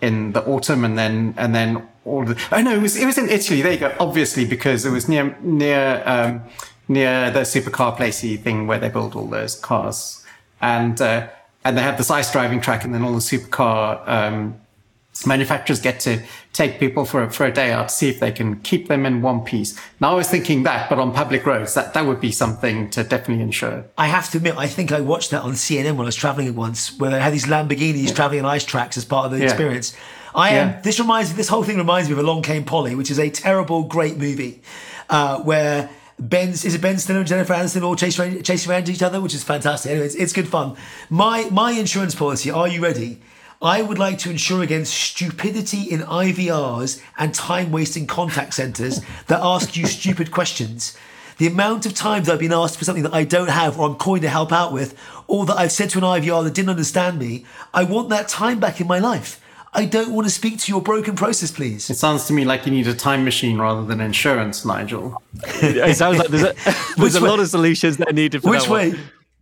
in 0.00 0.32
the 0.32 0.42
autumn, 0.46 0.82
and 0.82 0.96
then 0.96 1.34
and 1.36 1.54
then 1.54 1.86
all 2.06 2.24
the. 2.24 2.42
Oh 2.52 2.62
no, 2.62 2.74
it 2.74 2.80
was 2.80 2.96
it 2.96 3.04
was 3.04 3.18
in 3.18 3.28
Italy. 3.28 3.60
There 3.60 3.72
you 3.72 3.78
go. 3.78 3.94
Obviously, 4.00 4.46
because 4.46 4.86
it 4.86 4.90
was 4.90 5.10
near 5.10 5.36
near 5.42 6.02
um, 6.06 6.42
near 6.88 7.30
the 7.30 7.40
supercar 7.40 7.94
placey 7.94 8.40
thing 8.40 8.66
where 8.66 8.78
they 8.78 8.88
build 8.88 9.14
all 9.14 9.26
those 9.26 9.56
cars, 9.56 10.24
and 10.62 10.98
uh, 10.98 11.28
and 11.62 11.76
they 11.76 11.82
have 11.82 11.98
this 11.98 12.10
ice 12.10 12.32
driving 12.32 12.62
track, 12.62 12.84
and 12.84 12.94
then 12.94 13.02
all 13.02 13.12
the 13.12 13.18
supercar 13.18 14.08
um, 14.08 14.58
manufacturers 15.26 15.80
get 15.80 16.00
to 16.00 16.22
take 16.52 16.78
people 16.80 17.04
for 17.04 17.22
a, 17.22 17.30
for 17.30 17.46
a 17.46 17.52
day 17.52 17.72
out 17.72 17.88
to 17.88 17.94
see 17.94 18.08
if 18.08 18.20
they 18.20 18.32
can 18.32 18.60
keep 18.60 18.88
them 18.88 19.06
in 19.06 19.22
one 19.22 19.40
piece. 19.42 19.78
Now 20.00 20.12
I 20.12 20.14
was 20.14 20.28
thinking 20.28 20.62
that, 20.64 20.88
but 20.88 20.98
on 20.98 21.12
public 21.12 21.46
roads, 21.46 21.74
that 21.74 21.94
that 21.94 22.06
would 22.06 22.20
be 22.20 22.32
something 22.32 22.90
to 22.90 23.04
definitely 23.04 23.42
insure. 23.42 23.84
I 23.98 24.06
have 24.06 24.30
to 24.30 24.38
admit, 24.38 24.56
I 24.56 24.66
think 24.66 24.92
I 24.92 25.00
watched 25.00 25.30
that 25.30 25.42
on 25.42 25.52
CNN 25.52 25.92
when 25.96 26.00
I 26.00 26.04
was 26.06 26.16
traveling 26.16 26.54
once, 26.54 26.98
where 26.98 27.10
they 27.10 27.20
had 27.20 27.32
these 27.32 27.46
Lamborghinis 27.46 28.14
traveling 28.14 28.44
on 28.44 28.50
ice 28.50 28.64
tracks 28.64 28.96
as 28.96 29.04
part 29.04 29.26
of 29.26 29.32
the 29.32 29.38
Yeah. 29.38 29.44
experience. 29.44 29.96
I 30.34 30.50
am. 30.50 30.68
Yeah. 30.68 30.80
This 30.82 31.00
reminds 31.00 31.30
me. 31.30 31.36
This 31.36 31.48
whole 31.48 31.64
thing 31.64 31.76
reminds 31.76 32.08
me 32.08 32.12
of 32.12 32.18
Along 32.18 32.42
Came 32.42 32.64
Polly, 32.64 32.94
which 32.94 33.10
is 33.10 33.18
a 33.18 33.30
terrible, 33.30 33.82
great 33.82 34.16
movie, 34.16 34.62
uh, 35.08 35.40
where 35.40 35.90
Ben's 36.20 36.64
is 36.64 36.74
it 36.74 36.80
Ben 36.80 36.98
Stiller 36.98 37.20
and 37.20 37.28
Jennifer 37.28 37.54
Aniston 37.54 37.82
all 37.82 37.96
around, 38.20 38.44
chase 38.44 38.68
around 38.68 38.88
each 38.88 39.02
other, 39.02 39.20
which 39.20 39.34
is 39.34 39.42
fantastic. 39.42 39.90
Anyway, 39.90 40.06
it's, 40.06 40.14
it's 40.14 40.32
good 40.32 40.46
fun. 40.46 40.76
My 41.08 41.48
my 41.50 41.72
insurance 41.72 42.14
policy. 42.14 42.50
Are 42.50 42.68
you 42.68 42.82
ready? 42.82 43.18
I 43.62 43.82
would 43.82 43.98
like 43.98 44.18
to 44.20 44.30
insure 44.30 44.62
against 44.62 44.94
stupidity 44.94 45.82
in 45.82 46.00
IVRs 46.00 47.02
and 47.18 47.34
time 47.34 47.70
wasting 47.70 48.06
contact 48.06 48.54
centres 48.54 49.02
that 49.26 49.40
ask 49.42 49.76
you 49.76 49.86
stupid 49.86 50.30
questions. 50.30 50.96
The 51.36 51.46
amount 51.46 51.84
of 51.84 51.94
times 51.94 52.30
I've 52.30 52.38
been 52.38 52.54
asked 52.54 52.78
for 52.78 52.86
something 52.86 53.02
that 53.02 53.12
I 53.12 53.24
don't 53.24 53.50
have 53.50 53.78
or 53.78 53.86
I'm 53.86 53.96
calling 53.96 54.22
to 54.22 54.30
help 54.30 54.50
out 54.50 54.72
with, 54.72 54.98
or 55.26 55.44
that 55.44 55.58
I've 55.58 55.72
said 55.72 55.90
to 55.90 55.98
an 55.98 56.04
IVR 56.04 56.42
that 56.44 56.54
didn't 56.54 56.70
understand 56.70 57.18
me, 57.18 57.44
I 57.74 57.84
want 57.84 58.08
that 58.08 58.28
time 58.28 58.60
back 58.60 58.80
in 58.80 58.86
my 58.86 58.98
life. 58.98 59.42
I 59.74 59.84
don't 59.84 60.12
want 60.12 60.26
to 60.26 60.32
speak 60.32 60.58
to 60.60 60.72
your 60.72 60.80
broken 60.80 61.14
process, 61.14 61.50
please. 61.50 61.90
It 61.90 61.96
sounds 61.96 62.26
to 62.26 62.32
me 62.32 62.46
like 62.46 62.64
you 62.64 62.72
need 62.72 62.88
a 62.88 62.94
time 62.94 63.24
machine 63.24 63.58
rather 63.58 63.84
than 63.84 64.00
insurance, 64.00 64.64
Nigel. 64.64 65.22
It 65.62 65.96
sounds 65.96 66.18
like 66.18 66.28
there's 66.28 66.42
a, 66.42 66.54
there's 66.96 67.14
a 67.14 67.20
lot 67.20 67.40
of 67.40 67.48
solutions 67.48 67.98
that 67.98 68.08
are 68.08 68.12
needed 68.14 68.42
for 68.42 68.50
Which 68.50 68.64
that 68.64 68.70
one. 68.70 68.98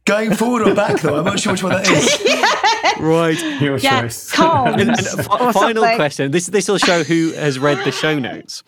Way? 0.08 0.26
Going 0.26 0.36
forward 0.36 0.68
or 0.68 0.74
back, 0.74 1.00
though? 1.00 1.16
I'm 1.18 1.24
not 1.24 1.38
sure 1.38 1.52
which 1.52 1.62
one 1.62 1.72
that 1.72 1.88
is. 1.88 2.58
Right. 2.98 3.40
Your 3.60 3.76
yeah, 3.78 4.02
choice. 4.02 4.32
And, 4.38 4.80
and 4.80 4.98
fi- 4.98 5.52
final 5.52 5.84
question. 5.94 6.32
This 6.32 6.46
this 6.46 6.68
will 6.68 6.78
show 6.78 7.04
who 7.04 7.32
has 7.32 7.58
read 7.58 7.84
the 7.84 7.92
show 7.92 8.18
notes. 8.18 8.64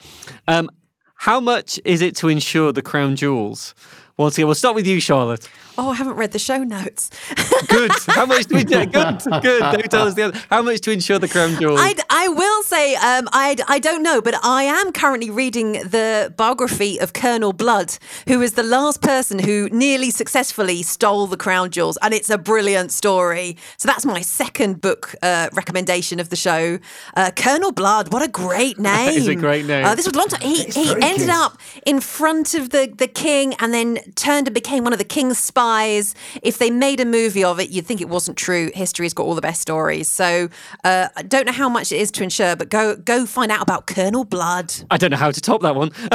Um, 0.47 0.71
how 1.17 1.41
much 1.41 1.81
is 1.85 2.01
it 2.01 2.15
to 2.17 2.29
insure 2.29 2.73
the 2.73 2.83
crown 2.83 3.17
jewels? 3.17 3.75
Once 4.17 4.37
again, 4.37 4.47
we'll 4.47 4.55
start 4.55 4.75
with 4.75 4.87
you, 4.87 5.01
Charlotte. 5.01 5.49
Oh, 5.83 5.89
I 5.89 5.95
haven't 5.95 6.17
read 6.17 6.33
the 6.33 6.39
show 6.39 6.63
notes. 6.63 7.09
Good. 7.69 7.91
How 8.07 8.27
much 8.27 8.45
do 8.45 8.57
we 8.57 8.65
do? 8.65 8.85
Good. 8.87 9.23
Good. 9.41 9.61
Don't 9.61 9.91
tell 9.91 10.07
us 10.07 10.13
the 10.13 10.25
other. 10.25 10.39
How 10.51 10.61
much 10.61 10.83
to 10.83 10.91
insure 10.91 11.19
the 11.19 11.27
crown 11.27 11.59
jewels? 11.59 11.81
I, 11.83 11.95
I 12.11 12.29
will 12.29 12.63
say 12.65 12.97
um, 12.97 13.31
I, 13.33 13.57
I 13.67 13.79
don't 13.79 14.03
know, 14.03 14.21
but 14.21 14.35
I 14.45 14.65
am 14.65 14.93
currently 14.93 15.31
reading 15.31 15.73
the 15.73 16.35
biography 16.37 17.01
of 17.01 17.15
Colonel 17.15 17.55
Blood, 17.55 17.97
who 18.29 18.43
is 18.43 18.53
the 18.53 18.63
last 18.63 19.01
person 19.01 19.39
who 19.39 19.71
nearly 19.71 20.11
successfully 20.11 20.83
stole 20.83 21.27
the 21.27 21.39
crown 21.39 21.71
jewels, 21.71 21.97
and 22.03 22.13
it's 22.13 22.29
a 22.29 22.37
brilliant 22.37 22.93
story. 22.93 23.57
So 23.79 23.89
that's 23.89 24.05
my 24.05 24.21
second 24.21 24.83
book 24.83 25.15
uh, 25.23 25.49
recommendation 25.55 26.21
of 26.21 26.29
the 26.29 26.37
show. 26.37 26.79
Uh, 27.17 27.31
Colonel 27.35 27.73
Blood, 27.73 28.13
what 28.13 28.21
a 28.21 28.29
great 28.29 28.79
name! 28.91 29.17
is 29.17 29.29
a 29.29 29.35
great 29.35 29.65
name. 29.65 29.87
Uh, 29.87 29.95
this 29.95 30.05
was 30.05 30.15
a 30.15 30.19
long 30.19 30.29
time. 30.29 30.43
He, 30.43 30.65
he 30.65 30.91
ended 30.91 31.21
good. 31.21 31.31
up 31.31 31.57
in 31.87 32.01
front 32.01 32.53
of 32.53 32.69
the, 32.69 32.93
the 32.95 33.09
king, 33.09 33.55
and 33.61 33.73
then 33.73 34.01
turned 34.15 34.47
and 34.47 34.55
became 34.55 34.85
one 34.85 34.93
of 34.93 34.99
the 34.99 35.07
king's 35.07 35.39
spies 35.39 35.70
lies. 35.71 36.15
If 36.43 36.59
they 36.59 36.71
made 36.71 37.01
a 37.01 37.05
movie 37.05 37.45
of 37.45 37.61
it, 37.61 37.71
you'd 37.71 37.87
think 37.87 38.01
it 38.01 38.09
wasn't 38.09 38.37
true. 38.37 38.71
History's 38.75 39.15
got 39.15 39.25
all 39.25 39.35
the 39.35 39.41
best 39.51 39.61
stories. 39.63 40.09
So 40.09 40.49
uh, 40.85 41.09
I 41.17 41.23
don't 41.23 41.47
know 41.47 41.53
how 41.53 41.69
much 41.69 41.93
it 41.93 41.99
is 42.01 42.11
to 42.13 42.23
insure, 42.25 42.57
but 42.57 42.69
go 42.71 42.97
go 42.97 43.27
find 43.27 43.51
out 43.53 43.63
about 43.63 43.87
Colonel 43.87 44.25
Blood. 44.25 44.73
I 44.91 44.97
don't 44.97 45.11
know 45.11 45.17
how 45.25 45.31
to 45.31 45.41
top 45.41 45.61
that 45.63 45.75
one. 45.77 45.91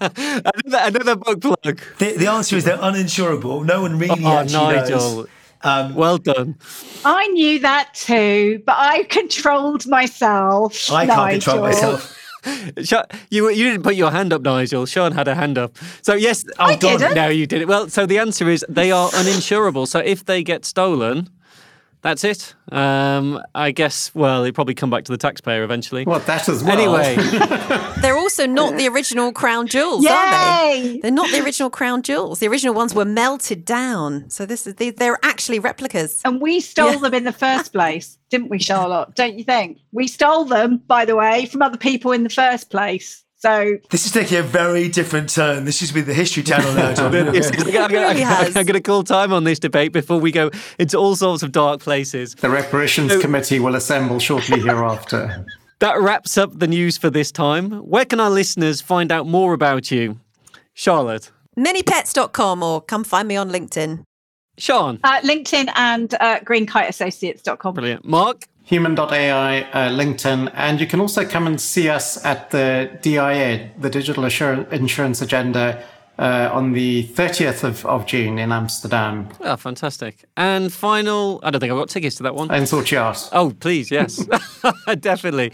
another, 0.00 0.98
another 0.98 1.16
book 1.16 1.40
plug. 1.40 1.80
The, 1.98 2.16
the 2.16 2.26
answer 2.26 2.56
is 2.56 2.64
they're 2.64 2.76
uninsurable. 2.78 3.64
No 3.64 3.82
one 3.82 3.98
really 3.98 4.22
Oh, 4.24 4.38
actually 4.38 4.76
Nigel. 4.76 4.98
knows. 5.16 5.26
Um, 5.62 5.94
Well 5.94 6.18
done. 6.18 6.56
I 7.04 7.26
knew 7.28 7.58
that 7.60 7.94
too, 7.94 8.62
but 8.66 8.76
I 8.78 9.02
controlled 9.10 9.86
myself. 9.86 10.90
I 10.90 11.06
can't 11.06 11.32
control 11.32 11.60
myself. 11.62 12.16
You 13.30 13.48
you 13.50 13.64
didn't 13.70 13.82
put 13.82 13.94
your 13.94 14.10
hand 14.10 14.32
up, 14.32 14.42
Nigel. 14.42 14.84
Shân 14.86 15.12
had 15.12 15.28
a 15.28 15.34
hand 15.34 15.58
up. 15.58 15.76
So 16.02 16.14
yes, 16.14 16.44
oh 16.58 16.64
I 16.64 16.76
didn't. 16.76 17.14
no, 17.14 17.28
you 17.28 17.46
did 17.46 17.62
it. 17.62 17.68
Well, 17.68 17.88
so 17.88 18.06
the 18.06 18.18
answer 18.18 18.48
is 18.48 18.64
they 18.68 18.90
are 18.92 19.08
uninsurable. 19.10 19.86
So 19.86 19.98
if 19.98 20.24
they 20.24 20.42
get 20.42 20.64
stolen, 20.64 21.28
that's 22.02 22.24
it. 22.24 22.54
Um, 22.72 23.40
I 23.54 23.72
guess. 23.72 24.14
Well, 24.14 24.44
it 24.44 24.54
probably 24.54 24.74
come 24.74 24.90
back 24.90 25.04
to 25.04 25.12
the 25.12 25.18
taxpayer 25.18 25.62
eventually. 25.62 26.04
Well, 26.04 26.20
that 26.20 26.48
as 26.48 26.62
well. 26.64 26.72
Anyway, 26.78 27.16
They're 28.00 28.16
also 28.16 28.46
not 28.46 28.76
the 28.76 28.88
original 28.88 29.32
crown 29.32 29.66
jewels, 29.66 30.06
are 30.06 30.30
they? 30.72 30.98
They're 31.02 31.10
not 31.10 31.30
the 31.30 31.42
original 31.44 31.68
crown 31.70 32.02
jewels. 32.02 32.38
The 32.38 32.48
original 32.48 32.74
ones 32.74 32.94
were 32.94 33.04
melted 33.04 33.64
down. 33.64 34.30
So 34.30 34.46
this 34.46 34.66
is 34.66 34.74
they- 34.74 34.90
they're 34.90 35.18
actually 35.22 35.58
replicas. 35.58 36.20
And 36.24 36.40
we 36.40 36.60
stole 36.60 36.92
Yeah. 36.92 36.98
them 36.98 37.14
in 37.14 37.24
the 37.24 37.32
first 37.32 37.72
place, 37.74 38.16
didn't 38.30 38.48
we, 38.48 38.58
Charlotte? 38.58 39.14
Don't 39.14 39.36
you 39.38 39.44
think? 39.44 39.78
We 39.92 40.06
stole 40.06 40.44
them, 40.44 40.78
by 40.86 41.04
the 41.04 41.16
way, 41.16 41.46
from 41.46 41.62
other 41.62 41.76
people 41.78 42.12
in 42.12 42.22
the 42.22 42.30
first 42.30 42.70
place. 42.70 43.24
So 43.42 43.78
This 43.88 44.04
is 44.04 44.12
taking 44.12 44.36
a 44.38 44.42
very 44.42 44.88
different 44.88 45.30
turn. 45.30 45.64
This 45.64 45.80
used 45.80 45.94
to 45.94 46.00
be 46.00 46.02
the 46.02 46.12
History 46.12 46.42
Channel 46.42 46.74
now, 46.74 46.92
John. 46.92 47.14
It's- 47.34 47.50
I'm 47.50 47.90
gonna- 47.90 48.06
I'm 48.06 48.52
going 48.52 48.66
to 48.74 48.80
call 48.82 49.02
time 49.02 49.32
on 49.32 49.44
this 49.44 49.58
debate 49.58 49.92
before 49.92 50.20
we 50.20 50.30
go 50.30 50.50
into 50.78 50.98
all 50.98 51.16
sorts 51.16 51.42
of 51.42 51.50
dark 51.50 51.80
places. 51.80 52.34
The 52.34 52.50
reparations 52.50 53.16
committee 53.16 53.58
will 53.58 53.76
assemble 53.76 54.18
shortly 54.18 54.60
hereafter. 54.60 55.44
That 55.80 55.98
wraps 55.98 56.36
up 56.36 56.58
the 56.58 56.66
news 56.66 56.98
for 56.98 57.08
this 57.08 57.32
time. 57.32 57.70
Where 57.70 58.04
can 58.04 58.20
our 58.20 58.28
listeners 58.28 58.82
find 58.82 59.10
out 59.10 59.26
more 59.26 59.54
about 59.54 59.90
you, 59.90 60.20
Charlotte? 60.74 61.30
ManyPets.com 61.58 62.62
or 62.62 62.82
come 62.82 63.02
find 63.02 63.26
me 63.26 63.36
on 63.36 63.48
LinkedIn. 63.48 64.04
Shân, 64.58 65.00
uh, 65.02 65.20
LinkedIn 65.22 65.72
and 65.76 66.12
uh, 66.20 66.40
greenkiteassociates.com. 66.40 67.72
brilliant. 67.74 68.04
Mark, 68.04 68.44
Humn.ai, 68.68 69.62
uh, 69.62 69.88
LinkedIn, 69.90 70.50
and 70.54 70.80
you 70.80 70.86
can 70.86 71.00
also 71.00 71.26
come 71.26 71.46
and 71.46 71.60
see 71.60 71.88
us 71.88 72.24
at 72.24 72.50
the 72.50 72.98
DIA, 73.02 73.70
the 73.78 73.90
Digital 73.90 74.24
Assur- 74.24 74.66
Insurance 74.70 75.20
Agenda, 75.22 75.82
uh, 76.18 76.50
on 76.52 76.72
the 76.72 77.04
30th 77.08 77.64
of, 77.64 77.84
of 77.86 78.06
June 78.06 78.38
in 78.38 78.52
Amsterdam. 78.52 79.28
oh, 79.40 79.56
fantastic. 79.56 80.24
And 80.36 80.72
final, 80.72 81.40
I 81.42 81.50
don't 81.50 81.60
think 81.60 81.72
I've 81.72 81.78
got 81.78 81.88
tickets 81.88 82.16
to 82.16 82.22
that 82.24 82.34
one. 82.34 82.50
And 82.50 82.68
sort 82.68 82.92
you 82.92 82.98
out. 82.98 83.28
Oh, 83.32 83.50
please, 83.58 83.90
yes, 83.90 84.24
definitely. 85.00 85.50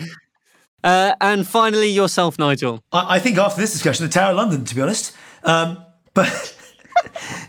Uh, 0.83 1.15
and 1.21 1.47
finally, 1.47 1.89
yourself, 1.89 2.39
Nigel. 2.39 2.83
I, 2.93 3.17
I 3.17 3.19
think 3.21 3.39
after 3.39 3.61
this 3.61 3.73
discussion, 3.73 4.07
the 4.07 4.13
Tower 4.13 4.31
of 4.33 4.37
London, 4.37 4.65
to 4.65 4.75
be 4.75 4.83
honest. 4.83 5.17
Um, 5.45 5.79
but 6.15 6.56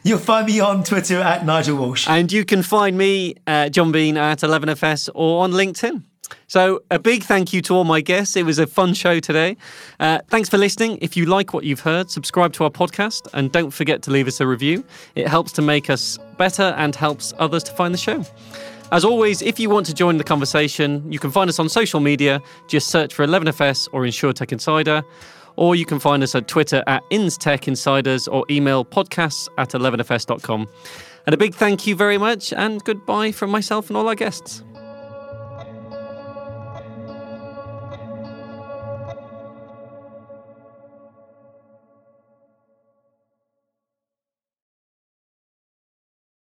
you'll 0.04 0.20
find 0.20 0.48
me 0.48 0.60
on 0.60 0.84
Twitter 0.84 1.20
at 1.20 1.46
Nigel 1.46 1.78
Walsh. 1.78 2.08
And 2.08 2.32
you 2.32 2.46
can 2.46 2.64
find 2.64 2.98
me, 2.98 3.36
uh, 3.46 3.70
John 3.70 3.92
Bean, 3.92 4.18
at 4.18 4.40
11FS 4.40 5.10
or 5.14 5.44
on 5.44 5.52
LinkedIn. 5.52 6.04
So, 6.48 6.82
a 6.92 7.00
big 7.00 7.24
thank 7.24 7.54
you 7.54 7.62
to 7.64 7.76
all 7.76 7.84
my 7.84 8.02
guests. 8.02 8.36
It 8.36 8.46
was 8.46 8.60
a 8.60 8.68
fun 8.68 8.94
show 8.94 9.20
today. 9.20 9.58
Uh, 10.00 10.20
thanks 10.28 10.50
for 10.50 10.58
listening. 10.58 10.98
If 11.02 11.16
you 11.16 11.26
like 11.26 11.54
what 11.54 11.64
you've 11.64 11.82
heard, 11.82 12.10
subscribe 12.10 12.54
to 12.54 12.64
our 12.64 12.70
podcast 12.70 13.28
and 13.34 13.52
don't 13.52 13.72
forget 13.72 14.02
to 14.04 14.12
leave 14.12 14.28
us 14.28 14.40
a 14.40 14.48
review. 14.48 14.84
It 15.16 15.28
helps 15.28 15.52
to 15.54 15.62
make 15.62 15.90
us 15.90 16.18
better 16.38 16.74
and 16.78 16.96
helps 16.96 17.34
others 17.40 17.64
to 17.64 17.72
find 17.74 17.94
the 17.94 17.98
show. 17.98 18.26
As 18.92 19.04
always, 19.04 19.42
if 19.42 19.60
you 19.60 19.70
want 19.70 19.86
to 19.88 19.94
join 19.94 20.18
the 20.18 20.24
conversation, 20.24 21.12
you 21.12 21.20
can 21.20 21.30
find 21.30 21.50
us 21.50 21.60
on 21.60 21.68
social 21.68 22.00
media. 22.00 22.42
Just 22.70 22.88
search 22.90 23.14
for 23.14 23.26
11FS 23.26 23.90
or 23.92 24.04
Insurtech 24.04 24.54
Insider. 24.54 25.04
Or 25.58 25.76
you 25.76 25.86
can 25.86 26.00
find 26.00 26.24
us 26.24 26.34
at 26.36 26.48
Twitter 26.48 26.84
at 26.88 27.04
InsTech 27.10 27.68
Insiders 27.68 28.28
or 28.28 28.46
email 28.50 28.86
podcasts 28.86 29.50
at 29.58 29.70
11fs.com. 29.70 30.68
And 31.26 31.34
a 31.34 31.38
big 31.38 31.54
thank 31.54 31.86
you 31.86 31.96
very 31.96 32.18
much 32.18 32.54
and 32.54 32.82
goodbye 32.86 33.34
from 33.34 33.50
myself 33.50 33.90
and 33.90 33.98
all 33.98 34.08
our 34.08 34.16
guests. 34.16 34.64